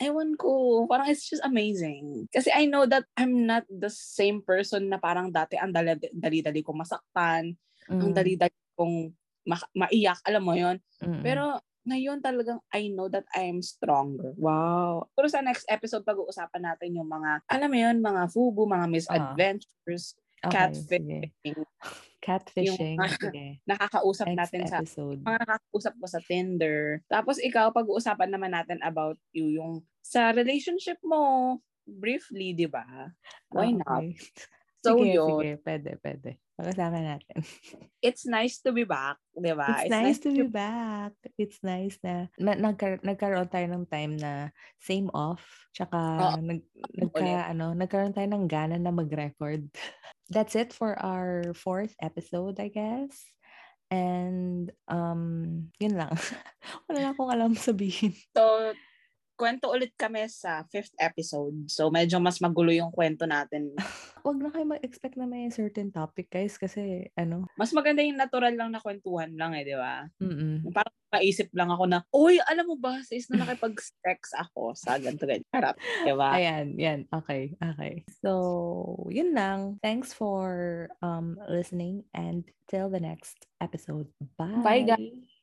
Ewan 0.04 0.36
ko. 0.36 0.84
Parang 0.84 1.08
it's 1.08 1.32
just 1.32 1.46
amazing. 1.48 2.28
Kasi 2.28 2.52
I 2.52 2.68
know 2.68 2.84
that 2.84 3.08
I'm 3.16 3.48
not 3.48 3.64
the 3.72 3.88
same 3.88 4.44
person 4.44 4.92
na 4.92 5.00
parang 5.00 5.32
dati 5.32 5.56
ang 5.56 5.72
dali- 5.72 6.12
dali-dali 6.12 6.60
kong 6.60 6.84
masaktan. 6.84 7.56
Ang 7.90 8.12
Mm, 8.12 8.16
dali-dali 8.16 8.58
kong 8.74 8.96
ma- 9.44 9.72
maiyak. 9.76 10.22
Alam 10.24 10.44
mo 10.44 10.54
yun. 10.54 10.78
mm, 11.00 11.22
Pero 11.22 11.58
ngayon 11.82 12.20
talagang 12.20 12.62
I 12.70 12.88
know 12.88 13.08
that 13.08 13.26
I 13.32 13.48
am 13.48 13.60
stronger. 13.60 14.36
Wow. 14.36 15.10
Pero 15.12 15.26
sa 15.26 15.42
next 15.42 15.66
episode, 15.66 16.04
pag-uusapan 16.04 16.62
natin 16.64 16.94
yung 16.94 17.08
mga, 17.08 17.42
alam 17.44 17.66
mo 17.66 17.78
yun, 17.78 17.98
mga 17.98 18.30
fubu, 18.30 18.64
mga 18.64 18.86
misadventures, 18.88 20.14
okay, 20.40 20.54
catfish, 20.70 20.86
sige. 20.86 21.20
Catfishing. 22.20 23.00
Yung- 23.00 23.16
sige. 23.16 23.46
nakakausap 23.64 24.28
Next 24.28 24.38
natin 24.38 24.62
sa 24.68 24.78
episode. 24.78 25.18
mga 25.20 25.38
nakakausap 25.40 25.94
ko 25.96 26.06
sa 26.06 26.20
Tinder. 26.22 26.78
Tapos 27.08 27.40
ikaw, 27.40 27.72
pag-uusapan 27.72 28.30
naman 28.30 28.52
natin 28.52 28.78
about 28.82 29.16
you, 29.32 29.48
yung 29.50 29.74
sa 30.00 30.30
relationship 30.30 31.00
mo, 31.02 31.58
briefly, 31.88 32.52
di 32.52 32.68
ba? 32.68 32.86
Why 33.50 33.72
Ah, 33.80 34.04
not? 34.04 34.14
So 34.80 34.96
sige, 34.96 35.20
yun, 35.20 35.28
sige. 35.28 35.52
Pwede, 35.60 35.92
pwede. 36.00 36.30
Pag-usapan 36.56 37.04
natin. 37.04 37.38
it's 38.08 38.24
nice 38.28 38.60
to 38.64 38.72
be 38.72 38.84
back, 38.84 39.20
di 39.32 39.52
ba? 39.52 39.84
It's, 39.84 39.92
nice, 39.92 40.20
to 40.24 40.30
be 40.32 40.48
back. 40.48 41.16
It's 41.36 41.60
nice 41.64 41.96
na, 42.04 42.28
na 42.40 42.56
nagkar- 42.56 43.04
nagkaroon 43.04 43.48
tayo 43.52 43.68
ng 43.72 43.88
time 43.88 44.16
na 44.20 44.52
same 44.80 45.12
off. 45.12 45.44
Tsaka 45.76 45.96
Oo. 45.96 46.40
nag, 46.40 46.60
nagka, 46.96 47.24
Ulit. 47.24 47.48
ano, 47.56 47.66
nagkaroon 47.76 48.16
tayo 48.16 48.28
ng 48.28 48.48
gana 48.48 48.76
na 48.80 48.92
mag-record. 48.92 49.68
That's 50.34 50.56
it 50.56 50.72
for 50.72 50.96
our 51.00 51.56
fourth 51.56 51.96
episode, 52.00 52.60
I 52.60 52.72
guess. 52.72 53.24
And, 53.90 54.70
um, 54.88 55.74
yun 55.82 55.98
lang. 55.98 56.14
Wala 56.88 56.98
na 57.00 57.12
akong 57.16 57.32
alam 57.34 57.52
sabihin. 57.58 58.14
So, 58.36 58.76
Kwento 59.40 59.72
ulit 59.72 59.96
kami 59.96 60.28
sa 60.28 60.68
fifth 60.68 60.92
episode. 61.00 61.72
So, 61.72 61.88
medyo 61.88 62.20
mas 62.20 62.44
magulo 62.44 62.76
yung 62.76 62.92
kwento 62.92 63.24
natin. 63.24 63.72
Huwag 64.28 64.36
na 64.44 64.52
kayo 64.52 64.68
mag-expect 64.68 65.16
na 65.16 65.24
may 65.24 65.48
certain 65.48 65.96
topic, 65.96 66.28
guys, 66.28 66.60
kasi 66.60 67.08
ano. 67.16 67.48
Mas 67.56 67.72
maganda 67.72 68.04
yung 68.04 68.20
natural 68.20 68.52
lang 68.52 68.76
na 68.76 68.84
kwentuhan 68.84 69.32
lang 69.40 69.56
eh, 69.56 69.64
di 69.64 69.80
ba? 69.80 70.04
Mm-mm. 70.20 70.68
Parang 70.76 70.92
maisip 71.16 71.48
lang 71.56 71.72
ako 71.72 71.88
na, 71.88 72.04
Uy, 72.12 72.36
alam 72.44 72.68
mo 72.68 72.76
ba, 72.76 73.00
sis, 73.00 73.32
na 73.32 73.48
nakipag-sex 73.48 74.36
ako 74.36 74.76
sa 74.76 75.00
ganito, 75.00 75.24
ganyan. 75.24 75.48
Harap, 75.56 75.80
di 75.80 76.12
ba? 76.12 76.36
Ayan, 76.36 76.76
yan. 76.76 77.00
Okay, 77.08 77.56
okay. 77.64 78.04
So, 78.20 79.08
yun 79.08 79.32
lang. 79.32 79.80
Thanks 79.80 80.12
for 80.12 80.92
um 81.00 81.40
listening 81.48 82.04
and 82.12 82.44
till 82.68 82.92
the 82.92 83.00
next 83.00 83.48
episode. 83.64 84.12
Bye. 84.36 84.60
Bye, 84.60 84.84
guys. 84.84 85.39